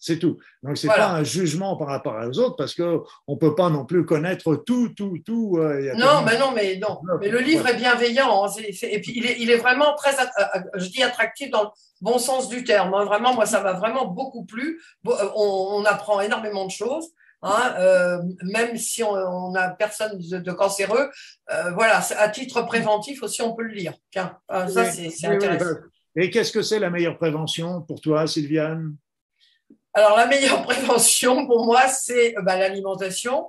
C'est 0.00 0.20
tout. 0.20 0.38
Donc, 0.62 0.76
ce 0.76 0.86
n'est 0.86 0.94
pas 0.94 1.10
un 1.10 1.24
jugement 1.24 1.76
par 1.76 1.88
rapport 1.88 2.14
aux 2.14 2.38
autres 2.38 2.54
parce 2.54 2.74
qu'on 2.74 3.02
ne 3.26 3.34
peut 3.34 3.56
pas 3.56 3.68
non 3.68 3.84
plus 3.84 4.04
connaître 4.04 4.54
tout, 4.54 4.90
tout, 4.90 5.18
tout. 5.26 5.58
Euh, 5.58 5.92
non, 5.96 6.22
mais 6.24 6.38
non, 6.38 6.52
mais 6.54 6.76
non. 6.76 7.00
Mais 7.20 7.28
le 7.28 7.40
livre 7.40 7.66
est 7.66 7.76
bienveillant. 7.76 8.44
Hein, 8.44 8.48
et 8.82 9.00
puis, 9.00 9.12
il 9.16 9.26
est, 9.26 9.40
il 9.40 9.50
est, 9.50 9.56
vraiment 9.56 9.94
très, 9.96 10.14
euh, 10.14 10.24
euh, 10.54 10.60
je 10.74 10.88
dis 10.88 11.02
attractif 11.02 11.50
dans 11.50 11.64
le 11.64 11.68
bon 12.00 12.18
sens 12.18 12.48
du 12.48 12.62
terme. 12.62 12.94
Hein. 12.94 13.06
Vraiment, 13.06 13.34
moi, 13.34 13.44
ça 13.44 13.60
m'a 13.60 13.72
vraiment 13.72 14.06
beaucoup 14.06 14.44
plu. 14.44 14.80
On, 15.04 15.84
apprend 15.84 16.20
énormément 16.20 16.66
de 16.66 16.70
choses. 16.70 17.08
Hein, 17.40 18.20
même 18.42 18.76
si 18.76 19.04
on 19.04 19.52
n'a 19.52 19.70
personne 19.70 20.18
de, 20.18 20.52
cancéreux, 20.52 21.08
voilà, 21.74 22.02
à 22.18 22.28
titre 22.28 22.62
préventif 22.62 23.22
aussi, 23.22 23.42
on 23.42 23.54
peut 23.54 23.62
le 23.62 23.74
lire. 23.74 23.94
Tiens, 24.10 24.36
ça, 24.48 24.90
c'est 24.90 25.26
intéressant. 25.26 25.76
Et 26.16 26.30
qu'est-ce 26.30 26.50
que 26.50 26.62
c'est 26.62 26.80
la 26.80 26.90
meilleure 26.90 27.16
prévention 27.16 27.82
pour 27.82 28.00
toi, 28.00 28.26
Sylviane? 28.26 28.96
Alors, 29.94 30.16
la 30.16 30.26
meilleure 30.26 30.62
prévention 30.64 31.46
pour 31.46 31.64
moi, 31.64 31.86
c'est 31.88 32.34
bah, 32.42 32.56
l'alimentation, 32.56 33.46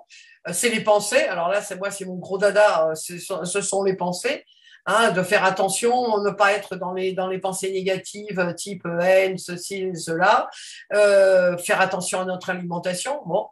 euh, 0.48 0.54
c'est 0.54 0.70
les 0.70 0.82
pensées. 0.82 1.24
Alors 1.24 1.50
là, 1.50 1.62
c'est 1.62 1.78
moi, 1.78 1.92
c'est 1.92 2.06
mon 2.06 2.18
gros 2.18 2.38
dada, 2.38 2.90
euh, 2.90 2.96
ce 2.96 3.62
sont 3.62 3.84
les 3.84 3.96
pensées. 3.96 4.46
Hein, 4.86 5.12
de 5.12 5.22
faire 5.24 5.44
attention, 5.44 6.22
ne 6.22 6.32
pas 6.32 6.54
être 6.54 6.76
dans 6.76 6.94
les, 6.94 7.14
dans 7.14 7.28
les 7.28 7.38
pensées 7.38 7.72
négatives, 7.72 8.40
euh, 8.40 8.54
type 8.54 8.86
euh, 8.86 9.00
haine, 9.00 9.38
ceci, 9.38 9.92
cela, 9.96 10.50
euh, 10.94 11.58
faire 11.58 11.82
attention 11.82 12.22
à 12.22 12.26
notre 12.26 12.50
alimentation, 12.50 13.22
bon, 13.26 13.48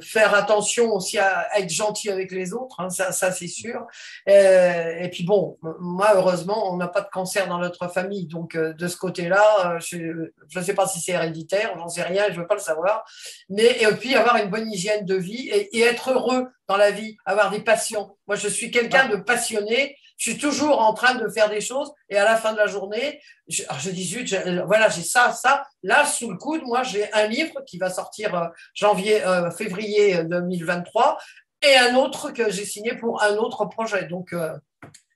faire 0.00 0.34
attention 0.34 0.92
aussi 0.92 1.18
à, 1.18 1.46
être 1.58 1.70
gentil 1.70 2.10
avec 2.10 2.32
les 2.32 2.52
autres, 2.52 2.80
hein, 2.80 2.90
ça, 2.90 3.12
ça 3.12 3.30
c'est 3.30 3.46
sûr. 3.46 3.86
Euh, 4.28 4.98
et 5.00 5.08
puis 5.08 5.24
bon, 5.24 5.58
moi 5.80 6.10
heureusement, 6.14 6.72
on 6.72 6.76
n'a 6.76 6.88
pas 6.88 7.02
de 7.02 7.08
cancer 7.10 7.46
dans 7.46 7.58
notre 7.58 7.88
famille, 7.88 8.26
donc 8.26 8.56
de 8.56 8.88
ce 8.88 8.96
côté-là, 8.96 9.78
je 9.78 10.30
ne 10.56 10.62
sais 10.62 10.74
pas 10.74 10.86
si 10.86 11.00
c'est 11.00 11.12
héréditaire, 11.12 11.72
j'en 11.78 11.88
sais 11.88 12.02
rien, 12.02 12.24
je 12.30 12.40
veux 12.40 12.46
pas 12.46 12.54
le 12.54 12.60
savoir, 12.60 13.04
mais 13.48 13.80
et 13.80 13.86
puis 13.98 14.14
avoir 14.14 14.36
une 14.36 14.50
bonne 14.50 14.70
hygiène 14.70 15.04
de 15.04 15.14
vie 15.14 15.48
et, 15.48 15.78
et 15.78 15.82
être 15.82 16.10
heureux 16.10 16.48
dans 16.68 16.76
la 16.76 16.90
vie, 16.90 17.16
avoir 17.24 17.50
des 17.50 17.60
passions. 17.60 18.16
Moi, 18.26 18.36
je 18.36 18.48
suis 18.48 18.70
quelqu'un 18.70 19.08
de 19.08 19.16
passionné 19.16 19.96
je 20.22 20.30
suis 20.30 20.38
toujours 20.38 20.80
en 20.80 20.94
train 20.94 21.16
de 21.16 21.28
faire 21.28 21.50
des 21.50 21.60
choses 21.60 21.92
et 22.08 22.16
à 22.16 22.24
la 22.24 22.36
fin 22.36 22.52
de 22.52 22.58
la 22.58 22.68
journée, 22.68 23.20
je, 23.48 23.90
dis 23.90 24.04
zut, 24.04 24.32
voilà, 24.66 24.88
j'ai 24.88 25.02
ça, 25.02 25.32
ça. 25.32 25.64
Là, 25.82 26.06
sous 26.06 26.30
le 26.30 26.36
coude, 26.36 26.62
moi, 26.62 26.84
j'ai 26.84 27.12
un 27.12 27.26
livre 27.26 27.60
qui 27.66 27.76
va 27.76 27.90
sortir 27.90 28.32
euh, 28.36 28.46
janvier, 28.72 29.26
euh, 29.26 29.50
février 29.50 30.22
2023 30.22 31.18
euh, 31.64 31.68
et 31.68 31.76
un 31.76 31.96
autre 31.96 32.30
que 32.30 32.52
j'ai 32.52 32.64
signé 32.64 32.94
pour 32.94 33.20
un 33.20 33.34
autre 33.36 33.64
projet. 33.64 34.04
Donc, 34.04 34.32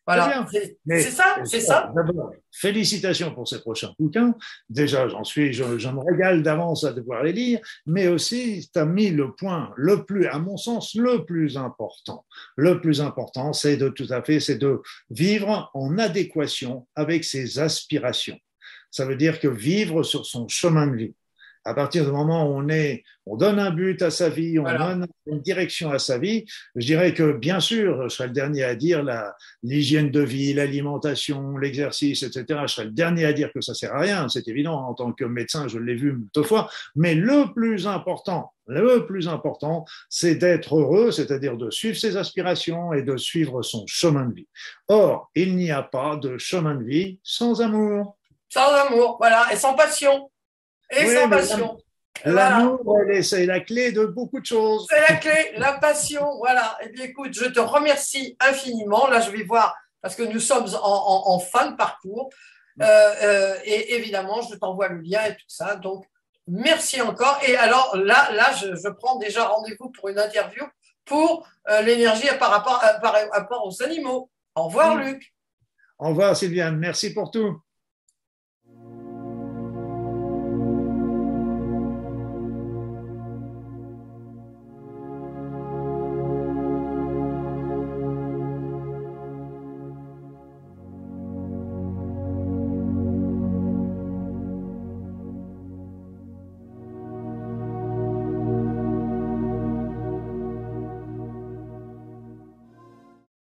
voilà, 0.06 0.46
c'est 0.52 1.10
ça, 1.10 1.38
c'est 1.44 1.60
ça. 1.60 1.92
félicitations 2.52 3.34
pour 3.34 3.48
ces 3.48 3.60
prochains 3.60 3.92
bouquins. 3.98 4.34
Déjà, 4.68 5.08
j'en 5.08 5.24
suis, 5.24 5.52
je, 5.52 5.64
me 5.64 6.12
régale 6.12 6.42
d'avance 6.42 6.84
à 6.84 6.92
devoir 6.92 7.24
les 7.24 7.32
lire, 7.32 7.60
mais 7.86 8.06
aussi, 8.06 8.70
tu 8.72 8.78
as 8.78 8.84
mis 8.84 9.10
le 9.10 9.34
point 9.34 9.72
le 9.76 10.04
plus, 10.04 10.26
à 10.26 10.38
mon 10.38 10.56
sens, 10.56 10.94
le 10.94 11.24
plus 11.24 11.56
important. 11.56 12.24
Le 12.56 12.80
plus 12.80 13.00
important, 13.00 13.52
c'est 13.52 13.76
de 13.76 13.88
tout 13.88 14.06
à 14.10 14.22
fait, 14.22 14.38
c'est 14.38 14.58
de 14.58 14.80
vivre 15.10 15.70
en 15.74 15.98
adéquation 15.98 16.86
avec 16.94 17.24
ses 17.24 17.58
aspirations. 17.58 18.38
Ça 18.92 19.06
veut 19.06 19.16
dire 19.16 19.40
que 19.40 19.48
vivre 19.48 20.04
sur 20.04 20.24
son 20.24 20.46
chemin 20.46 20.86
de 20.86 20.96
vie 20.96 21.14
à 21.66 21.74
partir 21.74 22.04
du 22.04 22.12
moment 22.12 22.48
où 22.48 22.54
on 22.54 22.68
est, 22.68 23.02
on 23.26 23.36
donne 23.36 23.58
un 23.58 23.70
but 23.70 24.00
à 24.00 24.10
sa 24.10 24.28
vie, 24.28 24.56
on 24.58 24.62
donne 24.62 25.06
une 25.26 25.40
direction 25.40 25.90
à 25.90 25.98
sa 25.98 26.16
vie, 26.16 26.44
je 26.76 26.86
dirais 26.86 27.12
que 27.12 27.32
bien 27.32 27.58
sûr, 27.58 28.04
je 28.04 28.08
serai 28.08 28.28
le 28.28 28.32
dernier 28.32 28.62
à 28.62 28.76
dire 28.76 29.04
l'hygiène 29.64 30.12
de 30.12 30.20
vie, 30.20 30.54
l'alimentation, 30.54 31.56
l'exercice, 31.56 32.22
etc. 32.22 32.60
Je 32.62 32.72
serai 32.72 32.84
le 32.84 32.92
dernier 32.92 33.24
à 33.24 33.32
dire 33.32 33.52
que 33.52 33.60
ça 33.60 33.74
sert 33.74 33.92
à 33.92 33.98
rien. 33.98 34.28
C'est 34.28 34.46
évident. 34.46 34.74
En 34.74 34.94
tant 34.94 35.12
que 35.12 35.24
médecin, 35.24 35.66
je 35.66 35.78
l'ai 35.78 35.96
vu 35.96 36.12
multiple 36.12 36.46
fois. 36.46 36.70
Mais 36.94 37.16
le 37.16 37.52
plus 37.52 37.88
important, 37.88 38.52
le 38.68 39.04
plus 39.06 39.26
important, 39.26 39.84
c'est 40.08 40.36
d'être 40.36 40.76
heureux, 40.76 41.10
c'est-à-dire 41.10 41.56
de 41.56 41.70
suivre 41.70 41.96
ses 41.96 42.16
aspirations 42.16 42.92
et 42.92 43.02
de 43.02 43.16
suivre 43.16 43.62
son 43.62 43.84
chemin 43.88 44.26
de 44.26 44.34
vie. 44.34 44.48
Or, 44.86 45.30
il 45.34 45.56
n'y 45.56 45.72
a 45.72 45.82
pas 45.82 46.14
de 46.14 46.38
chemin 46.38 46.76
de 46.76 46.84
vie 46.84 47.18
sans 47.24 47.60
amour. 47.60 48.16
Sans 48.48 48.72
amour, 48.86 49.16
voilà, 49.18 49.46
et 49.52 49.56
sans 49.56 49.74
passion. 49.74 50.30
Et 50.90 51.06
sans 51.06 51.28
passion. 51.28 51.78
L'amour, 52.24 52.98
c'est 53.22 53.46
la 53.46 53.60
clé 53.60 53.92
de 53.92 54.06
beaucoup 54.06 54.40
de 54.40 54.46
choses. 54.46 54.86
C'est 54.90 55.00
la 55.00 55.16
clé, 55.16 55.52
la 55.56 55.74
passion, 55.74 56.24
voilà. 56.38 56.76
Et 56.82 56.86
eh 56.86 56.92
bien, 56.92 57.04
écoute, 57.04 57.32
je 57.32 57.44
te 57.44 57.60
remercie 57.60 58.36
infiniment. 58.40 59.06
Là, 59.08 59.20
je 59.20 59.30
vais 59.30 59.42
voir, 59.42 59.76
parce 60.00 60.16
que 60.16 60.22
nous 60.22 60.40
sommes 60.40 60.66
en, 60.82 61.38
fin 61.38 61.70
de 61.70 61.76
parcours. 61.76 62.30
Euh, 62.80 62.84
euh, 63.22 63.54
et 63.64 63.94
évidemment, 63.94 64.42
je 64.42 64.54
t'envoie 64.56 64.88
le 64.88 65.00
lien 65.00 65.24
et 65.24 65.32
tout 65.32 65.48
ça. 65.48 65.76
Donc, 65.76 66.04
merci 66.46 67.00
encore. 67.00 67.38
Et 67.46 67.56
alors, 67.56 67.96
là, 67.96 68.30
là 68.32 68.52
je, 68.52 68.88
prends 68.88 69.16
déjà 69.16 69.46
rendez-vous 69.46 69.90
pour 69.90 70.08
une 70.08 70.18
interview 70.18 70.64
pour 71.04 71.48
euh, 71.70 71.82
l'énergie 71.82 72.26
par 72.38 72.50
rapport, 72.50 72.82
par 73.00 73.14
rapport 73.32 73.66
aux 73.66 73.82
animaux. 73.82 74.30
Au 74.54 74.64
revoir, 74.64 74.96
Luc. 74.96 75.32
Au 75.98 76.08
revoir, 76.08 76.36
Sylviane. 76.36 76.76
Merci 76.76 77.14
pour 77.14 77.30
tout. 77.30 77.60